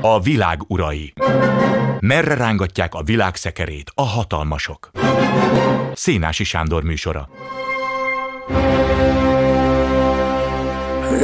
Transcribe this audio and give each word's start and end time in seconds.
A 0.00 0.20
világ 0.20 0.60
urai. 0.66 1.12
Merre 2.00 2.34
rángatják 2.34 2.94
a 2.94 3.02
világ 3.02 3.36
szekerét 3.36 3.90
a 3.94 4.02
hatalmasok? 4.02 4.90
Szénási 5.92 6.44
Sándor 6.44 6.82
műsora. 6.82 7.28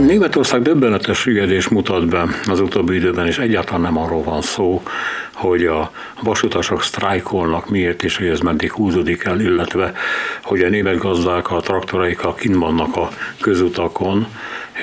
Németország 0.00 0.62
döbbenetes 0.62 1.18
süllyedés 1.18 1.68
mutat 1.68 2.08
be 2.08 2.26
az 2.46 2.60
utóbbi 2.60 2.94
időben, 2.94 3.26
és 3.26 3.38
egyáltalán 3.38 3.80
nem 3.80 3.98
arról 3.98 4.22
van 4.22 4.42
szó, 4.42 4.82
hogy 5.32 5.66
a 5.66 5.90
vasutasok 6.22 6.82
sztrájkolnak, 6.82 7.70
miért 7.70 8.02
és 8.02 8.16
hogy 8.16 8.26
ez 8.26 8.40
meddig 8.40 8.72
húzódik 8.72 9.24
el, 9.24 9.40
illetve 9.40 9.92
hogy 10.42 10.62
a 10.62 10.68
német 10.68 10.98
gazdák 10.98 11.50
a 11.50 11.60
traktoraikkal 11.60 12.34
kint 12.34 12.56
vannak 12.56 12.96
a 12.96 13.08
közutakon, 13.40 14.26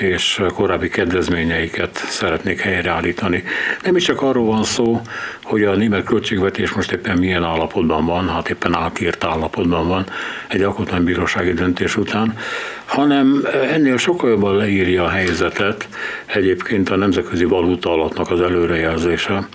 és 0.00 0.42
korábbi 0.54 0.88
kedvezményeiket 0.88 1.96
szeretnék 1.96 2.60
helyreállítani. 2.60 3.44
Nem 3.82 3.96
is 3.96 4.04
csak 4.04 4.22
arról 4.22 4.46
van 4.46 4.64
szó, 4.64 5.00
hogy 5.42 5.64
a 5.64 5.74
német 5.74 6.04
költségvetés 6.04 6.72
most 6.72 6.92
éppen 6.92 7.18
milyen 7.18 7.44
állapotban 7.44 8.06
van, 8.06 8.28
hát 8.28 8.48
éppen 8.48 8.74
átírt 8.74 9.24
állapotban 9.24 9.88
van 9.88 10.06
egy 10.48 10.62
alkotmánybírósági 10.62 11.52
döntés 11.52 11.96
után, 11.96 12.38
hanem 12.84 13.44
ennél 13.70 13.96
sokkal 13.96 14.30
jobban 14.30 14.56
leírja 14.56 15.04
a 15.04 15.08
helyzetet 15.08 15.88
egyébként 16.26 16.90
a 16.90 16.96
nemzetközi 16.96 17.44
valuta 17.44 17.92
alattnak 17.92 18.30
az 18.30 18.40
előrejelzése. 18.40 19.48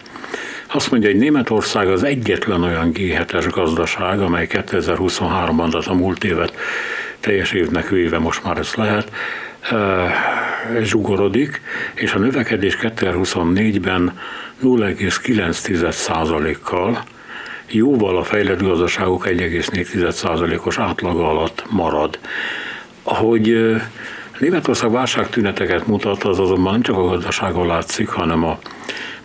Azt 0.68 0.92
mondja, 0.92 1.10
hogy 1.10 1.20
Németország 1.20 1.88
az 1.88 2.04
egyetlen 2.04 2.64
olyan 2.64 2.92
G7-es 2.94 3.48
gazdaság, 3.52 4.20
amely 4.20 4.48
2023-ban, 4.50 5.70
tehát 5.72 5.88
a 5.88 5.94
múlt 5.94 6.24
évet 6.24 6.54
teljes 7.20 7.52
évnek 7.52 7.90
véve 7.90 8.18
most 8.20 8.44
már 8.44 8.58
ez 8.58 8.74
lehet, 8.74 9.12
zsugorodik, 10.82 11.62
és 11.94 12.14
a 12.14 12.20
növekedés 12.20 12.78
2024-ben 12.82 14.20
0,9%-kal 14.64 17.04
jóval 17.68 18.18
a 18.18 18.24
fejlett 18.24 18.62
gazdaságok 18.62 19.28
1,4%-os 19.28 20.78
átlaga 20.78 21.30
alatt 21.30 21.64
marad. 21.70 22.20
Hogy 23.04 23.76
Németország 24.40 24.92
válságtüneteket 24.92 25.88
mutat, 25.88 26.24
az 26.24 26.40
azonban 26.40 26.72
nem 26.72 26.82
csak 26.82 26.98
a 26.98 27.08
gazdaságon 27.08 27.68
látszik, 27.68 28.10
hanem 28.10 28.44
a 28.44 28.60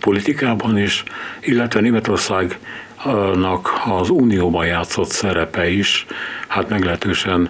politikában 0.01 0.79
is, 0.79 1.05
illetve 1.41 1.81
Németországnak 1.81 3.81
az 3.87 4.11
unióban 4.11 4.67
játszott 4.67 5.11
szerepe 5.11 5.69
is, 5.69 6.07
hát 6.49 6.69
meglehetősen 6.69 7.49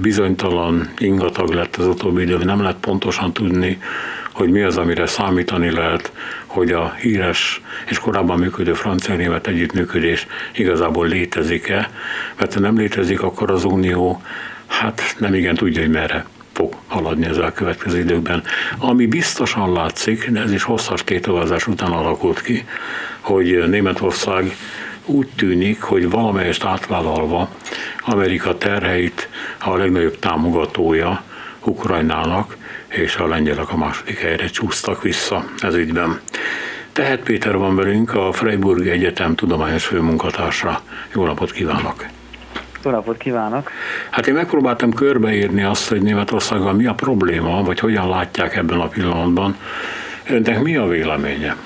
bizonytalan, 0.00 0.88
ingatag 0.98 1.48
lett 1.48 1.76
az 1.76 1.86
utóbbi 1.86 2.22
időben, 2.22 2.46
nem 2.46 2.60
lehet 2.60 2.76
pontosan 2.76 3.32
tudni, 3.32 3.78
hogy 4.32 4.50
mi 4.50 4.62
az, 4.62 4.76
amire 4.76 5.06
számítani 5.06 5.70
lehet, 5.70 6.12
hogy 6.46 6.72
a 6.72 6.94
híres 7.00 7.60
és 7.90 7.98
korábban 7.98 8.38
működő 8.38 8.72
francia-német 8.72 9.46
együttműködés 9.46 10.26
igazából 10.56 11.06
létezik-e, 11.06 11.90
mert 12.38 12.54
ha 12.54 12.60
nem 12.60 12.76
létezik, 12.76 13.22
akkor 13.22 13.50
az 13.50 13.64
Unió 13.64 14.22
hát 14.66 15.16
nem 15.18 15.34
igen 15.34 15.54
tudja, 15.54 15.80
hogy 15.80 15.90
merre 15.90 16.26
fog 16.52 16.74
haladni 16.86 17.26
az 17.26 17.38
elkövetkező 17.38 17.98
időkben. 17.98 18.42
Ami 18.78 19.06
biztosan 19.06 19.72
látszik, 19.72 20.30
de 20.30 20.40
ez 20.40 20.52
is 20.52 20.62
hosszas 20.62 21.04
tétovázás 21.04 21.66
után 21.66 21.90
alakult 21.90 22.42
ki, 22.42 22.64
hogy 23.20 23.68
Németország 23.68 24.56
úgy 25.04 25.28
tűnik, 25.36 25.82
hogy 25.82 26.10
valamelyest 26.10 26.64
átvállalva 26.64 27.48
Amerika 28.00 28.58
terheit 28.58 29.28
a 29.58 29.76
legnagyobb 29.76 30.18
támogatója 30.18 31.22
Ukrajnának, 31.64 32.56
és 32.88 33.16
a 33.16 33.26
lengyelek 33.26 33.72
a 33.72 33.76
második 33.76 34.18
helyre 34.18 34.46
csúsztak 34.46 35.02
vissza 35.02 35.44
ez 35.58 35.74
ügyben. 35.74 36.20
Tehát 36.92 37.20
Péter 37.20 37.56
van 37.56 37.76
velünk, 37.76 38.14
a 38.14 38.32
Freiburg 38.32 38.86
Egyetem 38.86 39.34
tudományos 39.34 39.84
főmunkatársa. 39.84 40.80
Jó 41.14 41.24
napot 41.24 41.52
kívánok! 41.52 42.06
Jó 42.84 42.90
napot 42.90 43.16
kívánok! 43.16 43.70
Hát 44.10 44.26
én 44.26 44.34
megpróbáltam 44.34 44.92
körbeírni 44.92 45.62
azt, 45.62 45.88
hogy 45.88 46.02
Németországgal 46.02 46.72
mi 46.72 46.86
a 46.86 46.94
probléma, 46.94 47.62
vagy 47.62 47.78
hogyan 47.78 48.08
látják 48.08 48.56
ebben 48.56 48.80
a 48.80 48.86
pillanatban. 48.86 49.56
Önnek 50.28 50.62
mi 50.62 50.76
a 50.76 50.86
véleménye? 50.86 51.56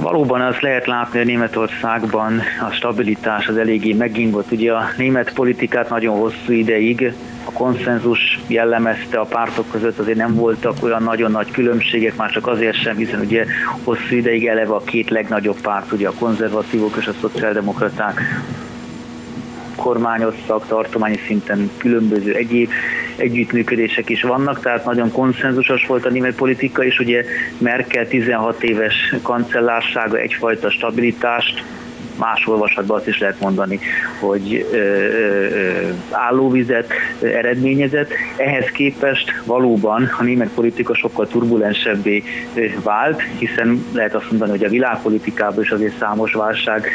Valóban 0.00 0.40
azt 0.40 0.60
lehet 0.60 0.86
látni, 0.86 1.18
hogy 1.18 1.26
Németországban 1.26 2.40
a 2.68 2.70
stabilitás 2.70 3.46
az 3.48 3.56
eléggé 3.56 3.92
megingott. 3.92 4.50
Ugye 4.50 4.72
a 4.72 4.88
német 4.96 5.32
politikát 5.32 5.90
nagyon 5.90 6.18
hosszú 6.18 6.52
ideig 6.52 7.12
a 7.44 7.52
konszenzus 7.52 8.40
jellemezte 8.46 9.18
a 9.18 9.24
pártok 9.24 9.70
között, 9.70 9.98
azért 9.98 10.16
nem 10.16 10.34
voltak 10.34 10.76
olyan 10.82 11.02
nagyon 11.02 11.30
nagy 11.30 11.50
különbségek, 11.50 12.16
már 12.16 12.30
csak 12.30 12.46
azért 12.46 12.82
sem, 12.82 12.96
hiszen 12.96 13.20
ugye 13.20 13.44
hosszú 13.84 14.14
ideig 14.14 14.46
eleve 14.46 14.74
a 14.74 14.82
két 14.84 15.10
legnagyobb 15.10 15.60
párt, 15.60 15.92
ugye 15.92 16.08
a 16.08 16.12
konzervatívok 16.18 16.96
és 16.98 17.06
a 17.06 17.12
szociáldemokraták 17.20 18.20
kormányoztak, 19.76 20.66
tartományi 20.66 21.18
szinten 21.26 21.70
különböző 21.76 22.34
egyéb 22.34 22.70
együttműködések 23.20 24.08
is 24.08 24.22
vannak, 24.22 24.60
tehát 24.60 24.84
nagyon 24.84 25.12
konszenzusos 25.12 25.86
volt 25.86 26.04
a 26.06 26.10
német 26.10 26.34
politika, 26.34 26.84
és 26.84 26.98
ugye 26.98 27.24
Merkel 27.58 28.08
16 28.08 28.62
éves 28.62 29.14
kancellársága 29.22 30.16
egyfajta 30.16 30.70
stabilitást 30.70 31.64
más 32.18 32.46
olvasatban 32.46 32.96
azt 32.96 33.08
is 33.08 33.18
lehet 33.18 33.40
mondani, 33.40 33.78
hogy 34.20 34.66
állóvizet 36.10 36.92
eredményezett. 37.22 38.10
Ehhez 38.36 38.66
képest 38.66 39.32
valóban 39.44 40.10
a 40.18 40.22
német 40.22 40.48
politika 40.54 40.94
sokkal 40.94 41.26
turbulensebbé 41.26 42.22
vált, 42.82 43.22
hiszen 43.38 43.84
lehet 43.92 44.14
azt 44.14 44.30
mondani, 44.30 44.50
hogy 44.50 44.64
a 44.64 44.68
világpolitikában 44.68 45.62
is 45.62 45.70
azért 45.70 45.98
számos 45.98 46.32
válság 46.32 46.90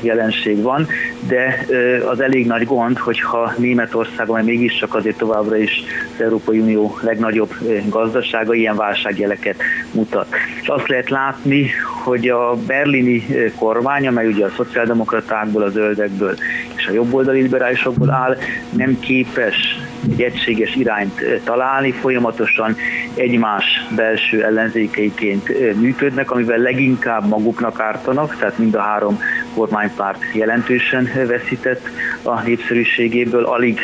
jelenség 0.00 0.62
van, 0.62 0.86
de 1.28 1.66
az 2.08 2.20
elég 2.20 2.46
nagy 2.46 2.64
gond, 2.64 2.98
hogyha 2.98 3.52
Németországon, 3.56 4.44
mégiscsak 4.44 4.94
azért 4.94 5.16
továbbra 5.16 5.56
is 5.56 5.82
az 6.14 6.22
Európai 6.22 6.58
Unió 6.58 6.98
legnagyobb 7.00 7.54
gazdasága 7.88 8.54
ilyen 8.54 8.76
válságjeleket 8.76 9.62
mutat. 9.92 10.26
És 10.62 10.68
azt 10.68 10.88
lehet 10.88 11.10
látni, 11.10 11.70
hogy 12.04 12.28
a 12.28 12.56
berlini 12.66 13.26
kormány, 13.58 14.06
amely 14.06 14.26
ugye 14.26 14.44
a 14.44 14.50
szociáldemokratákból, 14.64 15.62
a 15.62 15.68
zöldekből 15.68 16.34
és 16.76 16.86
a 16.86 16.92
jobboldali 16.92 17.40
liberálisokból 17.40 18.10
áll, 18.10 18.36
nem 18.70 18.98
képes 19.00 19.78
egy 20.10 20.22
egységes 20.22 20.74
irányt 20.74 21.20
találni, 21.44 21.90
folyamatosan 21.90 22.76
egymás 23.14 23.64
belső 23.96 24.44
ellenzékeiként 24.44 25.48
működnek, 25.80 26.30
amivel 26.30 26.58
leginkább 26.58 27.28
maguknak 27.28 27.80
ártanak, 27.80 28.36
tehát 28.36 28.58
mind 28.58 28.74
a 28.74 28.80
három 28.80 29.20
kormánypárt 29.54 30.22
jelentősen 30.34 31.08
veszített 31.26 31.88
a 32.22 32.42
népszerűségéből, 32.42 33.44
alig 33.44 33.80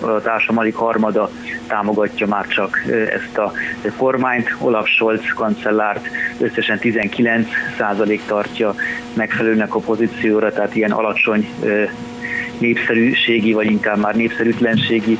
a 0.00 0.20
társadalom 0.20 0.58
alig 0.58 0.74
harmada 0.74 1.30
támogatja 1.66 2.26
már 2.26 2.46
csak 2.46 2.82
ezt 2.88 3.38
a 3.38 3.52
kormányt. 3.96 4.54
Olaf 4.58 4.88
Scholz 4.88 5.32
kancellárt 5.34 6.08
összesen 6.38 6.78
19 6.78 7.48
százalék 7.78 8.22
tartja 8.26 8.74
megfelelőnek 9.12 9.74
a 9.74 9.80
pozícióra, 9.80 10.52
tehát 10.52 10.74
ilyen 10.74 10.90
alacsony 10.90 11.48
népszerűségi, 12.58 13.52
vagy 13.52 13.70
inkább 13.70 13.98
már 13.98 14.14
népszerűtlenségi 14.14 15.18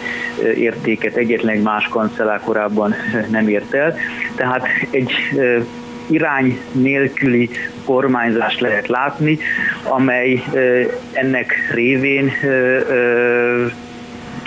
értéket 0.57 1.17
egyetlen 1.17 1.55
egy 1.55 1.63
más 1.63 1.89
kancellár 1.89 2.41
korábban 2.45 2.95
nem 3.31 3.49
ért 3.49 3.75
el. 3.75 3.97
Tehát 4.35 4.67
egy 4.91 5.13
irány 6.07 6.61
nélküli 6.73 7.51
kormányzást 7.85 8.61
lehet 8.61 8.89
látni, 8.89 9.39
amely 9.83 10.43
ennek 11.13 11.71
révén 11.75 12.33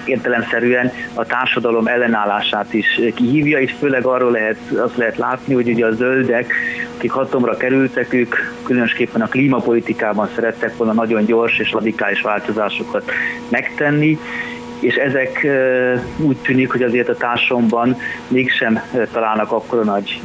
értelemszerűen 0.05 0.91
a 1.13 1.25
társadalom 1.25 1.87
ellenállását 1.87 2.73
is 2.73 2.99
kihívja, 3.15 3.59
és 3.59 3.75
főleg 3.79 4.05
arról 4.05 4.31
lehet, 4.31 4.57
azt 4.77 4.97
lehet 4.97 5.17
látni, 5.17 5.53
hogy 5.53 5.69
ugye 5.69 5.85
a 5.85 5.91
zöldek, 5.91 6.53
akik 6.95 7.11
hatalomra 7.11 7.57
kerültek, 7.57 8.13
ők 8.13 8.35
különösképpen 8.63 9.21
a 9.21 9.27
klímapolitikában 9.27 10.29
szerettek 10.35 10.77
volna 10.77 10.93
nagyon 10.93 11.25
gyors 11.25 11.59
és 11.59 11.71
radikális 11.71 12.21
változásokat 12.21 13.11
megtenni, 13.49 14.19
és 14.83 14.95
ezek 14.95 15.47
úgy 16.17 16.37
tűnik, 16.37 16.71
hogy 16.71 16.83
azért 16.83 17.09
a 17.09 17.15
társadalomban 17.15 17.97
mégsem 18.27 18.81
találnak 19.11 19.51
akkora 19.51 19.83
nagy 19.83 20.21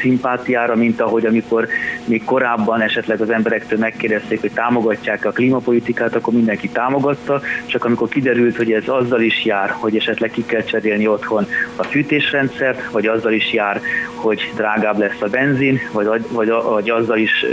szimpátiára, 0.00 0.74
mint 0.74 1.00
ahogy 1.00 1.26
amikor 1.26 1.66
még 2.04 2.24
korábban 2.24 2.80
esetleg 2.80 3.20
az 3.20 3.30
emberektől 3.30 3.78
megkérdezték, 3.78 4.40
hogy 4.40 4.52
támogatják 4.52 5.24
a 5.24 5.30
klímapolitikát, 5.30 6.14
akkor 6.14 6.34
mindenki 6.34 6.68
támogatta, 6.68 7.40
csak 7.66 7.84
amikor 7.84 8.08
kiderült, 8.08 8.56
hogy 8.56 8.72
ez 8.72 8.88
azzal 8.88 9.20
is 9.20 9.44
jár, 9.44 9.70
hogy 9.70 9.96
esetleg 9.96 10.30
ki 10.30 10.44
kell 10.44 10.62
cserélni 10.62 11.06
otthon 11.06 11.46
a 11.76 11.82
fűtésrendszert, 11.82 12.90
vagy 12.90 13.06
azzal 13.06 13.32
is 13.32 13.52
jár, 13.52 13.80
hogy 14.14 14.52
drágább 14.56 14.98
lesz 14.98 15.20
a 15.20 15.28
benzin, 15.28 15.80
vagy, 15.92 16.06
vagy, 16.28 16.48
vagy 16.48 16.90
azzal 16.90 17.18
is 17.18 17.44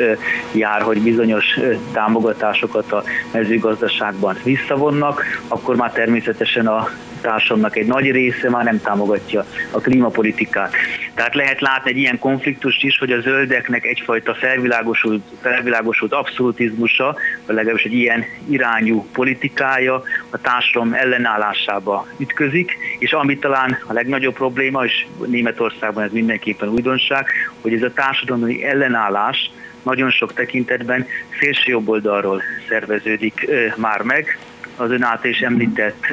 jár, 0.52 0.82
hogy 0.82 1.02
bizonyos 1.02 1.60
támogatásokat 1.92 2.92
a 2.92 3.04
mezőgazdaságban 3.32 4.38
visszavonnak, 4.44 5.24
akkor 5.48 5.76
már 5.76 5.92
természetesen 5.92 6.23
a 6.68 6.90
társadalomnak 7.22 7.76
egy 7.76 7.86
nagy 7.88 8.12
része 8.12 8.50
már 8.50 8.64
nem 8.64 8.82
támogatja 8.82 9.46
a 9.72 9.80
klímapolitikát. 9.80 10.74
Tehát 11.14 11.36
lehet 11.36 11.62
látni 11.62 11.90
egy 11.90 11.98
ilyen 11.98 12.20
konfliktust 12.20 12.84
is, 12.84 12.98
hogy 12.98 13.12
a 13.12 13.22
zöldeknek 13.22 13.86
egyfajta 13.86 14.34
felvilágosult, 14.34 15.22
felvilágosult 15.42 16.14
abszolutizmusa, 16.14 17.16
vagy 17.46 17.56
legalábbis 17.56 17.84
egy 17.84 17.94
ilyen 17.94 18.26
irányú 18.50 19.06
politikája 19.14 20.04
a 20.30 20.38
társadalom 20.42 20.94
ellenállásába 20.94 22.08
ütközik, 22.18 22.78
és 23.00 23.12
ami 23.12 23.38
talán 23.38 23.78
a 23.88 23.94
legnagyobb 23.94 24.34
probléma, 24.34 24.86
és 24.86 25.06
Németországban 25.26 26.04
ez 26.04 26.12
mindenképpen 26.12 26.70
újdonság, 26.70 27.26
hogy 27.62 27.74
ez 27.74 27.84
a 27.84 27.94
társadalmi 27.94 28.66
ellenállás 28.66 29.52
nagyon 29.84 30.12
sok 30.12 30.34
tekintetben 30.34 31.08
szélső 31.40 31.72
jobb 31.72 31.90
oldalról 31.90 32.42
szerveződik 32.70 33.50
már 33.76 34.02
meg, 34.02 34.38
az 34.76 34.92
ön 34.92 35.04
által 35.04 35.30
is 35.30 35.40
említett 35.40 36.06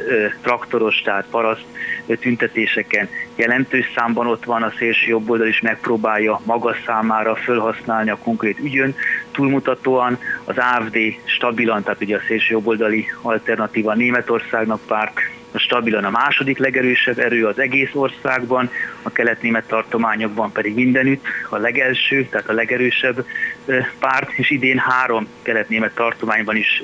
traktoros, 0.42 1.02
tehát 1.02 1.26
paraszt 1.30 1.64
tüntetéseken 2.20 3.08
jelentős 3.34 3.92
számban 3.94 4.26
ott 4.26 4.44
van 4.44 4.62
a 4.62 4.72
szélső 4.78 5.08
jobboldal 5.08 5.46
is 5.46 5.60
megpróbálja 5.60 6.40
maga 6.44 6.74
számára 6.86 7.34
felhasználni 7.34 8.10
a 8.10 8.18
konkrét 8.22 8.58
ügyön, 8.58 8.94
túlmutatóan 9.32 10.18
az 10.44 10.56
AFD 10.58 10.98
stabilan, 11.24 11.82
tehát 11.82 12.02
ugye 12.02 12.16
a 12.16 12.20
szélső 12.26 12.52
jobboldali 12.52 13.06
alternatíva 13.22 13.94
Németországnak 13.94 14.80
párt, 14.86 15.20
a 15.52 15.58
stabilan 15.58 16.04
a 16.04 16.10
második 16.10 16.58
legerősebb 16.58 17.18
erő 17.18 17.46
az 17.46 17.58
egész 17.58 17.90
országban, 17.92 18.70
a 19.02 19.10
kelet-német 19.10 19.66
tartományokban 19.66 20.52
pedig 20.52 20.74
mindenütt 20.74 21.24
a 21.48 21.56
legelső, 21.56 22.26
tehát 22.30 22.48
a 22.48 22.52
legerősebb 22.52 23.26
párt, 23.98 24.32
és 24.32 24.50
idén 24.50 24.78
három 24.78 25.28
kelet-német 25.42 25.94
tartományban 25.94 26.56
is 26.56 26.82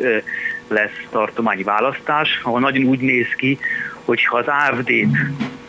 lesz 0.69 1.07
tartományi 1.11 1.63
választás, 1.63 2.41
ahol 2.43 2.61
nagyon 2.61 2.85
úgy 2.85 3.01
néz 3.01 3.29
ki, 3.37 3.59
hogy 4.05 4.25
ha 4.25 4.37
az 4.37 4.47
AFD-t 4.47 5.17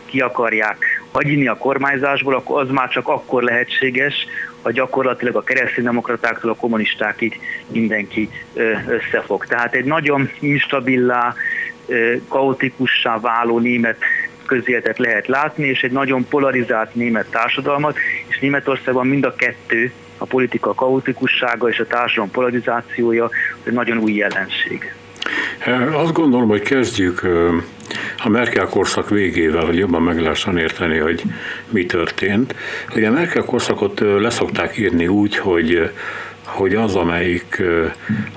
ki 0.04 0.20
akarják 0.20 0.76
hagyni 1.12 1.46
a 1.46 1.56
kormányzásból, 1.56 2.34
akkor 2.34 2.60
az 2.60 2.70
már 2.70 2.88
csak 2.88 3.08
akkor 3.08 3.42
lehetséges, 3.42 4.26
ha 4.62 4.70
gyakorlatilag 4.70 5.36
a 5.36 5.42
kereszténydemokratáktól 5.42 6.50
a 6.50 6.54
kommunistákig 6.54 7.40
mindenki 7.66 8.28
összefog. 8.86 9.46
Tehát 9.46 9.74
egy 9.74 9.84
nagyon 9.84 10.30
instabilá, 10.40 11.34
kaotikussá 12.28 13.20
váló 13.20 13.58
német 13.58 13.96
közéletet 14.46 14.98
lehet 14.98 15.26
látni, 15.26 15.66
és 15.66 15.82
egy 15.82 15.90
nagyon 15.90 16.26
polarizált 16.28 16.94
német 16.94 17.30
társadalmat, 17.30 17.98
és 18.26 18.38
Németországban 18.38 19.06
mind 19.06 19.24
a 19.24 19.34
kettő 19.34 19.92
a 20.18 20.24
politika 20.24 20.74
kaotikussága 20.74 21.68
és 21.68 21.78
a 21.78 21.86
társadalom 21.86 22.30
polarizációja 22.30 23.30
egy 23.62 23.72
nagyon 23.72 23.98
új 23.98 24.12
jelenség. 24.12 24.94
Azt 25.92 26.12
gondolom, 26.12 26.48
hogy 26.48 26.62
kezdjük 26.62 27.22
a 28.24 28.28
Merkel 28.28 28.66
korszak 28.66 29.08
végével, 29.08 29.64
hogy 29.64 29.76
jobban 29.76 30.02
meg 30.02 30.20
lehessen 30.20 30.58
érteni, 30.58 30.98
hogy 30.98 31.22
mi 31.68 31.86
történt. 31.86 32.54
Ugye 32.94 33.08
a 33.08 33.12
Merkel 33.12 33.44
korszakot 33.44 34.00
leszokták 34.00 34.78
írni 34.78 35.06
úgy, 35.06 35.36
hogy 35.36 35.90
hogy 36.48 36.74
az, 36.74 36.94
amelyik 36.94 37.62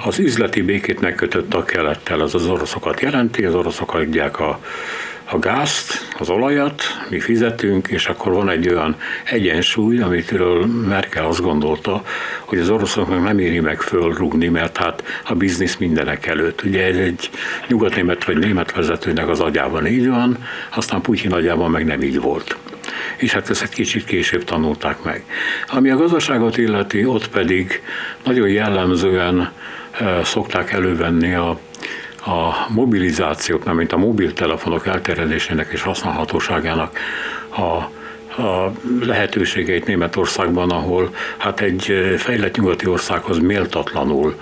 az 0.06 0.20
üzleti 0.20 0.62
békét 0.62 1.02
megkötötte 1.02 1.58
a 1.58 1.64
kelettel, 1.64 2.20
az 2.20 2.36
az 2.36 2.48
oroszokat 2.48 3.02
jelenti, 3.02 3.46
az 3.46 3.56
oroszok 3.56 3.94
adják 3.94 4.40
a 4.40 4.60
a 5.32 5.40
gázt, 5.40 6.08
az 6.20 6.30
olajat, 6.30 6.84
mi 7.10 7.20
fizetünk, 7.20 7.88
és 7.88 8.06
akkor 8.08 8.34
van 8.34 8.50
egy 8.50 8.70
olyan 8.70 8.96
egyensúly, 9.24 10.00
amitől 10.00 10.66
Merkel 10.66 11.26
azt 11.26 11.42
gondolta, 11.42 12.04
hogy 12.40 12.60
az 12.60 12.70
oroszoknak 12.70 13.24
nem 13.24 13.40
éri 13.40 13.60
meg 13.60 13.82
fölrúgni, 13.82 14.48
mert 14.48 14.78
hát 14.78 15.04
a 15.26 15.34
biznisz 15.34 15.78
mindenek 15.78 16.26
előtt. 16.26 16.64
Ugye 16.64 16.86
ez 16.86 16.96
egy 16.96 17.30
nyugatnémet 17.68 18.24
vagy 18.24 18.38
német 18.38 18.74
vezetőnek 18.74 19.28
az 19.28 19.40
agyában 19.40 19.88
így 19.88 20.08
van, 20.08 20.38
aztán 20.76 21.02
Putyin 21.02 21.34
agyában 21.34 21.72
meg 21.72 21.86
nem 21.86 22.02
így 22.02 22.20
volt 22.20 22.58
és 23.18 23.32
hát 23.32 23.50
ezt 23.50 23.62
egy 23.62 23.70
kicsit 23.70 24.06
később 24.06 24.44
tanulták 24.44 25.04
meg. 25.04 25.24
Ami 25.68 25.90
a 25.90 25.98
gazdaságot 25.98 26.58
illeti, 26.58 27.06
ott 27.06 27.30
pedig 27.30 27.82
nagyon 28.24 28.50
jellemzően 28.50 29.52
eh, 29.92 30.24
szokták 30.24 30.72
elővenni 30.72 31.34
a 31.34 31.60
a 32.26 32.72
mobilizációk, 32.74 33.66
nem 33.66 33.76
mint 33.76 33.92
a 33.92 33.98
mobiltelefonok 33.98 34.88
elterjedésének 34.88 35.72
és 35.72 35.82
használhatóságának 35.82 36.98
a 37.58 38.00
a 38.38 38.72
lehetőségeit 39.02 39.86
Németországban, 39.86 40.70
ahol 40.70 41.16
hát 41.38 41.62
egy 41.62 42.16
fejlett 42.18 42.56
nyugati 42.56 42.88
országhoz 42.88 43.40
méltatlanul 43.40 44.36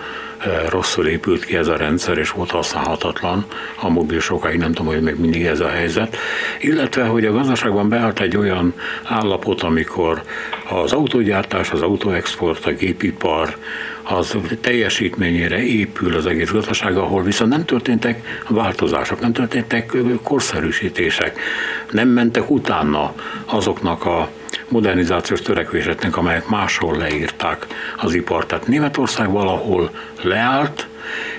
rosszul 0.69 1.07
épült 1.07 1.45
ki 1.45 1.55
ez 1.55 1.67
a 1.67 1.77
rendszer, 1.77 2.17
és 2.17 2.29
volt 2.29 2.51
használhatatlan, 2.51 3.45
a 3.75 3.89
mobil 3.89 4.19
sokáig 4.19 4.57
nem 4.57 4.73
tudom, 4.73 4.93
hogy 4.93 5.01
még 5.01 5.19
mindig 5.19 5.45
ez 5.45 5.59
a 5.59 5.67
helyzet, 5.67 6.17
illetve, 6.59 7.03
hogy 7.03 7.25
a 7.25 7.31
gazdaságban 7.31 7.89
beállt 7.89 8.19
egy 8.19 8.37
olyan 8.37 8.73
állapot, 9.03 9.61
amikor 9.61 10.21
az 10.69 10.91
autógyártás, 10.91 11.71
az 11.71 11.81
autóexport, 11.81 12.65
a 12.65 12.71
gépipar, 12.71 13.57
az 14.03 14.37
teljesítményére 14.61 15.63
épül 15.63 16.15
az 16.15 16.25
egész 16.25 16.51
gazdaság, 16.51 16.97
ahol 16.97 17.23
viszont 17.23 17.51
nem 17.51 17.65
történtek 17.65 18.41
változások, 18.47 19.19
nem 19.19 19.33
történtek 19.33 19.97
korszerűsítések, 20.23 21.39
nem 21.91 22.07
mentek 22.07 22.49
utána 22.49 23.13
azoknak 23.45 24.05
a 24.05 24.29
modernizációs 24.69 25.41
törekvéseknek, 25.41 26.17
amelyek 26.17 26.47
máshol 26.47 26.97
leírták 26.97 27.67
az 27.97 28.13
ipart. 28.13 28.47
Tehát 28.47 28.67
Németország 28.67 29.31
valahol 29.31 29.91
leállt, 30.21 30.87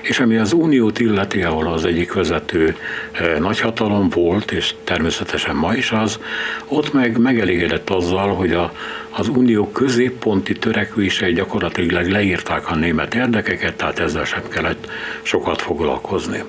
és 0.01 0.19
ami 0.19 0.37
az 0.37 0.53
Uniót 0.53 0.99
illeti, 0.99 1.43
ahol 1.43 1.67
az 1.67 1.85
egyik 1.85 2.13
vezető 2.13 2.75
eh, 3.11 3.39
nagyhatalom 3.39 4.09
volt, 4.09 4.51
és 4.51 4.73
természetesen 4.83 5.55
ma 5.55 5.73
is 5.73 5.91
az, 5.91 6.19
ott 6.67 6.93
meg 6.93 7.17
megelégedett 7.17 7.89
azzal, 7.89 8.35
hogy 8.35 8.53
a, 8.53 8.71
az 9.09 9.27
Unió 9.27 9.67
középponti 9.71 10.53
törekvései 10.53 11.33
gyakorlatilag 11.33 12.07
leírták 12.07 12.69
a 12.69 12.75
német 12.75 13.15
érdekeket, 13.15 13.75
tehát 13.75 13.99
ezzel 13.99 14.25
sem 14.25 14.43
kellett 14.49 14.87
sokat 15.21 15.61
foglalkozni. 15.61 16.43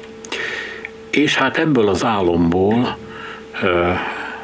És 1.11 1.37
hát 1.37 1.59
ebből 1.59 1.89
az 1.89 2.05
álomból 2.05 2.97
e, 3.63 4.01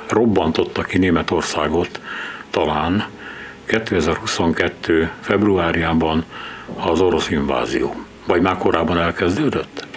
robbantotta 0.08 0.82
ki 0.82 0.99
Németországot 0.99 2.00
talán 2.58 3.05
2022. 3.64 5.10
februárjában 5.20 6.25
az 6.76 7.00
orosz 7.00 7.31
invázió. 7.31 7.94
Vagy 8.26 8.40
már 8.40 8.56
korábban 8.56 8.99
elkezdődött? 8.99 9.88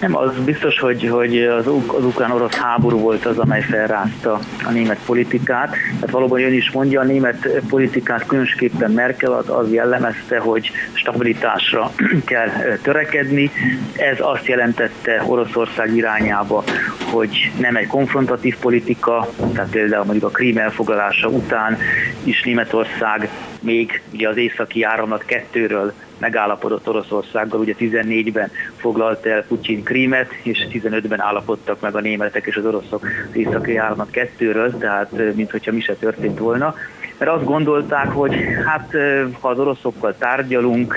Nem, 0.00 0.16
az 0.16 0.32
biztos, 0.44 0.78
hogy, 0.78 1.08
hogy 1.08 1.42
az, 1.42 1.66
az 1.86 2.04
ukrán-orosz 2.04 2.54
háború 2.54 2.98
volt 2.98 3.26
az, 3.26 3.38
amely 3.38 3.62
felrázta 3.62 4.38
a 4.64 4.70
német 4.70 4.98
politikát. 5.06 5.70
Tehát 5.70 6.10
valóban 6.10 6.42
ön 6.42 6.52
is 6.52 6.70
mondja, 6.70 7.00
a 7.00 7.04
német 7.04 7.48
politikát 7.68 8.26
különösképpen 8.26 8.90
Merkel 8.90 9.32
az, 9.32 9.48
az 9.48 9.72
jellemezte, 9.72 10.38
hogy 10.38 10.70
stabilitásra 10.92 11.92
kell 12.24 12.48
törekedni. 12.82 13.50
Ez 13.96 14.16
azt 14.20 14.46
jelentette 14.46 15.22
Oroszország 15.26 15.96
irányába, 15.96 16.64
hogy 17.10 17.52
nem 17.58 17.76
egy 17.76 17.86
konfrontatív 17.86 18.56
politika, 18.56 19.28
tehát 19.54 19.70
például 19.70 20.04
mondjuk 20.04 20.24
a 20.24 20.30
Krím 20.30 20.58
elfoglalása 20.58 21.28
után 21.28 21.78
is 22.24 22.42
Németország 22.42 23.28
még 23.60 24.02
ugye 24.12 24.28
az 24.28 24.36
északi 24.36 24.82
áramlat 24.82 25.24
kettőről 25.24 25.92
megállapodott 26.18 26.88
Oroszországgal, 26.88 27.60
ugye 27.60 27.74
14-ben 27.78 28.50
foglalt 28.76 29.26
el 29.26 29.44
Putyin 29.44 29.82
Krímet, 29.82 30.32
és 30.42 30.66
15-ben 30.72 31.20
állapodtak 31.20 31.80
meg 31.80 31.96
a 31.96 32.00
németek 32.00 32.46
és 32.46 32.56
az 32.56 32.66
oroszok 32.66 33.02
az 33.02 33.36
északi 33.36 33.76
áramlat 33.76 34.10
kettőről, 34.10 34.78
tehát 34.78 35.34
mint 35.34 35.50
hogyha 35.50 35.72
mi 35.72 35.80
se 35.80 35.94
történt 35.94 36.38
volna 36.38 36.74
mert 37.20 37.32
azt 37.32 37.44
gondolták, 37.44 38.08
hogy 38.08 38.34
hát 38.66 38.96
ha 39.40 39.48
az 39.48 39.58
oroszokkal 39.58 40.14
tárgyalunk, 40.18 40.94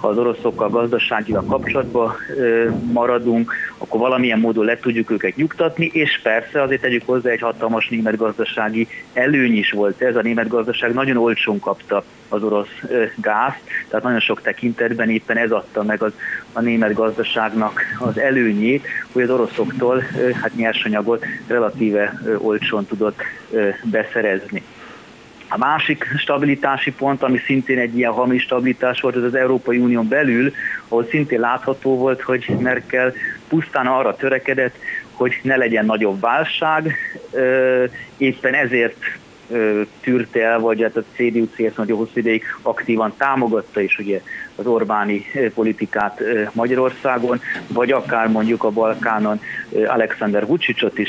ha 0.00 0.08
az 0.08 0.18
oroszokkal 0.18 0.68
gazdaságilag 0.68 1.46
kapcsolatban 1.46 2.14
maradunk, 2.92 3.52
akkor 3.78 4.00
valamilyen 4.00 4.38
módon 4.38 4.64
le 4.64 4.78
tudjuk 4.78 5.10
őket 5.10 5.36
nyugtatni, 5.36 5.90
és 5.92 6.20
persze 6.22 6.62
azért 6.62 6.80
tegyük 6.80 7.02
hozzá 7.06 7.30
egy 7.30 7.40
hatalmas 7.40 7.88
német 7.88 8.16
gazdasági 8.16 8.88
előny 9.12 9.56
is 9.56 9.70
volt 9.70 10.02
ez. 10.02 10.16
A 10.16 10.22
német 10.22 10.48
gazdaság 10.48 10.92
nagyon 10.92 11.16
olcsón 11.16 11.60
kapta 11.60 12.04
az 12.28 12.42
orosz 12.42 12.82
gázt, 13.16 13.60
tehát 13.88 14.04
nagyon 14.04 14.20
sok 14.20 14.42
tekintetben 14.42 15.10
éppen 15.10 15.36
ez 15.36 15.50
adta 15.50 15.82
meg 15.82 16.02
az, 16.02 16.12
a 16.52 16.60
német 16.60 16.92
gazdaságnak 16.94 17.80
az 17.98 18.18
előnyét, 18.18 18.86
hogy 19.12 19.22
az 19.22 19.30
oroszoktól 19.30 20.02
hát 20.42 20.54
nyersanyagot 20.54 21.24
relatíve 21.46 22.20
olcsón 22.38 22.86
tudott 22.86 23.22
beszerezni. 23.84 24.62
A 25.48 25.58
másik 25.58 26.04
stabilitási 26.18 26.92
pont, 26.92 27.22
ami 27.22 27.38
szintén 27.38 27.78
egy 27.78 27.96
ilyen 27.96 28.12
hamis 28.12 28.42
stabilitás 28.42 29.00
volt, 29.00 29.16
az 29.16 29.22
az 29.22 29.34
Európai 29.34 29.78
Unión 29.78 30.08
belül, 30.08 30.52
ahol 30.88 31.06
szintén 31.10 31.40
látható 31.40 31.96
volt, 31.96 32.22
hogy 32.22 32.56
Merkel 32.60 33.12
pusztán 33.48 33.86
arra 33.86 34.16
törekedett, 34.16 34.76
hogy 35.12 35.40
ne 35.42 35.56
legyen 35.56 35.84
nagyobb 35.84 36.20
válság, 36.20 36.96
éppen 38.16 38.54
ezért 38.54 38.96
tűrte 40.00 40.42
el, 40.42 40.58
vagy 40.58 40.82
hát 40.82 40.96
a 40.96 41.04
CDU-CSZ 41.14 41.76
nagyon 41.76 41.96
hosszú 41.96 42.18
ideig 42.18 42.44
aktívan 42.62 43.14
támogatta 43.16 43.80
is 43.80 43.98
ugye 43.98 44.20
az 44.56 44.66
Orbáni 44.66 45.24
politikát 45.54 46.22
Magyarországon, 46.52 47.40
vagy 47.66 47.92
akár 47.92 48.28
mondjuk 48.28 48.64
a 48.64 48.70
Balkánon 48.70 49.40
Alexander 49.86 50.46
Vucicot 50.46 50.98
is 50.98 51.08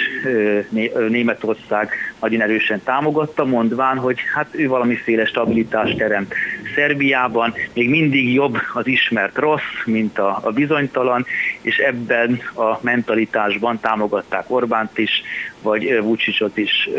Németország 1.09 1.89
nagyon 2.19 2.41
erősen 2.41 2.81
támogatta, 2.83 3.45
mondván, 3.45 3.97
hogy 3.97 4.19
hát 4.33 4.47
ő 4.51 4.67
valamiféle 4.67 5.25
stabilitást 5.25 5.97
teremt 5.97 6.33
Szerbiában, 6.75 7.53
még 7.73 7.89
mindig 7.89 8.33
jobb 8.33 8.57
az 8.73 8.87
ismert 8.87 9.37
rossz, 9.37 9.85
mint 9.85 10.19
a, 10.19 10.39
a 10.43 10.51
bizonytalan, 10.51 11.25
és 11.61 11.77
ebben 11.77 12.39
a 12.55 12.77
mentalitásban 12.81 13.79
támogatták 13.79 14.43
Orbánt 14.47 14.97
is, 14.97 15.23
vagy 15.67 15.99
Vucicot 16.01 16.57
is 16.57 16.89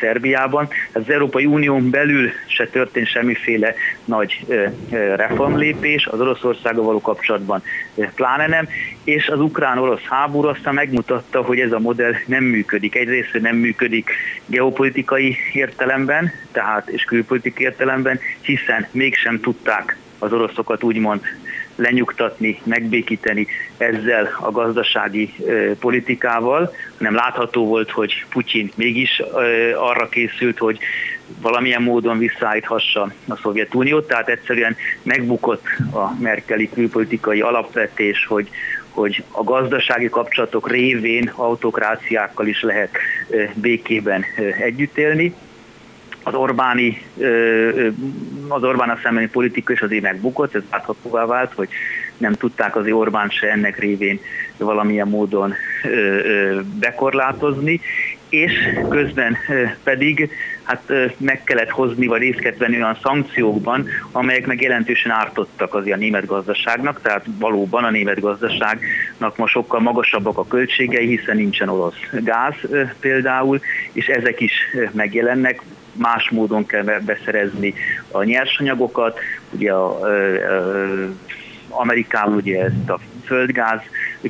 Szerbiában. 0.00 0.68
Az 0.92 1.10
Európai 1.10 1.46
Unión 1.46 1.90
belül 1.90 2.30
se 2.46 2.66
történt 2.66 3.06
semmiféle 3.06 3.74
nagy 4.04 4.44
reformlépés, 5.16 6.06
az 6.06 6.20
Oroszországa 6.20 6.82
való 6.82 7.00
kapcsolatban 7.00 7.62
pláne 8.14 8.46
nem, 8.46 8.68
és 9.04 9.28
az 9.28 9.40
ukrán-orosz 9.40 10.02
háború 10.02 10.48
aztán 10.48 10.74
megmutatta, 10.74 11.42
hogy 11.42 11.60
ez 11.60 11.72
a 11.72 11.78
modell 11.78 12.12
nem 12.26 12.44
működik. 12.44 12.94
Egyrészt 12.94 13.40
nem 13.40 13.56
működik 13.56 14.10
geopolitikai 14.46 15.36
értelemben, 15.52 16.32
tehát 16.52 16.88
és 16.88 17.04
külpolitikai 17.04 17.64
értelemben, 17.64 18.20
hiszen 18.40 18.86
mégsem 18.90 19.40
tudták 19.40 19.96
az 20.18 20.32
oroszokat 20.32 20.82
úgymond 20.82 21.20
lenyugtatni, 21.76 22.60
megbékíteni 22.64 23.46
ezzel 23.76 24.36
a 24.40 24.50
gazdasági 24.50 25.34
politikával, 25.80 26.74
hanem 26.96 27.14
látható 27.14 27.66
volt, 27.66 27.90
hogy 27.90 28.24
Putyin 28.30 28.70
mégis 28.74 29.22
arra 29.76 30.08
készült, 30.08 30.58
hogy 30.58 30.78
valamilyen 31.40 31.82
módon 31.82 32.18
visszaállíthassa 32.18 33.12
a 33.28 33.36
Szovjetuniót, 33.36 34.06
tehát 34.06 34.28
egyszerűen 34.28 34.76
megbukott 35.02 35.66
a 35.92 36.20
merkeli 36.20 36.70
külpolitikai 36.70 37.40
alapvetés, 37.40 38.26
hogy, 38.26 38.48
hogy 38.88 39.24
a 39.30 39.44
gazdasági 39.44 40.08
kapcsolatok 40.08 40.70
révén 40.70 41.32
autokráciákkal 41.36 42.46
is 42.46 42.62
lehet 42.62 42.98
békében 43.54 44.24
együtt 44.60 44.98
élni 44.98 45.34
az 46.24 46.34
Orbáni, 46.34 47.02
az 48.48 48.62
Orbán 48.62 48.98
szembeni 49.02 49.28
politika 49.28 49.72
is 49.72 49.80
azért 49.80 50.02
megbukott, 50.02 50.54
ez 50.54 50.62
láthatóvá 50.70 51.24
vált, 51.24 51.52
hogy 51.52 51.68
nem 52.16 52.32
tudták 52.32 52.76
az 52.76 52.86
Orbán 52.86 53.28
se 53.28 53.50
ennek 53.50 53.78
révén 53.78 54.20
valamilyen 54.56 55.08
módon 55.08 55.54
bekorlátozni, 56.78 57.80
és 58.28 58.52
közben 58.88 59.36
pedig 59.82 60.30
hát 60.62 60.92
meg 61.16 61.44
kellett 61.44 61.70
hozni, 61.70 62.06
vagy 62.06 62.20
részt 62.20 62.38
kellett 62.38 62.58
venni 62.58 62.76
olyan 62.76 62.98
szankciókban, 63.02 63.88
amelyek 64.12 64.46
meg 64.46 64.60
jelentősen 64.60 65.12
ártottak 65.12 65.74
az 65.74 65.86
a 65.86 65.96
német 65.96 66.26
gazdaságnak, 66.26 67.00
tehát 67.02 67.24
valóban 67.38 67.84
a 67.84 67.90
német 67.90 68.20
gazdaságnak 68.20 69.36
ma 69.36 69.46
sokkal 69.46 69.80
magasabbak 69.80 70.38
a 70.38 70.46
költségei, 70.46 71.06
hiszen 71.06 71.36
nincsen 71.36 71.68
orosz 71.68 71.96
gáz 72.12 72.54
például, 73.00 73.60
és 73.92 74.06
ezek 74.06 74.40
is 74.40 74.52
megjelennek, 74.92 75.62
más 75.96 76.30
módon 76.30 76.66
kell 76.66 76.82
beszerezni 76.82 77.74
a 78.10 78.22
nyersanyagokat, 78.22 79.18
ugye 79.50 79.72
a, 79.72 80.00
a, 80.00 80.06
a 81.68 81.80
Amerikában 81.80 82.34
ugye 82.34 82.64
ezt 82.64 82.88
a 82.88 82.98
földgáz 83.24 83.80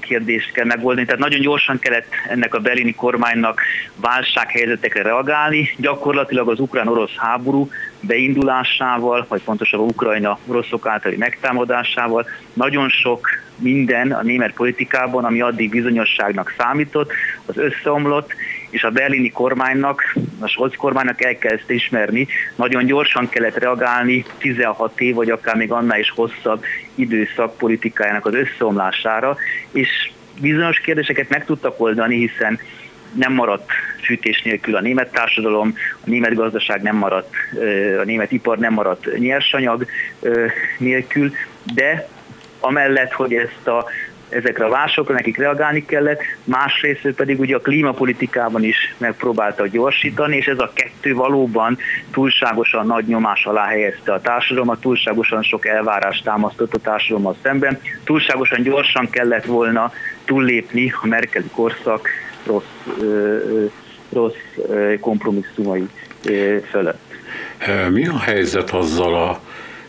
kérdést 0.00 0.52
kell 0.52 0.64
megoldani, 0.64 1.06
tehát 1.06 1.21
nagyon 1.21 1.40
gyorsan 1.40 1.78
kellett 1.78 2.06
ennek 2.28 2.54
a 2.54 2.59
berlini 2.59 2.94
kormánynak 2.94 3.61
válsághelyzetekre 3.97 5.02
reagálni. 5.02 5.68
Gyakorlatilag 5.76 6.49
az 6.49 6.61
ukrán-orosz 6.61 7.16
háború 7.16 7.68
beindulásával, 8.00 9.26
vagy 9.28 9.42
pontosabban 9.42 9.88
Ukrajna 9.88 10.38
oroszok 10.47 10.87
általi 10.87 11.16
megtámadásával 11.16 12.26
nagyon 12.52 12.88
sok 12.88 13.28
minden 13.56 14.12
a 14.12 14.23
német 14.23 14.52
politikában, 14.52 15.25
ami 15.25 15.40
addig 15.40 15.71
bizonyosságnak 15.71 16.54
számított, 16.59 17.12
az 17.47 17.56
összeomlott, 17.56 18.35
és 18.75 18.83
a 18.83 18.90
berlini 18.90 19.31
kormánynak, 19.31 20.14
a 20.40 20.47
Scholz 20.47 20.75
kormánynak 20.76 21.25
el 21.25 21.38
kell 21.38 21.52
ezt 21.52 21.71
ismerni, 21.71 22.26
nagyon 22.54 22.85
gyorsan 22.85 23.28
kellett 23.28 23.59
reagálni 23.59 24.25
16 24.38 25.00
év, 25.00 25.14
vagy 25.14 25.31
akár 25.31 25.57
még 25.57 25.73
annál 25.73 25.99
is 25.99 26.11
hosszabb 26.11 26.64
időszak 26.95 27.57
politikájának 27.57 28.26
az 28.26 28.35
összeomlására, 28.35 29.37
és 29.73 30.11
bizonyos 30.40 30.78
kérdéseket 30.78 31.28
meg 31.28 31.45
tudtak 31.45 31.81
oldani, 31.81 32.16
hiszen 32.16 32.59
nem 33.12 33.33
maradt 33.33 33.71
fűtés 34.02 34.43
nélkül 34.43 34.76
a 34.76 34.81
német 34.81 35.12
társadalom, 35.12 35.75
a 36.00 36.09
német 36.09 36.35
gazdaság 36.35 36.83
nem 36.83 36.97
maradt, 36.97 37.35
a 38.00 38.04
német 38.04 38.33
ipar 38.33 38.59
nem 38.59 38.73
maradt 38.73 39.19
nyersanyag 39.19 39.87
nélkül, 40.78 41.33
de 41.75 42.09
amellett, 42.61 43.12
hogy 43.12 43.35
ezt 43.35 43.66
a 43.66 43.87
ezekre 44.35 44.64
a 44.64 44.69
válságokra 44.69 45.14
nekik 45.14 45.37
reagálni 45.37 45.85
kellett, 45.85 46.21
másrészt 46.45 47.12
pedig 47.17 47.41
ugye 47.41 47.57
a 47.57 47.61
klímapolitikában 47.61 48.64
is 48.64 48.95
megpróbálta 48.99 49.67
gyorsítani, 49.67 50.37
és 50.37 50.47
ez 50.47 50.59
a 50.59 50.71
kettő 50.75 51.14
valóban 51.14 51.79
túlságosan 52.12 52.87
nagy 52.87 53.07
nyomás 53.07 53.45
alá 53.45 53.64
helyezte 53.64 54.12
a 54.12 54.21
társadalmat, 54.21 54.81
túlságosan 54.81 55.43
sok 55.43 55.67
elvárást 55.67 56.25
támasztott 56.25 56.75
a 56.75 56.79
társadalommal 56.79 57.37
szemben, 57.43 57.81
túlságosan 58.05 58.62
gyorsan 58.62 59.11
kellett 59.11 59.45
volna 59.45 59.93
túllépni 60.25 60.93
a 61.03 61.07
Merkeli 61.07 61.49
korszak 61.55 62.09
rossz, 62.47 62.97
rossz 64.12 64.33
kompromisszumai 65.00 65.88
fölött. 66.71 67.12
Mi 67.91 68.07
a 68.07 68.19
helyzet 68.19 68.71
azzal 68.71 69.14
a 69.14 69.41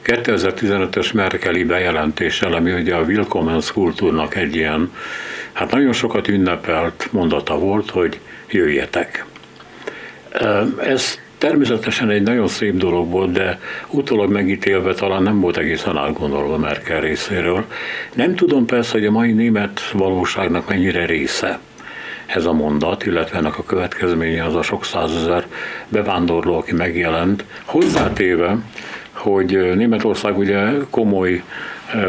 2015-ös 0.05 1.13
Merkeli 1.13 1.63
bejelentéssel, 1.63 2.53
ami 2.53 2.73
ugye 2.73 2.95
a 2.95 3.03
Willkommens 3.03 3.71
kultúrnak 3.71 4.35
egy 4.35 4.55
ilyen, 4.55 4.91
hát 5.53 5.71
nagyon 5.71 5.93
sokat 5.93 6.27
ünnepelt 6.27 7.07
mondata 7.11 7.57
volt, 7.57 7.89
hogy 7.89 8.19
jöjjetek. 8.49 9.25
Ez 10.83 11.19
természetesen 11.37 12.09
egy 12.09 12.21
nagyon 12.21 12.47
szép 12.47 12.75
dolog 12.75 13.11
volt, 13.11 13.31
de 13.31 13.59
utólag 13.89 14.31
megítélve 14.31 14.93
talán 14.93 15.23
nem 15.23 15.39
volt 15.39 15.57
egészen 15.57 15.97
átgondolva 15.97 16.57
Merkel 16.57 17.01
részéről. 17.01 17.65
Nem 18.13 18.35
tudom 18.35 18.65
persze, 18.65 18.91
hogy 18.91 19.05
a 19.05 19.11
mai 19.11 19.31
német 19.31 19.89
valóságnak 19.91 20.69
mennyire 20.69 21.05
része 21.05 21.59
ez 22.25 22.45
a 22.45 22.53
mondat, 22.53 23.05
illetve 23.05 23.37
ennek 23.37 23.57
a 23.57 23.63
következménye 23.63 24.43
az 24.43 24.55
a 24.55 24.61
sok 24.61 24.85
százezer 24.85 25.45
bevándorló, 25.87 26.57
aki 26.57 26.73
megjelent, 26.73 27.43
hozzátéve, 27.63 28.57
hogy 29.25 29.75
Németország 29.75 30.37
ugye 30.37 30.71
komoly 30.89 31.43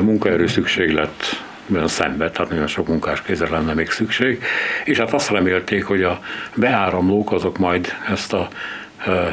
munkaerő 0.01 0.47
szükséglet 0.47 1.45
szembe, 1.85 2.31
tehát 2.31 2.51
nagyon 2.51 2.67
sok 2.67 2.89
munkás 2.89 3.23
kézre 3.23 3.49
lenne 3.51 3.75
még 3.75 3.91
szükség, 3.91 4.43
és 4.85 4.99
hát 4.99 5.13
azt 5.13 5.31
remélték, 5.31 5.85
hogy 5.85 6.03
a 6.03 6.21
beáramlók 6.55 7.33
azok 7.33 7.59
majd 7.59 7.93
ezt 8.09 8.33
a 8.33 8.49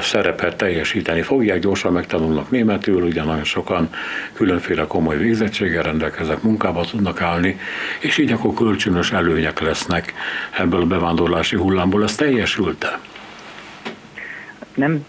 szerepet 0.01 0.55
teljesíteni 0.55 1.21
fogják, 1.21 1.59
gyorsan 1.59 1.93
megtanulnak 1.93 2.51
németül, 2.51 3.01
ugye 3.01 3.23
nagyon 3.23 3.43
sokan 3.43 3.89
különféle 4.33 4.87
komoly 4.87 5.17
végzettséggel 5.17 5.83
rendelkeznek, 5.83 6.41
munkába 6.41 6.85
tudnak 6.85 7.21
állni, 7.21 7.59
és 7.99 8.17
így 8.17 8.31
akkor 8.31 8.53
kölcsönös 8.53 9.11
előnyek 9.11 9.59
lesznek 9.59 10.13
ebből 10.57 10.81
a 10.81 10.85
bevándorlási 10.85 11.55
hullámból. 11.55 12.03
Ez 12.03 12.15
teljesült-e? 12.15 12.99
Nem 14.75 15.05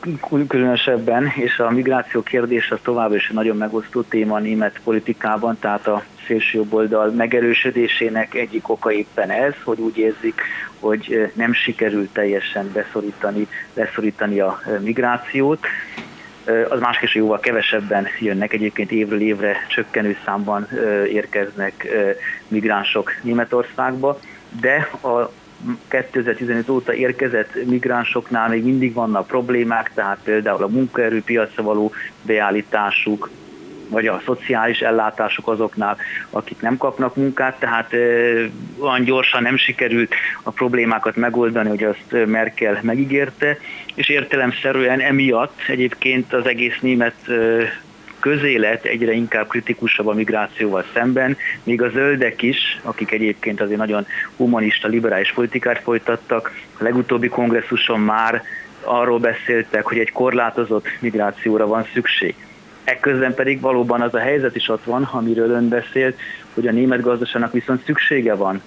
különösebben, 0.48 1.32
és 1.36 1.58
a 1.58 1.70
migráció 1.70 2.22
kérdés 2.22 2.70
az 2.70 2.78
továbbra 2.82 3.16
is 3.16 3.30
nagyon 3.30 3.56
megosztó 3.56 4.02
téma 4.02 4.34
a 4.34 4.38
német 4.38 4.80
politikában, 4.84 5.58
tehát 5.60 5.86
a 5.86 6.02
szélső 6.26 6.62
oldal 6.70 7.10
megerősödésének 7.10 8.34
egyik 8.34 8.68
oka 8.68 8.92
éppen 8.92 9.30
ez, 9.30 9.54
hogy 9.64 9.78
úgy 9.80 9.98
érzik, 9.98 10.40
hogy 10.80 11.30
nem 11.34 11.52
sikerült 11.52 12.12
teljesen 12.12 12.70
beszorítani, 12.72 13.46
beszorítani 13.74 14.40
a 14.40 14.60
migrációt. 14.80 15.66
Az 16.68 16.80
másképp 16.80 17.08
jóval 17.08 17.40
kevesebben 17.40 18.06
jönnek, 18.20 18.52
egyébként 18.52 18.90
évről 18.90 19.20
évre 19.20 19.56
csökkenő 19.68 20.16
számban 20.24 20.68
érkeznek 21.08 21.86
migránsok 22.48 23.12
Németországba, 23.22 24.20
de 24.60 24.88
a 25.02 25.30
2015 25.88 26.68
óta 26.68 26.94
érkezett 26.94 27.64
migránsoknál 27.64 28.48
még 28.48 28.64
mindig 28.64 28.92
vannak 28.92 29.26
problémák, 29.26 29.90
tehát 29.94 30.18
például 30.24 30.62
a 30.62 30.68
munkaerőpiacra 30.68 31.62
való 31.62 31.92
beállításuk, 32.22 33.30
vagy 33.88 34.06
a 34.06 34.22
szociális 34.24 34.80
ellátások 34.80 35.48
azoknál, 35.48 35.96
akik 36.30 36.60
nem 36.60 36.76
kapnak 36.76 37.16
munkát, 37.16 37.58
tehát 37.58 37.92
olyan 38.78 39.04
gyorsan 39.04 39.42
nem 39.42 39.56
sikerült 39.56 40.14
a 40.42 40.50
problémákat 40.50 41.16
megoldani, 41.16 41.68
hogy 41.68 41.84
azt 41.84 42.26
Merkel 42.26 42.78
megígérte, 42.82 43.58
és 43.94 44.08
értelemszerűen 44.08 45.00
emiatt 45.00 45.60
egyébként 45.68 46.32
az 46.32 46.46
egész 46.46 46.78
német 46.80 47.14
közélet 48.24 48.84
egyre 48.84 49.12
inkább 49.12 49.48
kritikusabb 49.48 50.06
a 50.06 50.12
migrációval 50.14 50.84
szemben, 50.94 51.36
még 51.62 51.82
a 51.82 51.90
zöldek 51.90 52.42
is, 52.42 52.80
akik 52.82 53.10
egyébként 53.10 53.60
azért 53.60 53.78
nagyon 53.78 54.06
humanista, 54.36 54.88
liberális 54.88 55.32
politikát 55.32 55.82
folytattak, 55.82 56.52
a 56.78 56.82
legutóbbi 56.82 57.28
kongresszuson 57.28 58.00
már 58.00 58.42
arról 58.80 59.18
beszéltek, 59.18 59.86
hogy 59.86 59.98
egy 59.98 60.12
korlátozott 60.12 60.86
migrációra 61.00 61.66
van 61.66 61.86
szükség. 61.92 62.34
Ekközben 62.84 63.34
pedig 63.34 63.60
valóban 63.60 64.00
az 64.00 64.14
a 64.14 64.18
helyzet 64.18 64.56
is 64.56 64.68
ott 64.68 64.84
van, 64.84 65.02
amiről 65.02 65.50
ön 65.50 65.68
beszélt, 65.68 66.18
hogy 66.54 66.66
a 66.66 66.72
német 66.72 67.00
gazdaságnak 67.00 67.52
viszont 67.52 67.84
szüksége 67.84 68.34
van 68.34 68.62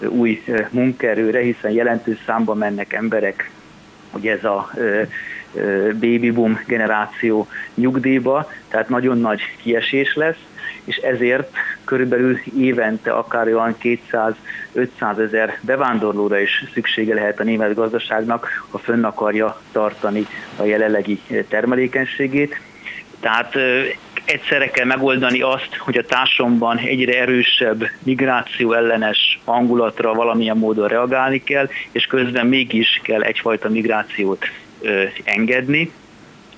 új 0.00 0.42
munkaerőre, 0.70 1.40
hiszen 1.40 1.70
jelentős 1.70 2.18
számban 2.26 2.58
mennek 2.58 2.92
emberek, 2.92 3.50
hogy 4.10 4.26
ez 4.26 4.44
a 4.44 4.70
baby 6.00 6.30
boom 6.30 6.60
generáció 6.66 7.48
nyugdíjba, 7.74 8.50
tehát 8.68 8.88
nagyon 8.88 9.18
nagy 9.18 9.40
kiesés 9.62 10.14
lesz, 10.14 10.38
és 10.84 10.96
ezért 10.96 11.56
körülbelül 11.84 12.38
évente 12.58 13.12
akár 13.12 13.46
olyan 13.46 13.76
200-500 13.82 15.18
ezer 15.18 15.58
bevándorlóra 15.60 16.38
is 16.38 16.64
szüksége 16.72 17.14
lehet 17.14 17.40
a 17.40 17.44
német 17.44 17.74
gazdaságnak, 17.74 18.66
ha 18.70 18.78
fönn 18.78 19.04
akarja 19.04 19.60
tartani 19.72 20.26
a 20.56 20.64
jelenlegi 20.64 21.20
termelékenységét. 21.48 22.60
Tehát 23.20 23.54
egyszerre 24.24 24.70
kell 24.70 24.86
megoldani 24.86 25.40
azt, 25.40 25.76
hogy 25.78 25.98
a 25.98 26.04
társadalomban 26.04 26.78
egyre 26.78 27.20
erősebb 27.20 27.90
migráció 28.02 28.72
ellenes 28.72 29.40
hangulatra 29.44 30.14
valamilyen 30.14 30.56
módon 30.56 30.88
reagálni 30.88 31.42
kell, 31.42 31.68
és 31.92 32.06
közben 32.06 32.46
mégis 32.46 33.00
kell 33.02 33.22
egyfajta 33.22 33.68
migrációt 33.68 34.46
engedni. 35.24 35.90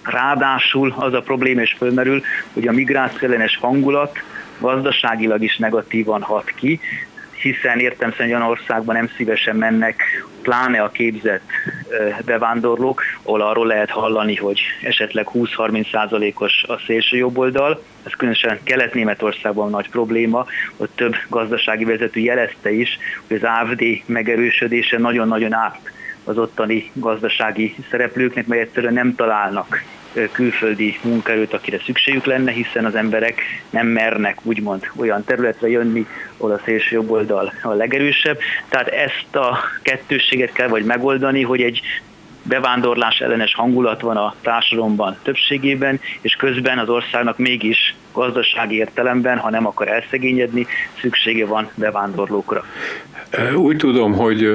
Ráadásul 0.02 0.94
az 0.99 1.14
a 1.14 1.20
probléma 1.20 1.62
is 1.62 1.75
fölmerül, 1.78 2.23
hogy 2.52 2.68
a 2.68 2.73
migráció 2.73 3.28
ellenes 3.28 3.56
hangulat 3.56 4.18
gazdaságilag 4.58 5.42
is 5.42 5.56
negatívan 5.56 6.23
hat 6.23 6.52
ki, 6.54 6.80
hiszen 7.40 7.78
értem 7.78 8.12
szerint 8.12 8.35
olyan 8.35 8.49
országban 8.49 8.97
nem 8.97 9.11
szívesen 9.16 9.56
mennek, 9.56 10.02
pláne 10.42 10.82
a 10.82 10.90
képzett 10.90 11.50
bevándorlók, 12.25 13.02
ahol 13.23 13.40
arról 13.40 13.66
lehet 13.66 13.90
hallani, 13.90 14.37
hogy 14.37 14.61
esetleg 14.82 15.28
20-30 15.35 15.90
százalékos 15.90 16.62
a 16.66 16.78
szélső 16.87 17.16
jobboldal. 17.16 17.82
Ez 18.06 18.12
különösen 18.12 18.58
Kelet-Németországban 18.62 19.70
nagy 19.70 19.88
probléma, 19.90 20.47
ott 20.76 20.92
több 20.94 21.14
gazdasági 21.28 21.85
vezető 21.85 22.20
jelezte 22.20 22.70
is, 22.73 22.99
hogy 23.26 23.37
az 23.37 23.42
AFD 23.42 23.85
megerősödése 24.06 24.99
nagyon-nagyon 24.99 25.52
át 25.52 25.80
az 26.28 26.38
ottani 26.38 26.90
gazdasági 26.92 27.75
szereplőknek, 27.90 28.47
mert 28.47 28.61
egyszerűen 28.61 28.92
nem 28.92 29.14
találnak 29.14 29.85
külföldi 30.32 30.99
munkaerőt, 31.02 31.52
akire 31.52 31.78
szükségük 31.85 32.25
lenne, 32.25 32.50
hiszen 32.50 32.85
az 32.85 32.94
emberek 32.94 33.40
nem 33.70 33.87
mernek 33.87 34.38
úgymond 34.42 34.90
olyan 34.97 35.25
területre 35.25 35.68
jönni, 35.68 36.06
ahol 36.37 36.52
a 36.52 36.61
szélső 36.64 36.94
jobb 36.94 37.11
oldal 37.11 37.52
a 37.62 37.73
legerősebb. 37.73 38.38
Tehát 38.68 38.88
ezt 38.88 39.37
a 39.37 39.58
kettősséget 39.82 40.52
kell 40.52 40.68
vagy 40.68 40.85
megoldani, 40.85 41.42
hogy 41.42 41.62
egy 41.62 41.80
bevándorlás 42.42 43.18
ellenes 43.18 43.54
hangulat 43.54 44.00
van 44.00 44.16
a 44.16 44.35
társadalomban 44.40 45.16
többségében, 45.23 46.00
és 46.20 46.35
közben 46.35 46.78
az 46.78 46.88
országnak 46.88 47.38
mégis 47.38 47.94
gazdasági 48.12 48.76
értelemben, 48.76 49.38
ha 49.38 49.50
nem 49.50 49.66
akar 49.66 49.88
elszegényedni, 49.88 50.66
szüksége 51.00 51.47
van 51.47 51.70
bevándorlókra. 51.75 52.64
Úgy 53.56 53.76
tudom, 53.76 54.12
hogy 54.14 54.50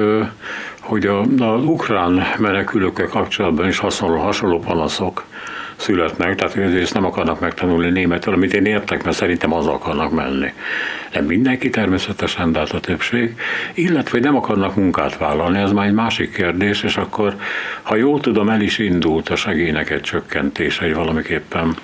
hogy 0.84 1.06
a, 1.06 1.20
az 1.20 1.64
ukrán 1.64 2.22
menekülőkkel 2.38 3.06
kapcsolatban 3.06 3.68
is 3.68 3.78
hasonló, 3.78 4.16
hasonló 4.16 4.58
panaszok 4.58 5.24
születnek, 5.76 6.34
tehát 6.34 6.56
egyrészt 6.56 6.94
nem 6.94 7.04
akarnak 7.04 7.40
megtanulni 7.40 7.90
németül, 7.90 8.32
amit 8.32 8.54
én 8.54 8.64
értek, 8.64 9.04
mert 9.04 9.16
szerintem 9.16 9.52
az 9.52 9.66
akarnak 9.66 10.12
menni. 10.12 10.52
Nem 11.14 11.24
mindenki 11.24 11.70
természetesen, 11.70 12.52
de 12.52 12.58
hát 12.58 12.70
a 12.70 12.80
többség, 12.80 13.36
illetve 13.74 14.10
hogy 14.10 14.20
nem 14.20 14.36
akarnak 14.36 14.76
munkát 14.76 15.18
vállalni, 15.18 15.58
ez 15.58 15.72
már 15.72 15.86
egy 15.86 15.92
másik 15.92 16.32
kérdés, 16.32 16.82
és 16.82 16.96
akkor, 16.96 17.36
ha 17.82 17.96
jól 17.96 18.20
tudom, 18.20 18.48
el 18.48 18.60
is 18.60 18.78
indult 18.78 19.28
a 19.28 19.36
segélynek 19.36 19.90
egy 19.90 20.00
csökkentése, 20.00 20.84
hogy 20.84 20.94
valamiképpen 20.94 21.76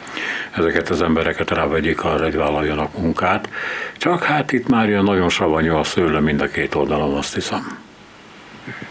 ezeket 0.56 0.88
az 0.88 1.02
embereket 1.02 1.50
rávegyék 1.50 2.04
arra, 2.04 2.24
hogy 2.24 2.36
vállaljanak 2.36 2.98
munkát. 2.98 3.48
Csak 3.96 4.22
hát 4.22 4.52
itt 4.52 4.68
már 4.68 4.88
ilyen 4.88 5.04
nagyon 5.04 5.28
savanyú 5.28 5.74
a 5.74 5.84
szőlő 5.84 6.18
mind 6.18 6.40
a 6.40 6.46
két 6.46 6.74
oldalon, 6.74 7.16
azt 7.16 7.34
hiszem. 7.34 7.78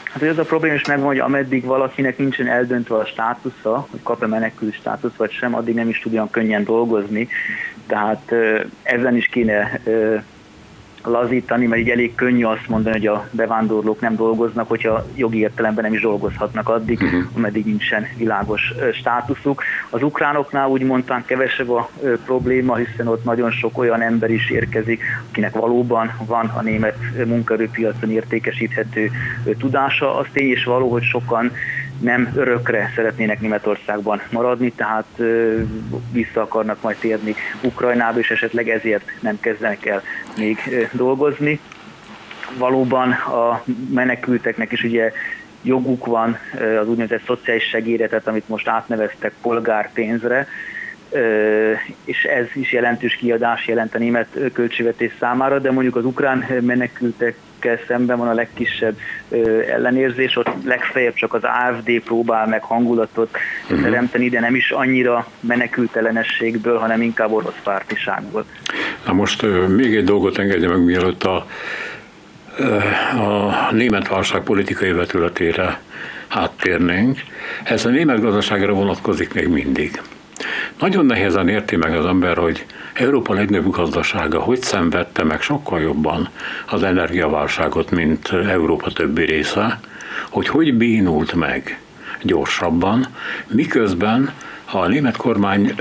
Hát 0.04 0.24
ez 0.24 0.38
a 0.38 0.44
probléma 0.44 0.76
is 0.76 0.86
megvan, 0.86 1.08
hogy 1.08 1.20
ameddig 1.20 1.64
valakinek 1.64 2.18
nincsen 2.18 2.48
eldöntve 2.48 2.96
a 2.96 3.06
státusza, 3.06 3.88
hogy 3.92 4.00
kap-e 4.04 4.28
menekül 4.28 4.72
státusz 4.72 5.16
vagy 5.18 5.32
sem, 5.32 5.56
addig 5.56 5.76
nem 5.76 5.90
is 5.90 6.00
tud 6.00 6.14
olyan 6.14 6.30
könnyen 6.30 6.64
dolgozni. 6.64 7.28
Tehát 7.90 8.34
ezen 8.84 9.16
is 9.16 9.26
kéne 9.26 9.80
lazítani, 11.04 11.66
mert 11.66 11.82
így 11.82 11.90
elég 11.90 12.16
könnyű 12.16 12.44
azt 12.44 12.68
mondani, 12.68 12.96
hogy 12.96 13.08
a 13.08 13.28
bevándorlók 13.32 14.00
nem 14.02 14.16
dolgoznak, 14.16 14.68
hogyha 14.68 15.06
jogi 15.16 15.40
értelemben 15.40 15.84
nem 15.84 15.94
is 15.94 16.02
dolgozhatnak 16.02 16.70
addig, 16.70 17.02
uh-huh. 17.02 17.24
ameddig 17.36 17.66
nincsen 17.66 18.08
világos 18.18 18.74
státuszuk. 18.94 19.64
Az 19.90 20.04
ukránoknál 20.04 20.70
úgy 20.70 20.84
mondtam 20.84 21.26
kevesebb 21.26 21.70
a 21.70 21.90
probléma, 22.26 22.76
hiszen 22.76 23.08
ott 23.08 23.24
nagyon 23.24 23.52
sok 23.52 23.78
olyan 23.78 24.02
ember 24.02 24.30
is 24.30 24.50
érkezik, 24.50 25.04
akinek 25.30 25.54
valóban 25.54 26.12
van 26.26 26.46
a 26.46 26.62
német 26.62 26.98
munkaerőpiacon 27.26 28.12
értékesíthető 28.12 29.12
tudása. 29.58 30.18
Az 30.18 30.26
tény 30.34 30.52
is 30.52 30.64
való, 30.64 30.92
hogy 30.92 31.04
sokan 31.04 31.52
nem 32.00 32.32
örökre 32.36 32.92
szeretnének 32.96 33.42
Németországban 33.42 34.22
maradni, 34.32 34.72
tehát 34.72 35.22
vissza 36.12 36.42
akarnak 36.42 36.82
majd 36.82 36.98
térni 37.00 37.36
Ukrajnába, 37.62 38.20
és 38.20 38.32
esetleg 38.32 38.70
ezért 38.70 39.12
nem 39.20 39.40
kezdenek 39.40 39.86
el 39.86 40.02
még 40.38 40.58
dolgozni. 40.92 41.60
Valóban 42.58 43.12
a 43.12 43.64
menekülteknek 43.94 44.72
is 44.72 44.84
ugye 44.84 45.12
joguk 45.62 46.06
van 46.06 46.38
az 46.82 46.88
úgynevezett 46.88 47.26
szociális 47.26 47.64
segélyre, 47.64 48.08
tehát 48.08 48.28
amit 48.28 48.50
most 48.50 48.68
átneveztek 48.68 49.34
polgárpénzre, 49.42 50.48
és 52.06 52.24
ez 52.24 52.46
is 52.54 52.72
jelentős 52.72 53.16
kiadás 53.16 53.68
jelent 53.68 53.96
a 53.96 53.98
német 53.98 54.28
költségvetés 54.54 55.12
számára, 55.20 55.60
de 55.60 55.72
mondjuk 55.72 55.96
az 55.96 56.06
ukrán 56.06 56.46
menekültekkel 56.62 57.80
szemben 57.88 58.18
van 58.18 58.28
a 58.28 58.34
legkisebb 58.34 58.98
ellenérzés, 59.70 60.36
ott 60.36 60.50
legfeljebb 60.64 61.14
csak 61.14 61.34
az 61.34 61.42
AFD 61.44 61.92
próbál 62.06 62.48
meg 62.48 62.64
hangulatot 62.64 63.38
uh-huh. 63.64 63.82
teremteni, 63.82 64.30
de 64.30 64.40
nem 64.40 64.56
is 64.56 64.72
annyira 64.72 65.28
menekültelenességből, 65.40 66.78
hanem 66.78 67.02
inkább 67.02 67.32
orosz 67.32 67.60
pártiságból. 67.64 68.46
Na 69.06 69.14
most 69.14 69.46
még 69.68 69.96
egy 69.96 70.04
dolgot 70.04 70.38
engedje 70.38 70.68
meg, 70.68 70.84
mielőtt 70.84 71.24
a, 71.24 71.48
a 73.18 73.72
német 73.72 74.08
válság 74.08 74.42
politikai 74.42 74.92
vetületére 74.92 75.80
áttérnénk. 76.28 77.20
Ez 77.64 77.86
a 77.86 77.90
német 77.90 78.22
gazdaságra 78.22 78.74
vonatkozik 78.74 79.34
még 79.34 79.48
mindig. 79.48 80.02
Nagyon 80.80 81.06
nehezen 81.06 81.48
érti 81.48 81.76
meg 81.76 81.96
az 81.96 82.06
ember, 82.06 82.38
hogy 82.38 82.66
Európa 82.94 83.34
legnagyobb 83.34 83.72
gazdasága 83.72 84.40
hogy 84.40 84.62
szenvedte 84.62 85.24
meg 85.24 85.42
sokkal 85.42 85.82
jobban 85.82 86.30
az 86.66 86.84
energiaválságot, 86.84 87.92
mint 87.92 88.30
Európa 88.32 88.92
többi 88.92 89.26
része, 89.26 89.80
hogy 90.30 90.48
hogy 90.48 90.74
bénult 90.74 91.34
meg 91.34 91.80
gyorsabban, 92.22 93.08
miközben 93.48 94.34
a 94.72 94.88
német 94.88 95.18
kormány 95.18 95.76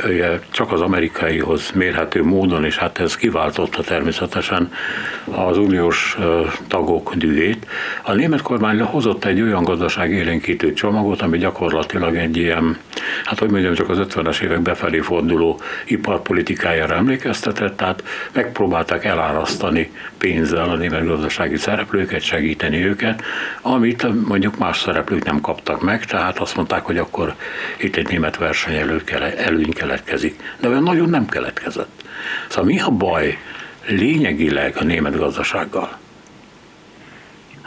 csak 0.51 0.73
az 0.73 0.81
amerikaihoz 0.81 1.71
mérhető 1.75 2.25
módon, 2.25 2.65
és 2.65 2.79
hát 2.79 2.99
ez 2.99 3.17
kiváltotta 3.17 3.83
természetesen 3.83 4.73
az 5.25 5.59
uniós 5.59 6.19
tagok 6.69 7.15
dühét. 7.15 7.67
A 8.03 8.13
német 8.13 8.43
kormány 8.43 8.81
hozott 8.81 9.25
egy 9.25 9.41
olyan 9.41 9.63
gazdaság 9.63 10.11
élénkítő 10.11 10.73
csomagot, 10.73 11.23
ami 11.23 11.39
gyakorlatilag 11.39 12.17
egy 12.17 12.37
ilyen, 12.37 12.77
hát 13.25 13.39
hogy 13.39 13.51
mondjam, 13.51 13.75
csak 13.75 13.89
az 13.89 13.99
50-es 14.01 14.41
évek 14.41 14.61
befelé 14.61 14.99
forduló 14.99 15.61
iparpolitikájára 15.85 16.95
emlékeztetett, 16.95 17.77
tehát 17.77 18.03
megpróbálták 18.33 19.05
elárasztani 19.05 19.93
pénzzel 20.19 20.69
a 20.69 20.77
német 20.77 21.07
gazdasági 21.07 21.57
szereplőket, 21.57 22.21
segíteni 22.21 22.85
őket, 22.85 23.23
amit 23.61 24.27
mondjuk 24.27 24.59
más 24.59 24.79
szereplők 24.79 25.25
nem 25.25 25.41
kaptak 25.41 25.83
meg, 25.83 26.05
tehát 26.05 26.39
azt 26.39 26.57
mondták, 26.57 26.85
hogy 26.85 26.99
akkor 26.99 27.35
itt 27.77 27.97
egy 27.97 28.09
német 28.09 28.37
verseny 28.37 28.75
elő, 28.75 29.03
előny 29.37 29.73
keletkezik. 29.73 30.43
De 30.61 30.69
olyan 30.69 30.83
nagyon 30.83 31.11
nem 31.11 31.27
keletkezett. 31.27 32.05
Szóval 32.49 32.65
mi 32.65 32.81
a 32.81 32.91
baj 32.91 33.39
lényegileg 33.87 34.77
a 34.77 34.85
német 34.85 35.17
gazdasággal? 35.17 35.99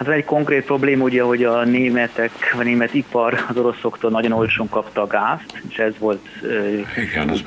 Hát 0.01 0.09
van 0.09 0.19
egy 0.19 0.25
konkrét 0.25 0.65
probléma, 0.65 1.03
ugye, 1.03 1.21
hogy 1.21 1.43
a 1.43 1.63
németek, 1.63 2.31
a 2.59 2.63
német 2.63 2.93
ipar 2.93 3.45
az 3.49 3.57
oroszoktól 3.57 4.11
nagyon 4.11 4.31
olcsón 4.31 4.69
kapta 4.69 5.01
a 5.01 5.07
gázt, 5.07 5.61
és 5.69 5.77
ez 5.77 5.93
volt 5.99 6.27
Igen, 6.97 7.29
az, 7.29 7.43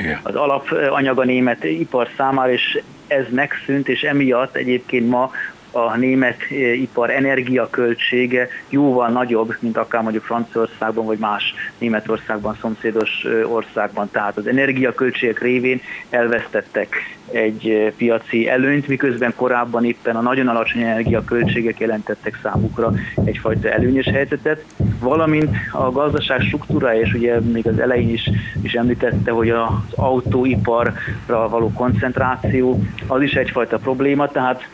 Igen. 0.00 0.20
az 0.22 0.34
alapanyag 0.34 1.18
a 1.18 1.24
német 1.24 1.64
ipar 1.64 2.08
számára, 2.16 2.52
és 2.52 2.82
ez 3.06 3.24
megszűnt, 3.30 3.88
és 3.88 4.02
emiatt 4.02 4.56
egyébként 4.56 5.08
ma 5.08 5.30
a 5.70 5.96
német 5.96 6.36
ipar 6.74 7.10
energiaköltsége 7.10 8.48
jóval 8.68 9.08
nagyobb, 9.08 9.56
mint 9.60 9.76
akár 9.76 10.02
mondjuk 10.02 10.24
Franciaországban 10.24 11.06
vagy 11.06 11.18
más 11.18 11.54
Németországban, 11.78 12.56
szomszédos 12.60 13.26
országban. 13.44 14.08
Tehát 14.10 14.36
az 14.36 14.46
energiaköltségek 14.46 15.40
révén 15.40 15.80
elvesztettek 16.10 16.96
egy 17.32 17.92
piaci 17.96 18.48
előnyt, 18.48 18.88
miközben 18.88 19.32
korábban 19.36 19.84
éppen 19.84 20.16
a 20.16 20.20
nagyon 20.20 20.48
alacsony 20.48 20.82
energiaköltségek 20.82 21.80
jelentettek 21.80 22.38
számukra 22.42 22.92
egyfajta 23.24 23.68
előnyös 23.68 24.06
helyzetet, 24.06 24.64
valamint 25.00 25.56
a 25.72 25.90
gazdaság 25.90 26.40
struktúrája, 26.40 27.00
és 27.00 27.12
ugye 27.12 27.40
még 27.40 27.66
az 27.66 27.78
elején 27.78 28.08
is, 28.08 28.30
is 28.62 28.72
említette, 28.72 29.30
hogy 29.30 29.50
az 29.50 29.68
autóiparra 29.94 30.94
való 31.26 31.72
koncentráció, 31.72 32.82
az 33.06 33.22
is 33.22 33.32
egyfajta 33.32 33.78
probléma, 33.78 34.28
tehát 34.28 34.68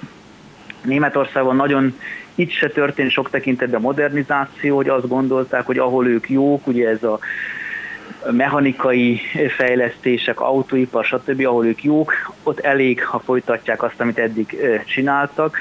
Németországban 0.84 1.56
nagyon 1.56 1.98
itt 2.34 2.50
se 2.50 2.68
történt 2.68 3.10
sok 3.10 3.30
tekintetben 3.30 3.80
modernizáció, 3.80 4.76
hogy 4.76 4.88
azt 4.88 5.08
gondolták, 5.08 5.66
hogy 5.66 5.78
ahol 5.78 6.06
ők 6.06 6.30
jók, 6.30 6.66
ugye 6.66 6.88
ez 6.88 7.02
a 7.02 7.18
mechanikai 8.30 9.20
fejlesztések, 9.56 10.40
autóipar, 10.40 11.04
stb., 11.04 11.46
ahol 11.46 11.66
ők 11.66 11.82
jók, 11.82 12.12
ott 12.42 12.60
elég, 12.60 13.04
ha 13.04 13.18
folytatják 13.18 13.82
azt, 13.82 14.00
amit 14.00 14.18
eddig 14.18 14.56
csináltak, 14.84 15.58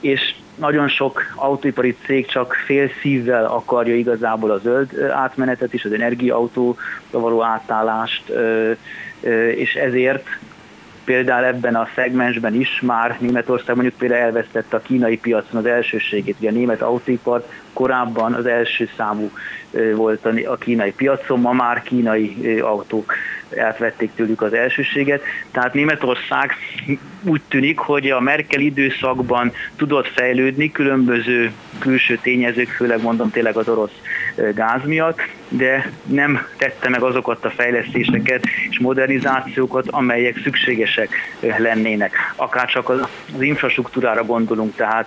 és 0.00 0.34
nagyon 0.54 0.88
sok 0.88 1.22
autóipari 1.34 1.96
cég 2.04 2.26
csak 2.26 2.54
fél 2.64 2.90
szívvel 3.00 3.44
akarja 3.44 3.96
igazából 3.96 4.50
a 4.50 4.58
zöld 4.58 5.00
átmenetet 5.10 5.74
is, 5.74 5.84
az 5.84 5.92
energiaautóra 5.92 6.76
való 7.10 7.42
átállást, 7.42 8.32
és 9.54 9.74
ezért 9.74 10.26
például 11.04 11.44
ebben 11.44 11.74
a 11.74 11.88
szegmensben 11.94 12.54
is 12.54 12.80
már 12.80 13.16
Németország 13.20 13.74
mondjuk 13.74 13.98
például 13.98 14.20
elvesztette 14.20 14.76
a 14.76 14.80
kínai 14.80 15.18
piacon 15.18 15.60
az 15.60 15.66
elsőségét. 15.66 16.36
Ugye 16.38 16.48
a 16.48 16.52
német 16.52 16.82
autóipar 16.82 17.46
korábban 17.72 18.32
az 18.32 18.46
első 18.46 18.88
számú 18.96 19.30
volt 19.94 20.26
a 20.46 20.56
kínai 20.56 20.92
piacon, 20.92 21.40
ma 21.40 21.52
már 21.52 21.82
kínai 21.82 22.58
autók 22.60 23.14
átvették 23.58 24.10
tőlük 24.14 24.42
az 24.42 24.52
elsőséget. 24.52 25.22
Tehát 25.50 25.74
Németország 25.74 26.52
úgy 27.22 27.40
tűnik, 27.48 27.78
hogy 27.78 28.10
a 28.10 28.20
Merkel 28.20 28.60
időszakban 28.60 29.52
tudott 29.76 30.08
fejlődni 30.08 30.72
különböző 30.72 31.52
külső 31.78 32.18
tényezők, 32.22 32.68
főleg 32.68 33.02
mondom 33.02 33.30
tényleg 33.30 33.56
az 33.56 33.68
orosz 33.68 34.00
gáz 34.54 34.84
miatt, 34.84 35.20
de 35.56 35.90
nem 36.04 36.46
tette 36.56 36.88
meg 36.88 37.02
azokat 37.02 37.44
a 37.44 37.50
fejlesztéseket 37.50 38.44
és 38.70 38.78
modernizációkat, 38.78 39.86
amelyek 39.90 40.40
szükségesek 40.42 41.08
lennének. 41.40 42.32
Akár 42.36 42.66
csak 42.66 42.88
az 42.88 43.00
infrastruktúrára 43.40 44.24
gondolunk, 44.24 44.74
tehát 44.76 45.06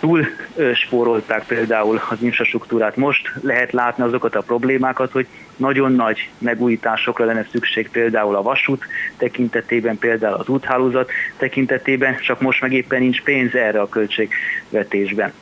túl 0.00 0.26
spórolták 0.74 1.46
például 1.46 2.00
az 2.10 2.22
infrastruktúrát. 2.22 2.96
Most 2.96 3.32
lehet 3.42 3.72
látni 3.72 4.04
azokat 4.04 4.34
a 4.34 4.42
problémákat, 4.42 5.12
hogy 5.12 5.26
nagyon 5.56 5.92
nagy 5.92 6.28
megújításokra 6.38 7.24
lenne 7.24 7.46
szükség 7.50 7.90
például 7.90 8.36
a 8.36 8.42
vasút 8.42 8.84
tekintetében, 9.16 9.98
például 9.98 10.34
az 10.34 10.48
úthálózat 10.48 11.10
tekintetében, 11.36 12.16
csak 12.16 12.40
most 12.40 12.60
meg 12.60 12.72
éppen 12.72 13.00
nincs 13.00 13.22
pénz 13.22 13.54
erre 13.54 13.80
a 13.80 13.88
költségvetésben. 13.88 15.32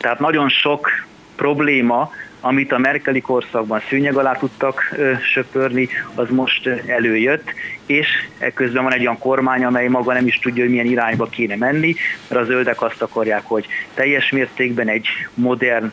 Tehát 0.00 0.18
nagyon 0.18 0.48
sok 0.48 0.88
probléma 1.36 2.10
amit 2.44 2.72
a 2.72 2.78
Merkeli 2.78 3.20
korszakban 3.20 3.80
szűnyeg 3.88 4.16
alá 4.16 4.32
tudtak 4.32 4.94
söpörni, 5.32 5.88
az 6.14 6.28
most 6.30 6.66
előjött, 6.86 7.52
és 7.86 8.08
ekközben 8.38 8.82
van 8.82 8.92
egy 8.92 9.00
olyan 9.00 9.18
kormány, 9.18 9.64
amely 9.64 9.88
maga 9.88 10.12
nem 10.12 10.26
is 10.26 10.38
tudja, 10.38 10.62
hogy 10.62 10.70
milyen 10.70 10.86
irányba 10.86 11.26
kéne 11.26 11.56
menni, 11.56 11.94
mert 12.28 12.40
a 12.42 12.44
zöldek 12.44 12.82
azt 12.82 13.02
akarják, 13.02 13.42
hogy 13.44 13.66
teljes 13.94 14.30
mértékben 14.30 14.88
egy 14.88 15.06
modern 15.34 15.92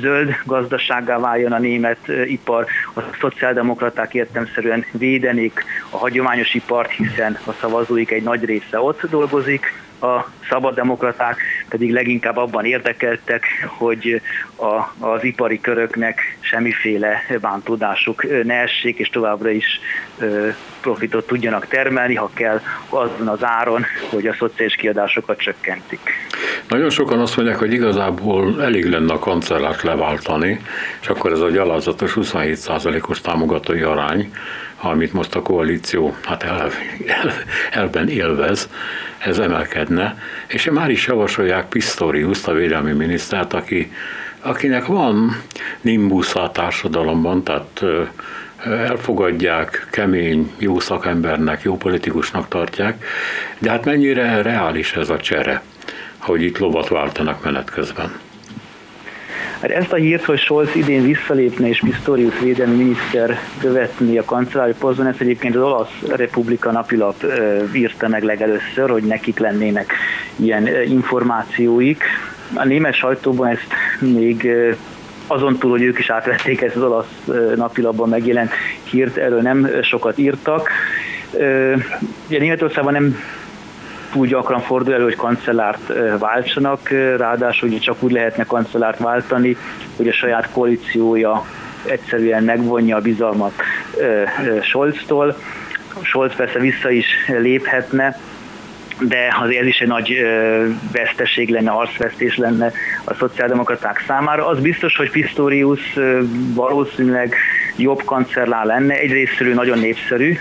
zöld 0.00 0.36
gazdasággá 0.44 1.18
váljon 1.18 1.52
a 1.52 1.58
német 1.58 2.08
ipar, 2.26 2.66
a 2.94 3.00
szociáldemokraták 3.20 4.14
értemszerűen 4.14 4.84
védenék 4.92 5.64
a 5.90 5.96
hagyományos 5.96 6.54
ipart, 6.54 6.90
hiszen 6.90 7.38
a 7.44 7.52
szavazóik 7.52 8.10
egy 8.10 8.22
nagy 8.22 8.44
része 8.44 8.80
ott 8.80 9.00
dolgozik, 9.10 9.84
a 10.00 10.30
szabaddemokraták 10.48 11.38
pedig 11.68 11.92
leginkább 11.92 12.36
abban 12.36 12.64
érdekeltek, 12.64 13.44
hogy 13.66 14.20
a, 14.56 15.06
az 15.06 15.24
ipari 15.24 15.60
köröknek 15.60 16.38
semmiféle 16.40 17.22
bántódásuk 17.40 18.44
ne 18.44 18.54
essék, 18.54 18.98
és 18.98 19.08
továbbra 19.08 19.50
is 19.50 19.80
profitot 20.80 21.26
tudjanak 21.26 21.66
termelni, 21.66 22.14
ha 22.14 22.30
kell 22.34 22.60
azon 22.88 23.28
az 23.28 23.44
áron, 23.44 23.84
hogy 24.10 24.26
a 24.26 24.34
szociális 24.34 24.74
kiadásokat 24.74 25.38
csökkentik. 25.38 26.00
Nagyon 26.68 26.90
sokan 26.90 27.20
azt 27.20 27.36
mondják, 27.36 27.58
hogy 27.58 27.72
igazából 27.72 28.62
elég 28.62 28.84
lenne 28.84 29.12
a 29.12 29.18
kancellárt 29.18 29.82
leváltani, 29.82 30.60
és 31.00 31.08
akkor 31.08 31.32
ez 31.32 31.40
a 31.40 31.50
gyalázatos 31.50 32.12
27%-os 32.16 33.20
támogatói 33.20 33.80
arány, 33.82 34.32
amit 34.88 35.12
most 35.12 35.34
a 35.34 35.42
koalíció 35.42 36.14
hát 36.24 36.42
el, 36.42 36.70
el, 37.06 37.32
elben 37.70 38.08
élvez, 38.08 38.68
ez 39.18 39.38
emelkedne, 39.38 40.18
és 40.46 40.70
már 40.70 40.90
is 40.90 41.06
javasolják 41.06 41.68
Pistorius, 41.68 42.46
a 42.46 42.52
védelmi 42.52 42.92
minisztert, 42.92 43.52
aki, 43.52 43.92
akinek 44.40 44.86
van 44.86 45.42
nimbusza 45.80 46.42
a 46.42 46.50
társadalomban, 46.50 47.42
tehát 47.42 47.82
elfogadják, 48.64 49.86
kemény, 49.90 50.52
jó 50.58 50.80
szakembernek, 50.80 51.62
jó 51.62 51.76
politikusnak 51.76 52.48
tartják, 52.48 53.04
de 53.58 53.70
hát 53.70 53.84
mennyire 53.84 54.42
reális 54.42 54.92
ez 54.92 55.10
a 55.10 55.18
csere, 55.18 55.62
hogy 56.16 56.42
itt 56.42 56.58
lovat 56.58 56.88
váltanak 56.88 57.44
menet 57.44 57.70
közben? 57.70 58.12
Hát 59.66 59.76
ezt 59.76 59.92
a 59.92 59.96
hírt, 59.96 60.24
hogy 60.24 60.38
Scholz 60.38 60.74
idén 60.74 61.02
visszalépne 61.02 61.68
és 61.68 61.80
Pistorius 61.84 62.38
védelmi 62.40 62.74
miniszter 62.74 63.38
követni 63.58 64.18
a 64.18 64.24
kancellári 64.24 64.72
poszton, 64.78 65.06
ezt 65.06 65.20
egyébként 65.20 65.56
az 65.56 65.62
olasz 65.62 65.90
Republika 66.16 66.70
napilap 66.72 67.14
írta 67.72 68.08
meg 68.08 68.22
legelőször, 68.22 68.90
hogy 68.90 69.02
nekik 69.02 69.38
lennének 69.38 69.92
ilyen 70.36 70.68
információik. 70.84 72.02
A 72.54 72.64
német 72.64 72.94
sajtóban 72.94 73.48
ezt 73.48 73.66
még 73.98 74.48
azon 75.26 75.58
túl, 75.58 75.70
hogy 75.70 75.82
ők 75.82 75.98
is 75.98 76.10
átvették 76.10 76.62
ezt 76.62 76.76
az 76.76 76.82
olasz 76.82 77.28
napilapban 77.56 78.08
megjelent 78.08 78.50
hírt, 78.90 79.16
erről 79.16 79.40
nem 79.40 79.68
sokat 79.82 80.18
írtak. 80.18 80.70
Ugye 82.28 82.38
Németországban 82.38 82.92
nem 82.92 83.16
túl 84.16 84.26
gyakran 84.26 84.60
fordul 84.60 84.94
elő, 84.94 85.02
hogy 85.02 85.16
kancellárt 85.16 85.92
váltsanak, 86.18 86.88
ráadásul 87.16 87.68
ugye 87.68 87.78
csak 87.78 87.96
úgy 88.02 88.12
lehetne 88.12 88.44
kancellárt 88.44 88.98
váltani, 88.98 89.56
hogy 89.96 90.08
a 90.08 90.12
saját 90.12 90.50
koalíciója 90.50 91.44
egyszerűen 91.86 92.44
megvonja 92.44 92.96
a 92.96 93.00
bizalmat 93.00 93.52
Scholztól. 94.62 95.36
Scholz 96.02 96.34
persze 96.36 96.58
vissza 96.58 96.90
is 96.90 97.06
léphetne, 97.26 98.18
de 99.00 99.36
azért 99.40 99.60
ez 99.60 99.66
is 99.66 99.78
egy 99.78 99.88
nagy 99.88 100.14
veszteség 100.92 101.48
lenne, 101.48 101.70
arcvesztés 101.70 102.36
lenne 102.36 102.72
a 103.04 103.14
szociáldemokraták 103.14 104.04
számára. 104.06 104.46
Az 104.46 104.60
biztos, 104.60 104.96
hogy 104.96 105.10
Pistorius 105.10 105.98
valószínűleg 106.54 107.34
jobb 107.76 108.02
kancellár 108.04 108.64
lenne, 108.64 108.94
egyrésztről 108.94 109.54
nagyon 109.54 109.78
népszerű, 109.78 110.36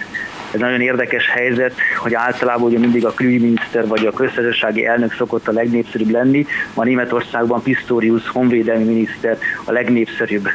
ez 0.55 0.61
nagyon 0.61 0.81
érdekes 0.81 1.29
helyzet, 1.29 1.73
hogy 1.97 2.13
általában 2.13 2.67
ugye 2.67 2.79
mindig 2.79 3.05
a 3.05 3.13
külügyminiszter 3.13 3.87
vagy 3.87 4.05
a 4.05 4.11
köztársasági 4.11 4.85
elnök 4.85 5.13
szokott 5.13 5.47
a 5.47 5.51
legnépszerűbb 5.51 6.09
lenni, 6.09 6.45
ma 6.73 6.83
Németországban 6.83 7.61
Pistorius 7.61 8.27
honvédelmi 8.27 8.83
miniszter 8.83 9.37
a 9.65 9.71
legnépszerűbb 9.71 10.47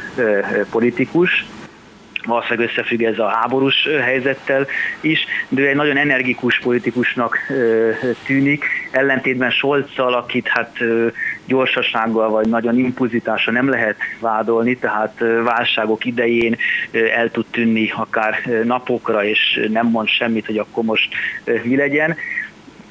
politikus, 0.70 1.46
valószínűleg 2.24 2.68
összefügg 2.68 3.02
ez 3.02 3.18
a 3.18 3.28
háborús 3.28 3.88
helyzettel 4.02 4.66
is, 5.00 5.24
de 5.48 5.60
ő 5.60 5.68
egy 5.68 5.76
nagyon 5.76 5.96
energikus 5.96 6.58
politikusnak 6.58 7.38
tűnik, 8.24 8.64
ellentétben 8.90 9.50
Scholzal, 9.50 10.14
akit 10.14 10.48
hát 10.48 10.78
gyorsasággal 11.44 12.30
vagy 12.30 12.48
nagyon 12.48 12.78
impulzitása 12.78 13.50
nem 13.50 13.68
lehet 13.68 13.96
vádolni, 14.20 14.76
tehát 14.76 15.24
válságok 15.44 16.04
idején 16.04 16.56
el 17.14 17.30
tud 17.30 17.46
tűnni 17.50 17.92
akár 17.96 18.62
napokra, 18.64 19.24
és 19.24 19.60
nem 19.68 19.86
mond 19.86 20.08
semmit, 20.08 20.46
hogy 20.46 20.58
akkor 20.58 20.84
most 20.84 21.14
mi 21.62 21.76
legyen. 21.76 22.16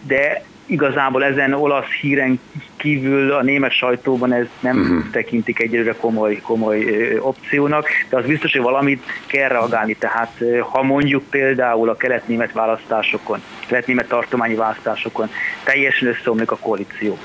De 0.07 0.41
igazából 0.69 1.23
ezen 1.23 1.53
olasz 1.53 1.89
híren 2.01 2.39
kívül 2.75 3.31
a 3.31 3.41
német 3.41 3.71
sajtóban 3.71 4.33
ez 4.33 4.45
nem 4.59 4.79
uh-huh. 4.79 5.09
tekintik 5.11 5.59
egyelőre 5.59 5.95
komoly, 5.95 6.35
komoly 6.35 6.83
opciónak, 7.19 7.87
de 8.09 8.17
az 8.17 8.25
biztos, 8.25 8.51
hogy 8.51 8.61
valamit 8.61 9.03
kell 9.25 9.49
reagálni. 9.49 9.95
Tehát 9.95 10.43
ha 10.59 10.83
mondjuk 10.83 11.23
például 11.29 11.89
a 11.89 11.97
kelet-német 11.97 12.51
választásokon, 12.51 13.41
kelet-német 13.67 14.07
tartományi 14.07 14.55
választásokon 14.55 15.29
teljesen 15.63 16.07
összeomlik 16.07 16.51
a 16.51 16.57
koalíció, 16.57 17.17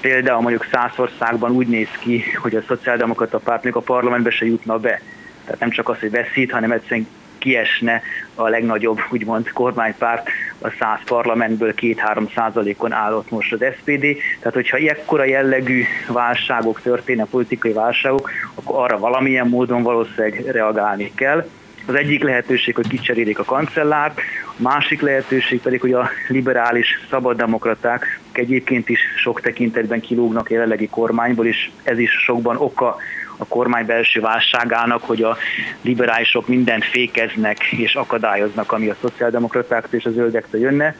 például 0.00 0.40
mondjuk 0.40 0.66
Szászországban 0.72 1.50
úgy 1.50 1.66
néz 1.66 1.90
ki, 2.00 2.24
hogy 2.42 2.54
a 2.54 2.62
szociáldemokrata 2.66 3.38
párt 3.38 3.64
még 3.64 3.74
a 3.74 3.80
parlamentbe 3.80 4.30
se 4.30 4.46
jutna 4.46 4.78
be. 4.78 5.00
Tehát 5.44 5.60
nem 5.60 5.70
csak 5.70 5.88
az, 5.88 5.98
hogy 5.98 6.10
veszít, 6.10 6.50
hanem 6.50 6.72
egyszerűen 6.72 7.06
kiesne 7.44 8.02
a 8.34 8.48
legnagyobb 8.48 8.98
úgymond 9.10 9.50
kormánypárt 9.52 10.28
a 10.58 10.70
100 10.78 10.98
parlamentből 11.04 11.74
2-3 11.76 12.34
százalékon 12.34 12.92
állott 12.92 13.30
most 13.30 13.52
az 13.52 13.64
SPD, 13.76 14.06
tehát 14.38 14.54
hogyha 14.54 14.76
ekkora 14.76 15.24
jellegű 15.24 15.84
válságok 16.08 16.80
történnek, 16.80 17.26
politikai 17.26 17.72
válságok, 17.72 18.30
akkor 18.54 18.84
arra 18.84 18.98
valamilyen 18.98 19.48
módon 19.48 19.82
valószínűleg 19.82 20.44
reagálni 20.50 21.12
kell. 21.14 21.48
Az 21.86 21.94
egyik 21.94 22.22
lehetőség, 22.22 22.74
hogy 22.74 22.88
kicserélik 22.88 23.38
a 23.38 23.44
kancellárt, 23.44 24.20
a 24.46 24.62
másik 24.62 25.00
lehetőség 25.00 25.60
pedig, 25.60 25.80
hogy 25.80 25.92
a 25.92 26.08
liberális 26.28 26.86
szabaddemokraták 27.10 28.20
egyébként 28.32 28.88
is 28.88 29.00
sok 29.22 29.40
tekintetben 29.40 30.00
kilógnak 30.00 30.50
jelenlegi 30.50 30.88
kormányból, 30.88 31.46
és 31.46 31.70
ez 31.82 31.98
is 31.98 32.10
sokban 32.10 32.56
oka 32.56 32.96
a 33.36 33.44
kormány 33.46 33.86
belső 33.86 34.20
válságának, 34.20 35.02
hogy 35.02 35.22
a 35.22 35.36
liberálisok 35.82 36.48
mindent 36.48 36.84
fékeznek 36.84 37.62
és 37.62 37.94
akadályoznak, 37.94 38.72
ami 38.72 38.88
a 38.88 38.96
szociáldemokratáktól 39.00 39.98
és 39.98 40.04
a 40.04 40.10
zöldektől 40.10 40.60
jönne. 40.60 40.96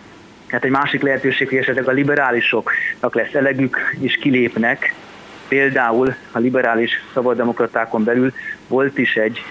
Tehát 0.47 0.65
egy 0.65 0.71
másik 0.71 1.03
lehetőség, 1.03 1.49
hogy 1.49 1.59
esetleg 1.59 1.89
a 1.89 1.93
liberálisoknak 1.93 3.15
lesz 3.15 3.35
elegük, 3.35 3.79
és 4.01 4.17
kilépnek. 4.17 4.95
Például 5.49 6.15
a 6.33 6.39
liberális 6.39 6.91
szabaddemokratákon 7.15 8.05
belül 8.05 8.33
volt 8.69 8.99
is 8.99 9.15
egy 9.15 9.45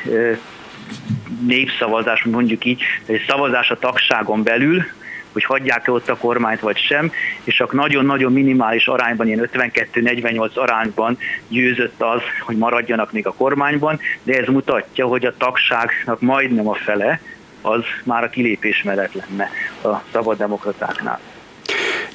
népszavazás, 1.48 2.24
mondjuk 2.24 2.65
így, 2.65 2.84
egy 3.06 3.26
szavazás 3.28 3.69
a 3.69 3.80
tagságon 3.80 4.43
belül, 4.43 4.86
hogy 5.34 5.43
hagyják-e 5.43 5.91
ott 5.91 6.10
a 6.10 6.17
kormányt 6.17 6.60
vagy 6.60 6.78
sem, 6.78 7.12
és 7.43 7.56
csak 7.56 7.74
nagyon-nagyon 7.74 8.34
minimális 8.34 8.88
arányban, 8.88 9.28
ilyen 9.28 9.50
52-48 9.54 10.54
arányban 10.54 11.17
győzött 11.48 12.02
az, 12.02 12.22
hogy 12.41 12.58
maradjanak 12.58 13.12
még 13.12 13.28
a 13.28 13.34
kormányban, 13.34 14.00
de 14.24 14.39
ez 14.39 14.48
mutatja, 14.48 15.06
hogy 15.06 15.26
a 15.26 15.38
tagságnak 15.38 16.22
majdnem 16.22 16.67
a 16.67 16.76
fele, 16.76 17.19
az 17.62 17.84
már 18.04 18.24
a 18.24 18.30
kilépés 18.30 18.84
mellett 18.84 19.13
lenne 19.13 19.50
a 19.84 20.04
szabaddemokratáknál. 20.12 21.19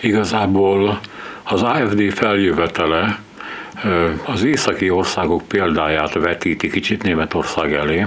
Igazából 0.00 1.00
az 1.42 1.62
AFD 1.62 2.12
feljövetele 2.12 3.18
az 4.24 4.42
északi 4.42 4.90
országok 4.90 5.42
példáját 5.48 6.12
vetíti 6.12 6.70
kicsit 6.70 7.02
Németország 7.02 7.72
elé. 7.72 8.06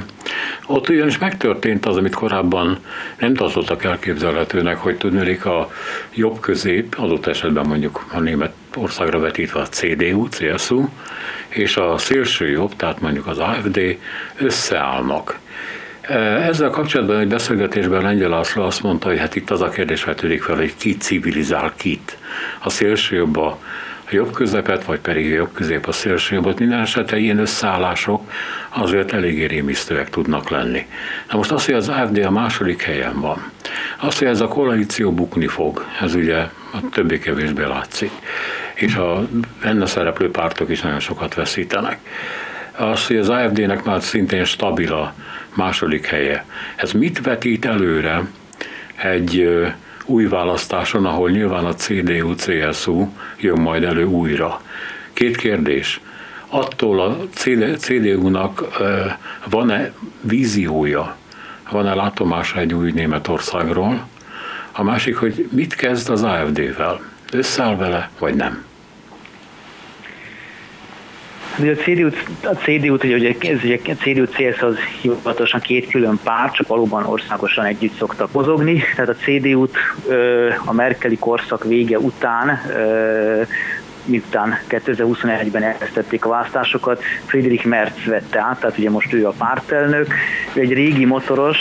Ott 0.66 0.90
ugyanis 0.90 1.18
megtörtént 1.18 1.86
az, 1.86 1.98
amit 1.98 2.14
korábban 2.14 2.78
nem 3.20 3.34
tartottak 3.34 3.84
elképzelhetőnek, 3.84 4.78
hogy 4.78 4.98
tudnék 4.98 5.46
a 5.46 5.72
jobb 6.14 6.40
közép, 6.40 6.96
adott 6.98 7.26
esetben 7.26 7.66
mondjuk 7.68 8.06
a 8.14 8.20
német 8.20 8.54
országra 8.76 9.20
vetítve 9.20 9.60
a 9.60 9.68
CDU, 9.68 10.28
CSU, 10.30 10.88
és 11.48 11.78
a 11.78 11.98
szélső 11.98 12.50
jobb, 12.50 12.76
tehát 12.76 13.02
mondjuk 13.02 13.28
az 13.28 13.38
AFD 13.38 13.98
összeállnak. 14.38 15.40
Ezzel 16.42 16.70
kapcsolatban 16.70 17.20
egy 17.20 17.28
beszélgetésben 17.28 18.02
Lengyel 18.02 18.30
László 18.30 18.64
azt 18.64 18.84
mondta, 18.84 19.08
hogy 19.08 19.20
hát 19.20 19.36
itt 19.36 19.50
az 19.50 19.62
a 19.62 19.70
kérdés 19.70 20.04
vetődik 20.04 20.42
fel, 20.42 20.56
hogy 20.56 20.74
ki 20.78 20.98
civilizál 20.98 21.74
kit. 21.78 22.18
A 22.60 22.70
szélső 22.70 23.16
jobb 23.16 23.38
a 23.38 23.60
jobb 24.12 24.32
közepet, 24.32 24.84
vagy 24.84 25.00
pedig 25.00 25.28
jobb 25.28 25.54
közép 25.54 25.88
a 25.88 25.92
szélső 25.92 26.36
jobbot. 26.36 26.60
Minden 26.60 26.80
esetre 26.80 27.18
ilyen 27.18 27.40
összeállások 27.40 28.32
azért 28.70 29.14
eléggé 29.14 29.46
rémisztőek 29.46 30.10
tudnak 30.10 30.50
lenni. 30.50 30.86
Na 31.30 31.38
most 31.38 31.52
az, 31.52 31.66
hogy 31.66 31.74
az 31.74 31.90
AFD 31.90 32.18
a 32.18 32.32
második 32.32 32.82
helyen 32.82 33.20
van, 33.20 33.52
az, 34.00 34.18
hogy 34.18 34.28
ez 34.28 34.42
a 34.42 34.48
koalíció 34.48 35.12
bukni 35.12 35.48
fog, 35.48 35.86
ez 36.02 36.16
ugye 36.16 36.38
a 36.74 36.90
többé-kevésbé 36.92 37.64
látszik, 37.64 38.12
és 38.74 38.96
a 38.96 39.28
benne 39.64 39.86
szereplő 39.86 40.32
pártok 40.32 40.70
is 40.70 40.82
nagyon 40.82 41.00
sokat 41.00 41.34
veszítenek. 41.34 41.98
Az, 42.72 43.08
hogy 43.08 43.18
az 43.18 43.30
AFD-nek 43.30 43.84
már 43.84 44.02
szintén 44.02 44.44
stabil 44.44 44.94
a 44.94 45.14
második 45.54 46.06
helye. 46.06 46.46
Ez 46.76 46.92
mit 46.92 47.22
vetít 47.22 47.66
előre 47.66 48.24
egy 48.96 49.62
új 50.06 50.28
választáson, 50.28 51.06
ahol 51.06 51.30
nyilván 51.30 51.66
a 51.66 51.74
CDU-CSU 51.74 53.08
jön 53.40 53.62
majd 53.62 53.84
elő 53.84 54.06
újra. 54.06 54.62
Két 55.14 55.38
kérdés. 55.38 56.02
Attól 56.48 57.02
a 57.02 57.18
CDU-nak 57.78 58.78
van-e 59.50 59.92
víziója, 60.22 61.16
van-e 61.72 61.94
látomása 61.94 62.60
egy 62.60 62.74
új 62.74 62.92
Németországról? 62.92 64.08
A 64.72 64.84
másik, 64.84 65.16
hogy 65.16 65.50
mit 65.52 65.76
kezd 65.76 66.10
az 66.10 66.24
AFD-vel? 66.24 67.00
Összeáll 67.32 67.76
vele, 67.76 68.10
vagy 68.20 68.36
nem? 68.36 68.64
Ugye 71.62 71.72
a 71.72 71.76
CDU, 71.76 72.08
a 72.44 72.56
CDU 72.56 72.94
ugye, 72.94 73.36
ez 73.40 73.64
ugye 73.64 73.80
a 73.86 73.96
CDU 74.04 74.26
CSZ 74.26 74.62
az 74.62 74.76
hivatalosan 75.02 75.60
két 75.60 75.90
külön 75.90 76.20
párt, 76.24 76.54
csak 76.54 76.68
valóban 76.68 77.06
országosan 77.06 77.66
együtt 77.66 77.98
szoktak 77.98 78.32
mozogni. 78.32 78.84
Tehát 78.96 79.10
a 79.10 79.16
CDU-t 79.16 79.76
a 80.66 80.74
Merkeli 80.74 81.18
korszak 81.18 81.64
vége 81.64 82.00
után 82.00 82.60
miután 84.06 84.60
2021-ben 84.70 85.64
elkezdték 85.64 86.26
a 86.26 86.30
választásokat, 86.30 87.04
Friedrich 87.26 87.66
Merz 87.66 88.06
vette 88.06 88.40
át, 88.40 88.60
tehát 88.60 88.78
ugye 88.78 88.90
most 88.90 89.14
ő 89.14 89.28
a 89.28 89.34
pártelnök. 89.38 90.14
Ő 90.54 90.62
egy 90.62 90.74
régi 90.74 91.06
motoros, 91.06 91.58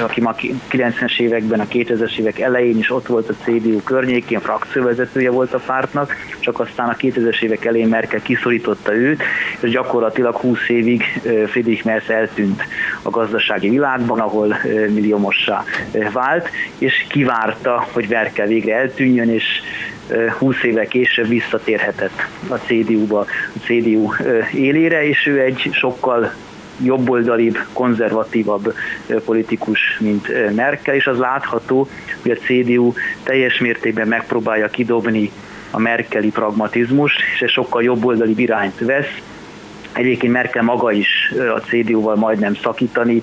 aki 0.00 0.20
ma 0.20 0.34
90-es 0.70 1.20
években, 1.20 1.60
a 1.60 1.64
2000-es 1.64 2.18
évek 2.18 2.38
elején 2.38 2.78
is 2.78 2.90
ott 2.90 3.06
volt 3.06 3.28
a 3.28 3.34
CDU 3.44 3.82
környékén, 3.82 4.40
frakcióvezetője 4.40 5.30
volt 5.30 5.54
a 5.54 5.60
pártnak, 5.66 6.16
csak 6.38 6.60
aztán 6.60 6.88
a 6.88 6.96
2000-es 6.96 7.42
évek 7.42 7.64
elején 7.64 7.88
Merkel 7.88 8.22
kiszorította 8.22 8.94
őt, 8.94 9.22
és 9.60 9.70
gyakorlatilag 9.70 10.36
20 10.36 10.68
évig 10.68 11.02
Friedrich 11.46 11.84
Merz 11.84 12.10
eltűnt 12.10 12.62
a 13.02 13.10
gazdasági 13.10 13.68
világban, 13.68 14.20
ahol 14.20 14.56
milliómossá 14.88 15.64
vált, 16.12 16.48
és 16.78 17.06
kivárta, 17.08 17.86
hogy 17.92 18.06
Merkel 18.08 18.46
végre 18.46 18.76
eltűnjön, 18.76 19.30
és 19.30 19.44
20 20.38 20.62
éve 20.62 20.86
később 20.86 21.28
visszatérhetett 21.28 22.22
a 22.48 22.54
CDU-ba, 22.54 23.18
a 23.54 23.58
CDU 23.64 24.12
élére, 24.52 25.08
és 25.08 25.26
ő 25.26 25.40
egy 25.40 25.68
sokkal 25.72 26.32
jobboldalibb, 26.82 27.58
konzervatívabb 27.72 28.74
politikus, 29.24 29.98
mint 30.00 30.54
Merkel, 30.54 30.94
és 30.94 31.06
az 31.06 31.18
látható, 31.18 31.88
hogy 32.22 32.30
a 32.30 32.36
CDU 32.36 32.92
teljes 33.22 33.58
mértékben 33.58 34.08
megpróbálja 34.08 34.68
kidobni 34.68 35.30
a 35.70 35.78
merkeli 35.78 36.30
pragmatizmust, 36.30 37.20
és 37.34 37.40
egy 37.40 37.50
sokkal 37.50 37.82
jobboldali 37.82 38.34
irányt 38.36 38.78
vesz, 38.78 39.20
Egyébként 39.92 40.32
Merkel 40.32 40.62
maga 40.62 40.92
is 40.92 41.34
a 41.56 41.60
CDU-val 41.60 42.16
majdnem 42.16 42.54
szakítani 42.54 43.22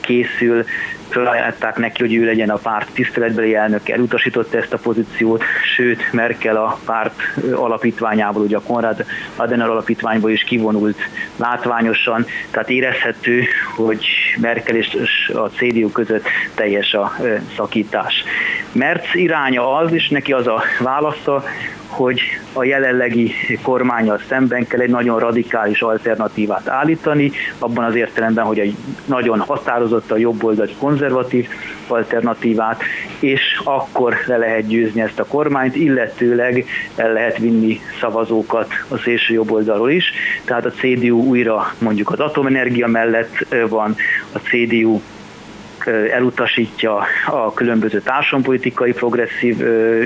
készül, 0.00 0.64
felajánlották 1.10 1.76
neki, 1.76 2.02
hogy 2.02 2.14
ő 2.14 2.24
legyen 2.24 2.50
a 2.50 2.56
párt 2.56 2.90
tiszteletbeli 2.92 3.54
elnök, 3.54 3.88
elutasította 3.88 4.58
ezt 4.58 4.72
a 4.72 4.78
pozíciót, 4.78 5.42
sőt 5.76 6.12
Merkel 6.12 6.56
a 6.56 6.78
párt 6.84 7.20
alapítványából, 7.54 8.42
ugye 8.42 8.56
a 8.56 8.60
Konrad 8.60 9.04
Adenauer 9.36 9.70
alapítványból 9.70 10.30
is 10.30 10.42
kivonult 10.44 10.98
látványosan, 11.36 12.26
tehát 12.50 12.70
érezhető, 12.70 13.44
hogy 13.76 14.06
Merkel 14.40 14.76
és 14.76 14.96
a 15.34 15.48
CDU 15.48 15.90
között 15.90 16.26
teljes 16.54 16.94
a 16.94 17.16
szakítás. 17.56 18.24
Merc 18.72 19.14
iránya 19.14 19.76
az, 19.76 19.92
és 19.92 20.08
neki 20.08 20.32
az 20.32 20.46
a 20.46 20.62
válasza, 20.80 21.44
hogy 21.88 22.20
a 22.52 22.64
jelenlegi 22.64 23.32
kormányal 23.62 24.20
szemben 24.28 24.66
kell 24.66 24.80
egy 24.80 24.90
nagyon 24.90 25.18
radikális 25.18 25.82
alternatívát 25.82 26.68
állítani, 26.68 27.30
abban 27.58 27.84
az 27.84 27.94
értelemben, 27.94 28.44
hogy 28.44 28.58
egy 28.58 28.74
nagyon 29.04 29.38
határozott 29.38 30.10
a 30.10 30.16
jobboldali 30.16 30.74
konzervatív 30.78 31.48
alternatívát, 31.86 32.82
és 33.18 33.60
akkor 33.64 34.14
le 34.26 34.36
lehet 34.36 34.66
győzni 34.66 35.00
ezt 35.00 35.18
a 35.18 35.24
kormányt, 35.24 35.76
illetőleg 35.76 36.64
el 36.96 37.12
lehet 37.12 37.38
vinni 37.38 37.80
szavazókat 38.00 38.68
a 38.88 38.96
szélső 38.96 39.34
jobboldalról 39.34 39.90
is. 39.90 40.12
Tehát 40.44 40.64
a 40.64 40.70
CDU 40.70 41.22
újra 41.22 41.72
mondjuk 41.78 42.10
az 42.10 42.20
atomenergia 42.20 42.86
mellett 42.86 43.46
van, 43.68 43.96
a 44.32 44.38
CDU 44.38 45.00
elutasítja 46.12 47.04
a 47.26 47.52
különböző 47.52 48.00
társadalompolitikai 48.00 48.92
progresszív 48.92 49.60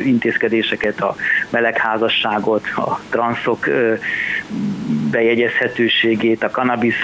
intézkedéseket, 0.05 1.01
a 1.01 1.15
melegházasságot, 1.51 2.65
a 2.77 3.01
transzok 3.11 3.69
bejegyezhetőségét, 5.11 6.43
a 6.43 6.51
cannabis 6.51 6.95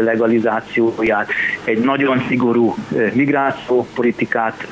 legalizációját, 0.00 1.30
egy 1.64 1.78
nagyon 1.78 2.24
szigorú 2.28 2.74
migrációpolitikát 3.12 4.66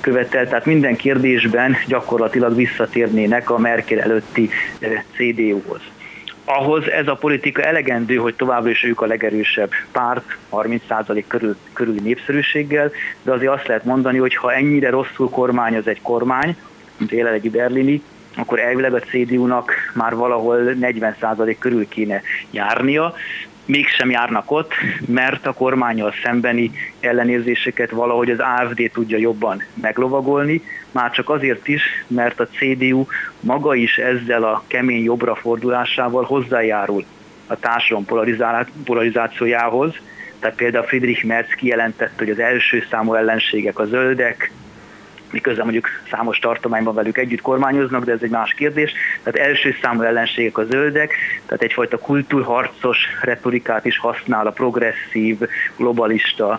követel, 0.00 0.48
tehát 0.48 0.66
minden 0.66 0.96
kérdésben 0.96 1.76
gyakorlatilag 1.86 2.54
visszatérnének 2.54 3.50
a 3.50 3.58
Merkel 3.58 4.00
előtti 4.00 4.50
CDU-hoz 5.16 5.80
ahhoz 6.48 6.90
ez 6.90 7.08
a 7.08 7.14
politika 7.14 7.62
elegendő, 7.62 8.16
hogy 8.16 8.34
továbbra 8.34 8.70
is 8.70 8.84
ők 8.84 9.00
a 9.00 9.06
legerősebb 9.06 9.70
párt, 9.92 10.36
30% 10.50 11.24
körül, 11.26 11.56
körüli 11.72 12.00
népszerűséggel, 12.00 12.90
de 13.22 13.32
azért 13.32 13.52
azt 13.52 13.66
lehet 13.66 13.84
mondani, 13.84 14.18
hogy 14.18 14.36
ha 14.36 14.52
ennyire 14.52 14.90
rosszul 14.90 15.30
kormány 15.30 15.76
az 15.76 15.86
egy 15.86 16.02
kormány, 16.02 16.56
mint 16.96 17.10
jelenlegi 17.10 17.48
berlini, 17.48 18.02
akkor 18.36 18.58
elvileg 18.58 18.94
a 18.94 19.00
CDU-nak 19.00 19.72
már 19.94 20.14
valahol 20.14 20.74
40% 20.80 21.56
körül 21.58 21.88
kéne 21.88 22.22
járnia, 22.50 23.14
mégsem 23.68 24.10
járnak 24.10 24.50
ott, 24.50 24.72
mert 25.06 25.46
a 25.46 25.52
kormányal 25.52 26.14
szembeni 26.22 26.70
ellenérzéseket 27.00 27.90
valahogy 27.90 28.30
az 28.30 28.38
AFD 28.38 28.90
tudja 28.92 29.18
jobban 29.18 29.62
meglovagolni, 29.74 30.62
már 30.90 31.10
csak 31.10 31.30
azért 31.30 31.68
is, 31.68 31.82
mert 32.06 32.40
a 32.40 32.46
CDU 32.46 33.06
maga 33.40 33.74
is 33.74 33.96
ezzel 33.96 34.44
a 34.44 34.62
kemény 34.66 35.02
jobbra 35.02 35.34
fordulásával 35.34 36.24
hozzájárul 36.24 37.04
a 37.46 37.56
társadalom 37.56 38.06
polarizációjához. 38.84 39.94
Tehát 40.38 40.56
például 40.56 40.84
Friedrich 40.84 41.24
Merz 41.24 41.48
kijelentette, 41.56 42.14
hogy 42.18 42.30
az 42.30 42.38
első 42.38 42.84
számú 42.90 43.14
ellenségek 43.14 43.78
a 43.78 43.84
zöldek, 43.84 44.50
miközben 45.32 45.64
mondjuk 45.64 45.88
számos 46.10 46.38
tartományban 46.38 46.94
velük 46.94 47.18
együtt 47.18 47.40
kormányoznak, 47.40 48.04
de 48.04 48.12
ez 48.12 48.22
egy 48.22 48.30
más 48.30 48.54
kérdés. 48.54 48.92
Tehát 49.22 49.48
első 49.48 49.76
számú 49.82 50.02
ellenségek 50.02 50.58
a 50.58 50.64
zöldek, 50.64 51.14
tehát 51.46 51.62
egyfajta 51.62 51.98
kultúrharcos 51.98 52.98
retorikát 53.22 53.84
is 53.84 53.98
használ 53.98 54.46
a 54.46 54.50
progresszív, 54.50 55.38
globalista, 55.76 56.58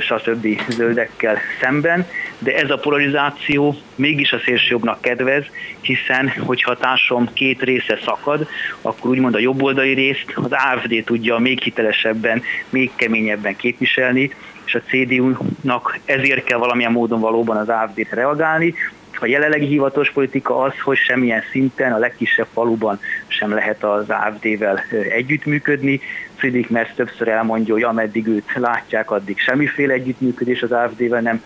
stb. 0.00 0.46
zöldekkel 0.68 1.38
szemben, 1.60 2.06
de 2.38 2.54
ez 2.54 2.70
a 2.70 2.78
polarizáció 2.78 3.76
mégis 3.94 4.32
a 4.32 4.38
szélsőjobbnak 4.44 5.00
kedvez, 5.00 5.44
hiszen 5.80 6.28
hogyha 6.38 6.70
a 6.70 6.76
társadalom 6.76 7.32
két 7.32 7.62
része 7.62 7.98
szakad, 8.04 8.46
akkor 8.82 9.10
úgymond 9.10 9.34
a 9.34 9.38
jobboldali 9.38 9.92
részt 9.92 10.32
az 10.34 10.52
AFD 10.52 11.02
tudja 11.04 11.38
még 11.38 11.62
hitelesebben, 11.62 12.42
még 12.70 12.90
keményebben 12.96 13.56
képviselni, 13.56 14.30
és 14.64 14.74
a 14.74 14.80
CDU-nak 14.88 15.98
ezért 16.04 16.44
kell 16.44 16.58
valamilyen 16.58 16.92
módon 16.92 17.20
valóban 17.20 17.56
az 17.56 17.68
AFD-t 17.68 18.10
reagálni. 18.10 18.74
A 19.20 19.26
jelenlegi 19.26 19.66
hivatalos 19.66 20.10
politika 20.10 20.62
az, 20.62 20.72
hogy 20.84 20.96
semmilyen 20.96 21.42
szinten, 21.50 21.92
a 21.92 21.98
legkisebb 21.98 22.46
faluban 22.52 23.00
sem 23.26 23.54
lehet 23.54 23.84
az 23.84 24.10
AFD-vel 24.10 24.84
együttműködni. 25.08 26.00
Friedrich 26.34 26.70
Merz 26.70 26.90
többször 26.94 27.28
elmondja, 27.28 27.74
hogy 27.74 27.82
ameddig 27.82 28.26
őt 28.26 28.52
látják, 28.54 29.10
addig 29.10 29.38
semmiféle 29.38 29.92
együttműködés 29.92 30.62
az 30.62 30.72
AFD-vel 30.72 31.20
nem 31.20 31.42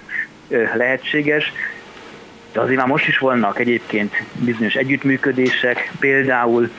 lehetséges. 0.75 1.53
De 2.53 2.61
azért 2.61 2.79
már 2.79 2.87
most 2.87 3.09
is 3.09 3.19
vannak 3.19 3.59
egyébként 3.59 4.15
bizonyos 4.33 4.75
együttműködések, 4.75 5.93
például 5.99 6.71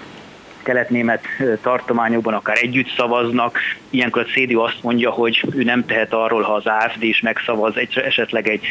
kelet-német 0.64 1.26
tartományokban 1.62 2.34
akár 2.34 2.58
együtt 2.62 2.94
szavaznak. 2.98 3.60
Ilyenkor 3.90 4.22
a 4.22 4.32
CDU 4.32 4.60
azt 4.60 4.84
mondja, 4.84 5.10
hogy 5.10 5.44
ő 5.56 5.64
nem 5.64 5.86
tehet 5.86 6.14
arról, 6.14 6.42
ha 6.42 6.54
az 6.54 6.66
AFD 6.66 7.04
is 7.04 7.22
megszavaz 7.22 7.78
egy, 7.78 7.98
esetleg 7.98 8.48
egy 8.50 8.62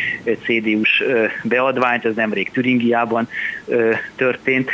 CDU-s 0.42 1.03
beadványt, 1.42 2.05
ez 2.05 2.14
nemrég 2.14 2.51
Türingiában 2.51 3.29
történt 4.16 4.70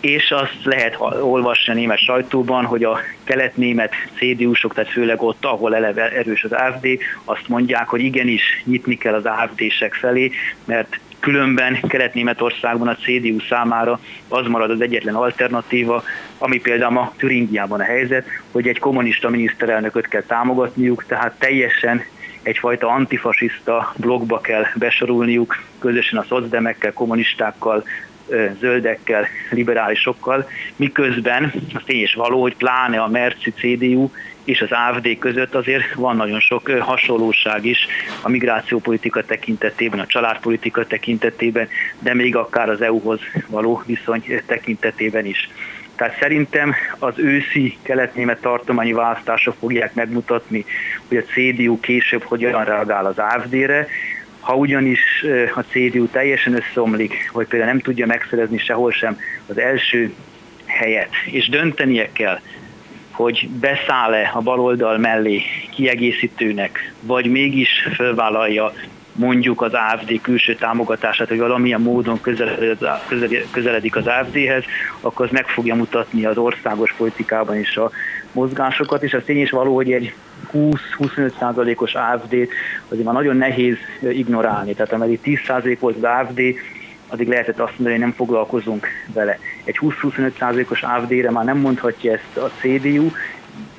és 0.00 0.30
azt 0.30 0.58
lehet 0.62 0.96
olvasni 1.20 1.72
a 1.72 1.76
német 1.76 1.98
sajtóban, 1.98 2.64
hogy 2.64 2.84
a 2.84 2.98
kelet-német 3.24 3.92
CDU-sok, 4.16 4.74
tehát 4.74 4.90
főleg 4.90 5.22
ott, 5.22 5.44
ahol 5.44 5.74
eleve 5.74 6.10
erős 6.10 6.44
az 6.44 6.52
AFD, 6.52 6.86
azt 7.24 7.48
mondják, 7.48 7.88
hogy 7.88 8.00
igenis 8.00 8.62
nyitni 8.64 8.96
kell 8.96 9.14
az 9.14 9.24
AFD-sek 9.24 9.94
felé, 9.94 10.30
mert 10.64 11.00
Különben 11.20 11.80
Kelet-Németországban 11.88 12.88
a 12.88 12.96
CDU 12.96 13.40
számára 13.40 14.00
az 14.28 14.46
marad 14.46 14.70
az 14.70 14.80
egyetlen 14.80 15.14
alternatíva, 15.14 16.02
ami 16.38 16.60
például 16.60 16.98
a 16.98 17.12
Türingiában 17.16 17.80
a 17.80 17.84
helyzet, 17.84 18.26
hogy 18.52 18.68
egy 18.68 18.78
kommunista 18.78 19.28
miniszterelnököt 19.28 20.08
kell 20.08 20.22
támogatniuk, 20.22 21.04
tehát 21.06 21.38
teljesen 21.38 22.02
egyfajta 22.42 22.88
antifasiszta 22.88 23.92
blogba 23.96 24.40
kell 24.40 24.64
besorulniuk, 24.74 25.62
közösen 25.78 26.18
a 26.18 26.24
szocdemekkel, 26.28 26.92
kommunistákkal, 26.92 27.84
zöldekkel, 28.60 29.26
liberálisokkal, 29.50 30.48
miközben 30.76 31.52
az 31.74 31.82
tény 31.84 32.02
is 32.02 32.14
való, 32.14 32.40
hogy 32.40 32.56
pláne 32.56 33.00
a 33.00 33.08
Merci 33.08 33.52
CDU 33.52 34.10
és 34.48 34.60
az 34.60 34.68
AFD 34.70 35.18
között 35.18 35.54
azért 35.54 35.94
van 35.94 36.16
nagyon 36.16 36.40
sok 36.40 36.70
hasonlóság 36.70 37.64
is 37.64 37.86
a 38.22 38.28
migrációpolitika 38.28 39.24
tekintetében, 39.24 40.00
a 40.00 40.06
családpolitika 40.06 40.86
tekintetében, 40.86 41.68
de 41.98 42.14
még 42.14 42.36
akár 42.36 42.68
az 42.68 42.80
EU-hoz 42.80 43.20
való 43.46 43.82
viszony 43.86 44.24
tekintetében 44.46 45.26
is. 45.26 45.50
Tehát 45.96 46.18
szerintem 46.20 46.74
az 46.98 47.14
őszi 47.16 47.76
kelet-német 47.82 48.40
tartományi 48.40 48.92
választások 48.92 49.54
fogják 49.58 49.94
megmutatni, 49.94 50.64
hogy 51.08 51.16
a 51.16 51.22
CDU 51.22 51.80
később 51.80 52.22
hogyan 52.22 52.64
reagál 52.64 53.06
az 53.06 53.18
AFD-re, 53.18 53.86
ha 54.40 54.54
ugyanis 54.54 55.24
a 55.54 55.60
CDU 55.60 56.06
teljesen 56.06 56.54
összeomlik, 56.54 57.30
vagy 57.32 57.46
például 57.46 57.70
nem 57.70 57.80
tudja 57.80 58.06
megszerezni 58.06 58.58
sehol 58.58 58.92
sem 58.92 59.18
az 59.46 59.58
első 59.58 60.14
helyet, 60.66 61.10
és 61.26 61.48
döntenie 61.48 62.08
kell, 62.12 62.40
hogy 63.18 63.48
beszáll-e 63.60 64.30
a 64.34 64.40
baloldal 64.40 64.98
mellé 64.98 65.42
kiegészítőnek, 65.70 66.94
vagy 67.00 67.26
mégis 67.26 67.68
fölvállalja 67.94 68.72
mondjuk 69.12 69.62
az 69.62 69.72
AFD 69.72 70.20
külső 70.20 70.54
támogatását, 70.54 71.28
hogy 71.28 71.38
valamilyen 71.38 71.80
módon 71.80 72.20
közeledik 73.50 73.96
az 73.96 74.06
AFD-hez, 74.06 74.64
akkor 75.00 75.26
az 75.26 75.32
meg 75.32 75.46
fogja 75.46 75.74
mutatni 75.74 76.24
az 76.24 76.36
országos 76.36 76.94
politikában 76.96 77.58
is 77.58 77.76
a 77.76 77.90
mozgásokat, 78.32 79.02
és 79.02 79.14
az 79.14 79.22
tény 79.24 79.40
is 79.40 79.50
való, 79.50 79.74
hogy 79.74 79.92
egy 79.92 80.14
20-25 80.52 81.38
százalékos 81.38 81.94
AFD 81.94 82.36
azért 82.88 83.04
már 83.04 83.14
nagyon 83.14 83.36
nehéz 83.36 83.76
ignorálni. 84.00 84.74
Tehát 84.74 84.92
ameddig 84.92 85.20
10 85.20 85.38
százalék 85.46 85.80
volt 85.80 85.96
az 85.96 86.02
AFD, 86.02 86.40
addig 87.08 87.28
lehetett 87.28 87.58
azt 87.60 87.70
mondani, 87.70 87.90
hogy 87.90 88.04
nem 88.04 88.12
foglalkozunk 88.12 88.86
vele. 89.14 89.38
Egy 89.64 89.78
20-25%-os 89.80 90.82
AFD-re 90.82 91.30
már 91.30 91.44
nem 91.44 91.58
mondhatja 91.58 92.12
ezt 92.12 92.36
a 92.36 92.50
CDU, 92.60 93.10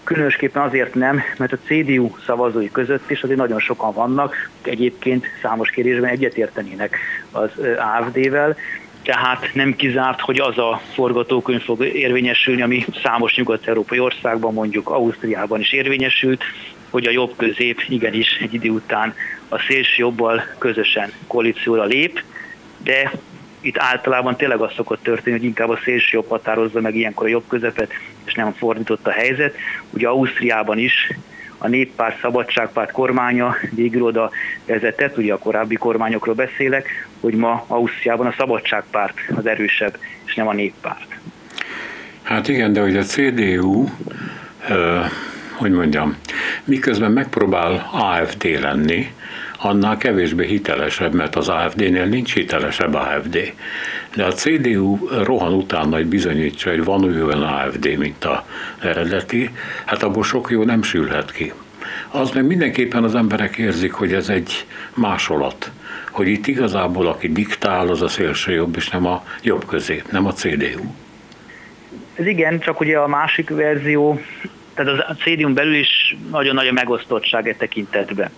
különösképpen 0.04 0.64
azért 0.64 0.94
nem, 0.94 1.22
mert 1.38 1.52
a 1.52 1.58
CDU 1.66 2.10
szavazói 2.26 2.72
között 2.72 3.10
is 3.12 3.22
azért 3.22 3.40
nagyon 3.40 3.60
sokan 3.60 3.94
vannak, 3.94 4.50
egyébként 4.62 5.26
számos 5.42 5.70
kérdésben 5.70 6.10
egyetértenének 6.10 6.98
az 7.32 7.50
AFD-vel, 7.78 8.56
tehát 9.04 9.50
nem 9.54 9.76
kizárt, 9.76 10.20
hogy 10.20 10.40
az 10.40 10.58
a 10.58 10.82
forgatókönyv 10.94 11.62
fog 11.62 11.84
érvényesülni, 11.84 12.62
ami 12.62 12.86
számos 13.04 13.36
nyugat-európai 13.36 14.00
országban, 14.00 14.54
mondjuk 14.54 14.90
Ausztriában 14.90 15.60
is 15.60 15.74
érvényesült, 15.74 16.44
hogy 16.90 17.06
a 17.06 17.12
jobb 17.12 17.34
közép 17.36 17.82
igenis 17.88 18.38
egy 18.42 18.54
idő 18.54 18.70
után 18.70 19.14
a 19.50 19.60
szélső 19.60 19.94
jobbal 19.98 20.44
közösen 20.58 21.12
koalícióra 21.28 21.84
lép, 21.84 22.24
de 22.84 23.12
itt 23.62 23.78
általában 23.78 24.36
tényleg 24.36 24.60
az 24.60 24.74
szokott 24.74 25.04
történni, 25.04 25.38
hogy 25.38 25.46
inkább 25.46 25.70
a 25.70 25.80
szélső 25.84 26.10
jobb 26.12 26.30
határozza 26.30 26.82
meg 26.82 26.96
ilyenkor 26.96 27.26
a 27.26 27.30
jobb 27.30 27.44
közepet, 27.48 27.92
és 28.26 28.34
nem 28.34 28.54
fordított 28.54 29.08
a 29.08 29.12
helyzet. 29.12 29.56
Ugye 29.90 30.08
Ausztriában 30.08 30.78
is 30.78 31.12
a 31.58 31.68
néppárt, 31.68 32.20
szabadságpárt 32.20 32.92
kormánya 32.92 33.56
végül 33.72 34.04
oda 34.04 34.32
vezetett, 34.66 35.18
ugye 35.18 35.34
a 35.34 35.38
korábbi 35.38 35.76
kormányokról 35.76 36.36
beszélek, 36.36 37.08
hogy 37.20 37.34
ma 37.34 37.66
Ausztriában 37.68 38.28
a 38.28 38.34
szabadságpárt 38.38 39.18
az 39.36 39.46
erősebb, 39.46 39.98
és 40.26 40.36
nem 40.36 40.48
a 40.48 40.54
néppárt. 40.54 41.18
Hát 42.24 42.48
igen, 42.48 42.74
de 42.74 42.82
hogy 42.82 42.98
a 42.98 43.04
CDU, 43.04 43.88
hogy 45.54 45.72
mondjam, 45.72 46.18
miközben 46.64 47.12
megpróbál 47.12 47.90
AFD 47.92 48.44
lenni, 48.44 49.14
annál 49.62 49.98
kevésbé 49.98 50.46
hitelesebb, 50.46 51.14
mert 51.14 51.36
az 51.36 51.50
AFD-nél 51.50 52.06
nincs 52.06 52.34
hitelesebb 52.34 52.94
AFD. 52.94 53.54
De 54.16 54.26
a 54.26 54.32
CDU 54.32 55.08
rohan 55.24 55.54
utána, 55.54 55.96
hogy 55.96 56.06
bizonyítsa, 56.06 56.70
hogy 56.70 56.84
van 56.84 57.04
olyan 57.04 57.44
AFD, 57.44 57.98
mint 57.98 58.26
a 58.26 58.46
eredeti, 58.80 59.50
hát 59.86 60.04
abból 60.04 60.24
sok 60.24 60.50
jó 60.50 60.64
nem 60.64 60.84
sülhet 60.84 61.32
ki. 61.32 61.54
Az 62.12 62.32
meg 62.32 62.46
mindenképpen 62.46 63.04
az 63.04 63.16
emberek 63.16 63.58
érzik, 63.58 63.92
hogy 63.92 64.14
ez 64.14 64.30
egy 64.30 64.66
másolat, 64.94 65.72
hogy 66.12 66.28
itt 66.28 66.48
igazából 66.48 67.08
aki 67.08 67.32
diktál, 67.32 67.88
az 67.88 68.02
a 68.02 68.08
szélső 68.08 68.52
jobb, 68.52 68.76
és 68.76 68.90
nem 68.90 69.06
a 69.06 69.24
jobb 69.42 69.66
közép, 69.66 70.12
nem 70.12 70.26
a 70.26 70.34
CDU. 70.34 70.84
Ez 72.16 72.26
igen, 72.26 72.60
csak 72.60 72.80
ugye 72.80 72.98
a 72.98 73.08
másik 73.08 73.50
verzió, 73.50 74.22
tehát 74.74 75.00
a 75.00 75.16
CDU 75.16 75.54
belül 75.54 75.76
is 75.76 76.16
nagyon 76.32 76.56
nagy 76.56 76.68
a 76.68 76.72
megosztottság 76.72 77.48
e 77.48 77.56
tekintetben. 77.56 78.30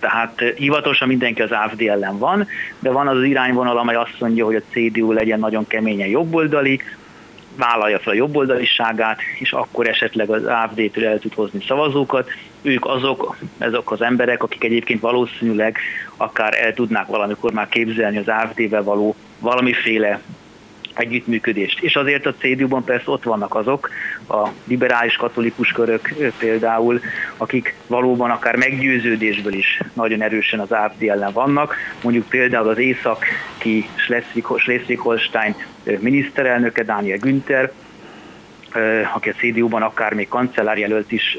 Tehát 0.00 0.40
eh, 0.40 0.52
hivatalosan 0.56 1.08
mindenki 1.08 1.42
az 1.42 1.50
AFD 1.50 1.80
ellen 1.80 2.18
van, 2.18 2.46
de 2.78 2.90
van 2.90 3.08
az, 3.08 3.16
az 3.16 3.24
irányvonal, 3.24 3.78
amely 3.78 3.94
azt 3.94 4.20
mondja, 4.20 4.44
hogy 4.44 4.54
a 4.54 4.62
CDU 4.70 5.12
legyen 5.12 5.38
nagyon 5.38 5.66
keményen 5.66 6.08
jobboldali, 6.08 6.80
vállalja 7.56 7.98
fel 7.98 8.12
a 8.12 8.16
jobboldaliságát, 8.16 9.20
és 9.38 9.52
akkor 9.52 9.88
esetleg 9.88 10.30
az 10.30 10.44
AFD-től 10.44 11.06
el 11.06 11.18
tud 11.18 11.34
hozni 11.34 11.64
szavazókat. 11.66 12.30
Ők 12.62 12.86
azok, 12.86 13.36
ezek 13.58 13.90
az 13.90 14.02
emberek, 14.02 14.42
akik 14.42 14.64
egyébként 14.64 15.00
valószínűleg 15.00 15.78
akár 16.16 16.54
el 16.64 16.74
tudnák 16.74 17.06
valamikor 17.06 17.52
már 17.52 17.68
képzelni 17.68 18.18
az 18.18 18.28
AFD-vel 18.28 18.82
való 18.82 19.14
valamiféle 19.38 20.20
együttműködést. 20.94 21.82
És 21.82 21.96
azért 21.96 22.26
a 22.26 22.34
CDU-ban 22.34 22.84
persze 22.84 23.10
ott 23.10 23.22
vannak 23.22 23.54
azok, 23.54 23.90
a 24.28 24.48
liberális 24.64 25.16
katolikus 25.16 25.72
körök 25.72 26.14
például, 26.38 27.00
akik 27.36 27.74
valóban 27.86 28.30
akár 28.30 28.56
meggyőződésből 28.56 29.52
is 29.52 29.80
nagyon 29.92 30.22
erősen 30.22 30.60
az 30.60 30.72
AFD 30.72 31.02
ellen 31.02 31.32
vannak. 31.32 31.74
Mondjuk 32.02 32.28
például 32.28 32.68
az 32.68 32.78
északi 32.78 33.88
Schleswig-Holstein 34.56 35.54
miniszterelnöke, 35.98 36.82
Daniel 36.82 37.18
Günther, 37.18 37.72
aki 39.14 39.28
a 39.28 39.32
CDU-ban 39.32 39.82
akár 39.82 40.14
még 40.14 40.28
kancellárjelölt 40.28 41.12
is 41.12 41.38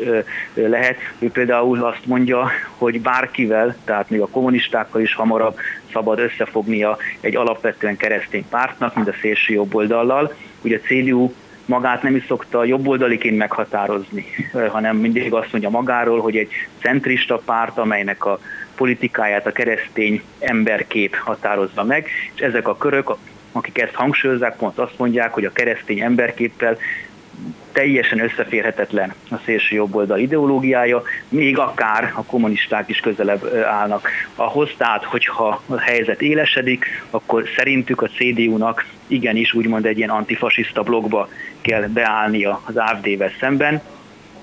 lehet, 0.53 0.97
ő 1.19 1.29
például 1.29 1.83
azt 1.83 2.05
mondja, 2.05 2.51
hogy 2.77 3.01
bárkivel, 3.01 3.75
tehát 3.85 4.09
még 4.09 4.21
a 4.21 4.27
kommunistákkal 4.27 5.01
is 5.01 5.13
hamarabb 5.13 5.57
szabad 5.91 6.19
összefognia 6.19 6.97
egy 7.19 7.35
alapvetően 7.35 7.97
keresztény 7.97 8.45
pártnak, 8.49 8.95
mint 8.95 9.07
a 9.07 9.15
szélső 9.21 9.53
jobboldallal. 9.53 10.33
Ugye 10.61 10.77
a 10.77 10.87
CDU 10.87 11.33
magát 11.65 12.03
nem 12.03 12.15
is 12.15 12.25
szokta 12.27 12.63
jobboldaliként 12.63 13.37
meghatározni, 13.37 14.25
hanem 14.69 14.97
mindig 14.97 15.33
azt 15.33 15.51
mondja 15.51 15.69
magáról, 15.69 16.21
hogy 16.21 16.37
egy 16.37 16.51
centrista 16.81 17.41
párt, 17.45 17.77
amelynek 17.77 18.25
a 18.25 18.39
politikáját 18.75 19.47
a 19.47 19.51
keresztény 19.51 20.21
emberkép 20.39 21.15
határozza 21.15 21.83
meg, 21.83 22.07
és 22.35 22.41
ezek 22.41 22.67
a 22.67 22.77
körök, 22.77 23.15
akik 23.51 23.81
ezt 23.81 23.93
hangsúlyozzák, 23.93 24.55
pont 24.55 24.77
azt 24.77 24.97
mondják, 24.97 25.33
hogy 25.33 25.45
a 25.45 25.51
keresztény 25.51 25.99
emberképpel 25.99 26.77
teljesen 27.71 28.19
összeférhetetlen 28.19 29.13
a 29.29 29.35
szélső 29.45 29.75
jobboldal 29.75 30.19
ideológiája, 30.19 31.01
még 31.29 31.57
akár 31.57 32.11
a 32.15 32.23
kommunisták 32.23 32.89
is 32.89 32.99
közelebb 32.99 33.55
állnak 33.55 34.09
ahhoz, 34.35 34.69
tehát 34.77 35.03
hogyha 35.03 35.61
a 35.67 35.79
helyzet 35.79 36.21
élesedik, 36.21 37.03
akkor 37.09 37.43
szerintük 37.55 38.01
a 38.01 38.07
CDU-nak 38.07 38.85
igenis 39.07 39.53
úgymond 39.53 39.85
egy 39.85 39.97
ilyen 39.97 40.09
antifasiszta 40.09 40.83
blogba 40.83 41.29
kell 41.61 41.81
beállnia 41.81 42.61
az 42.65 42.77
AFD-vel 42.77 43.31
szemben, 43.39 43.81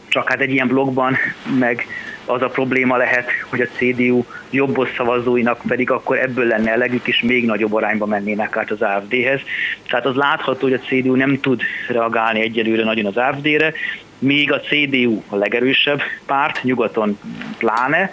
csak 0.09 0.29
hát 0.29 0.41
egy 0.41 0.53
ilyen 0.53 0.69
blogban 0.69 1.17
meg 1.59 1.87
az 2.29 2.43
a 2.43 2.49
probléma 2.49 2.97
lehet, 2.97 3.31
hogy 3.49 3.61
a 3.61 3.67
CDU 3.77 4.25
jobbos 4.51 4.89
szavazóinak 4.97 5.61
pedig 5.69 5.91
akkor 5.91 6.19
ebből 6.19 6.47
lenne 6.47 6.71
elegük, 6.71 7.09
és 7.09 7.21
még 7.21 7.47
nagyobb 7.47 7.75
arányba 7.75 8.07
mennének 8.07 8.57
át 8.57 8.71
az 8.71 8.83
AFD-hez. 8.83 9.41
Tehát 9.89 10.07
az 10.07 10.15
látható, 10.15 10.61
hogy 10.61 10.73
a 10.73 10.87
CDU 10.87 11.15
nem 11.15 11.41
tud 11.41 11.63
reagálni 11.89 12.41
egyelőre 12.41 12.85
nagyon 12.85 13.07
az 13.07 13.17
AFD-re, 13.17 13.73
még 14.19 14.53
a 14.53 14.61
CDU 14.61 15.23
a 15.29 15.37
legerősebb 15.37 16.01
párt, 16.27 16.63
nyugaton 16.63 17.19
pláne, 17.59 18.11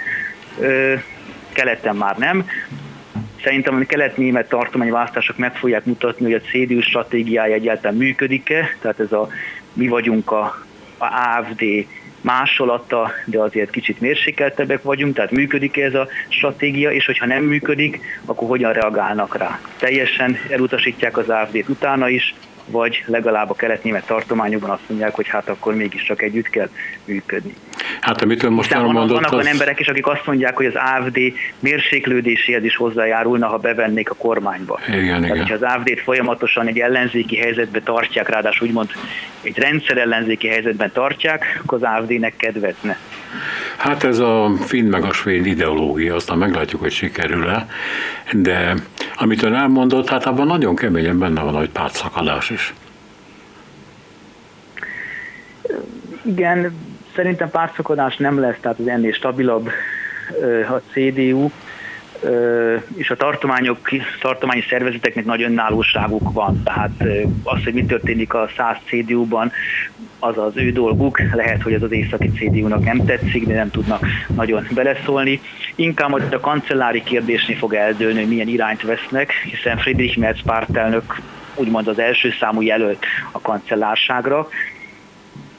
keleten 1.54 1.96
már 1.96 2.18
nem. 2.18 2.48
Szerintem 3.44 3.76
a 3.76 3.86
kelet-német 3.86 4.50
tartományválasztások 4.50 5.38
meg 5.38 5.56
fogják 5.56 5.86
mutatni, 5.86 6.26
hogy 6.26 6.34
a 6.34 6.50
CDU 6.50 6.82
stratégiája 6.82 7.54
egyáltalán 7.54 7.98
működik-e, 7.98 8.78
tehát 8.82 9.00
ez 9.00 9.12
a 9.12 9.28
mi 9.74 9.88
vagyunk 9.88 10.32
a, 10.32 10.66
a 10.98 11.06
AFD 11.06 11.64
másolata, 12.26 13.12
de 13.26 13.40
azért 13.40 13.70
kicsit 13.70 14.00
mérsékeltebbek 14.00 14.82
vagyunk, 14.82 15.16
tehát 15.16 15.32
működik 15.32 15.78
ez 15.78 15.94
a 15.94 16.08
stratégia, 16.28 16.92
és 16.92 17.06
hogyha 17.06 17.26
nem 17.26 17.44
működik, 17.44 18.00
akkor 18.26 18.48
hogyan 18.48 18.74
reagálnak 18.74 19.38
rá. 19.38 19.60
Teljesen 19.78 20.38
elutasítják 20.50 21.18
az 21.18 21.30
AFD-t 21.30 21.70
utána 21.70 22.10
is, 22.10 22.36
vagy 22.66 23.04
legalább 23.06 23.50
a 23.50 23.56
kelet-német 23.56 24.06
tartományokban 24.06 24.70
azt 24.70 24.90
mondják, 24.90 25.16
hogy 25.16 25.28
hát 25.28 25.50
akkor 25.50 25.76
mégiscsak 25.76 26.22
együtt 26.22 26.50
kell 26.50 26.70
működni. 27.06 27.54
Hát 28.02 28.22
amit 28.22 28.44
ön 28.44 28.52
most 28.52 28.72
elmondott, 28.72 28.96
vannak, 28.96 29.14
vannak 29.14 29.32
az... 29.32 29.38
olyan 29.38 29.52
emberek 29.52 29.80
is, 29.80 29.88
akik 29.88 30.08
azt 30.08 30.26
mondják, 30.26 30.56
hogy 30.56 30.66
az 30.66 30.76
AFD 30.76 31.20
mérséklődéséhez 31.60 32.64
is 32.64 32.76
hozzájárulna, 32.76 33.48
ha 33.48 33.58
bevennék 33.58 34.10
a 34.10 34.16
kormányba. 34.16 34.80
Igen, 34.88 35.22
Tehát, 35.22 35.36
igen. 35.36 35.52
az 35.52 35.62
AFD-t 35.62 36.00
folyamatosan 36.00 36.68
egy 36.68 36.80
ellenzéki 36.80 37.36
helyzetbe 37.36 37.82
tartják, 37.82 38.30
ráadásul 38.30 38.68
úgymond 38.68 38.90
egy 39.42 39.58
rendszer 39.58 39.98
ellenzéki 39.98 40.48
helyzetben 40.48 40.92
tartják, 40.94 41.60
akkor 41.64 41.84
az 41.84 41.90
AFD-nek 41.98 42.36
kedvezne. 42.38 42.98
Hát 43.78 44.04
ez 44.04 44.20
a 44.20 44.52
finn 44.60 44.90
meg 44.90 45.04
a 45.04 45.14
svéd 45.14 45.46
ideológia, 45.46 46.16
aztán 46.16 46.38
meglátjuk, 46.38 46.82
hogy 46.82 46.92
sikerül-e, 46.92 47.68
de 48.32 48.76
amit 49.16 49.44
ön 49.44 49.54
elmondott, 49.54 50.10
hát 50.10 50.26
abban 50.26 50.48
nagyon 50.48 50.76
keményen 50.76 51.20
benne 51.20 51.42
van, 51.42 51.54
hogy 51.54 51.70
pártszakadás 51.70 52.50
is. 52.50 52.74
Igen, 56.22 56.74
szerintem 57.16 57.50
pártszakadás 57.50 58.18
nem 58.18 58.40
lesz, 58.40 58.58
tehát 58.62 58.80
az 58.80 58.88
ennél 58.88 59.14
stabilabb 59.14 59.70
a 60.70 60.82
CDU, 60.92 61.50
és 62.96 63.10
a 63.10 63.16
tartományok, 63.16 63.90
tartományi 64.22 64.64
szervezeteknek 64.70 65.26
nagy 65.26 65.42
önállóságuk 65.42 66.32
van, 66.34 66.64
tehát 66.64 67.04
az, 67.44 67.64
hogy 67.64 67.74
mi 67.74 67.86
történik 67.86 68.34
a 68.34 68.50
100 68.58 68.78
CDU-ban, 68.86 69.52
az 70.20 70.38
az 70.38 70.52
ő 70.56 70.72
dolguk, 70.72 71.20
lehet, 71.34 71.62
hogy 71.62 71.74
ez 71.74 71.82
az 71.82 71.92
északi 71.92 72.32
CDU-nak 72.32 72.84
nem 72.84 73.06
tetszik, 73.06 73.48
de 73.48 73.54
nem 73.54 73.72
tudnak 73.72 74.06
nagyon 74.36 74.68
beleszólni. 74.72 75.42
Inkább 75.76 76.10
majd 76.10 76.34
a 76.34 76.40
kancellári 76.40 77.04
kérdésnél 77.04 77.58
fog 77.58 77.74
eldőlni, 77.74 78.20
hogy 78.20 78.30
milyen 78.30 78.48
irányt 78.48 78.82
vesznek, 78.82 79.32
hiszen 79.32 79.78
Friedrich 79.78 80.18
Merz 80.18 80.42
pártelnök 80.46 81.22
úgymond 81.56 81.88
az 81.88 82.00
első 82.00 82.34
számú 82.40 82.62
jelölt 82.62 83.06
a 83.32 83.42
kancellárságra, 83.42 84.48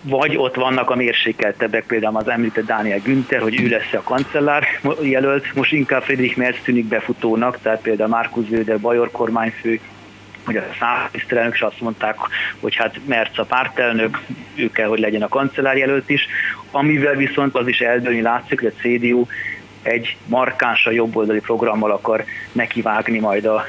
vagy 0.08 0.36
ott 0.36 0.54
vannak 0.54 0.90
a 0.90 0.94
mérsékeltebbek, 0.94 1.86
például 1.86 2.16
az 2.16 2.28
említett 2.28 2.66
Dániel 2.66 2.98
Günther, 2.98 3.40
hogy 3.40 3.60
ő 3.60 3.68
lesz 3.68 3.92
a 3.92 4.02
kancellár 4.02 4.66
jelölt, 5.02 5.54
most 5.54 5.72
inkább 5.72 6.02
Friedrich 6.02 6.36
Merz 6.36 6.58
tűnik 6.64 6.84
befutónak, 6.84 7.58
tehát 7.62 7.80
például 7.80 8.08
Markus 8.08 8.46
Söder, 8.48 8.80
Bajor 8.80 9.10
kormányfő, 9.10 9.80
hogy 10.44 10.56
a 10.56 10.62
számiszterelnök 10.78 11.54
is 11.54 11.60
azt 11.60 11.80
mondták, 11.80 12.16
hogy 12.60 12.74
hát 12.74 13.00
Merz 13.06 13.38
a 13.38 13.44
pártelnök, 13.44 14.20
ő 14.54 14.70
kell, 14.70 14.88
hogy 14.88 14.98
legyen 14.98 15.22
a 15.22 15.28
kancellár 15.28 15.76
jelölt 15.76 16.10
is, 16.10 16.26
amivel 16.70 17.14
viszont 17.14 17.54
az 17.54 17.66
is 17.66 17.80
eldőlni 17.80 18.20
látszik, 18.20 18.60
hogy 18.60 18.72
a 18.76 18.80
CDU 18.80 19.26
egy 19.86 20.16
markánsa 20.26 20.90
jobboldali 20.90 21.40
programmal 21.40 21.90
akar 21.90 22.24
nekivágni 22.52 23.18
majd 23.18 23.44
a 23.44 23.62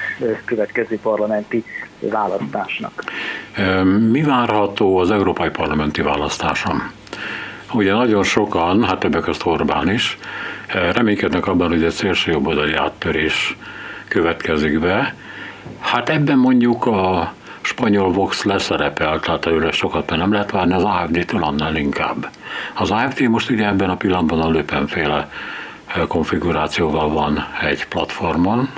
következő 0.45 0.99
parlamenti 0.99 1.63
választásnak. 1.99 3.03
Mi 4.09 4.21
várható 4.21 4.97
az 4.97 5.11
európai 5.11 5.49
parlamenti 5.49 6.01
választáson? 6.01 6.91
Ugye 7.73 7.93
nagyon 7.93 8.23
sokan, 8.23 8.83
hát 8.83 8.99
többek 8.99 9.21
között 9.21 9.45
Orbán 9.45 9.89
is, 9.89 10.17
reménykednek 10.93 11.47
abban, 11.47 11.67
hogy 11.67 11.83
egy 11.83 11.91
szélső 11.91 12.31
jobboldali 12.31 12.73
áttörés 12.73 13.57
következik 14.07 14.79
be. 14.79 15.15
Hát 15.79 16.09
ebben 16.09 16.37
mondjuk 16.37 16.85
a 16.85 17.33
spanyol 17.61 18.11
Vox 18.11 18.43
leszerepel, 18.43 19.19
tehát 19.19 19.45
őre 19.45 19.71
sokat 19.71 20.09
nem 20.09 20.31
lehet 20.31 20.51
várni, 20.51 20.73
az 20.73 20.83
AFD-től 20.83 21.43
annál 21.43 21.75
inkább. 21.75 22.29
Az 22.73 22.91
AFD 22.91 23.21
most 23.21 23.49
ugye 23.49 23.67
ebben 23.67 23.89
a 23.89 23.95
pillanatban 23.95 24.41
a 24.41 24.49
löpenféle 24.49 25.29
konfigurációval 26.07 27.09
van 27.09 27.47
egy 27.61 27.87
platformon, 27.87 28.69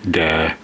de 0.00 0.56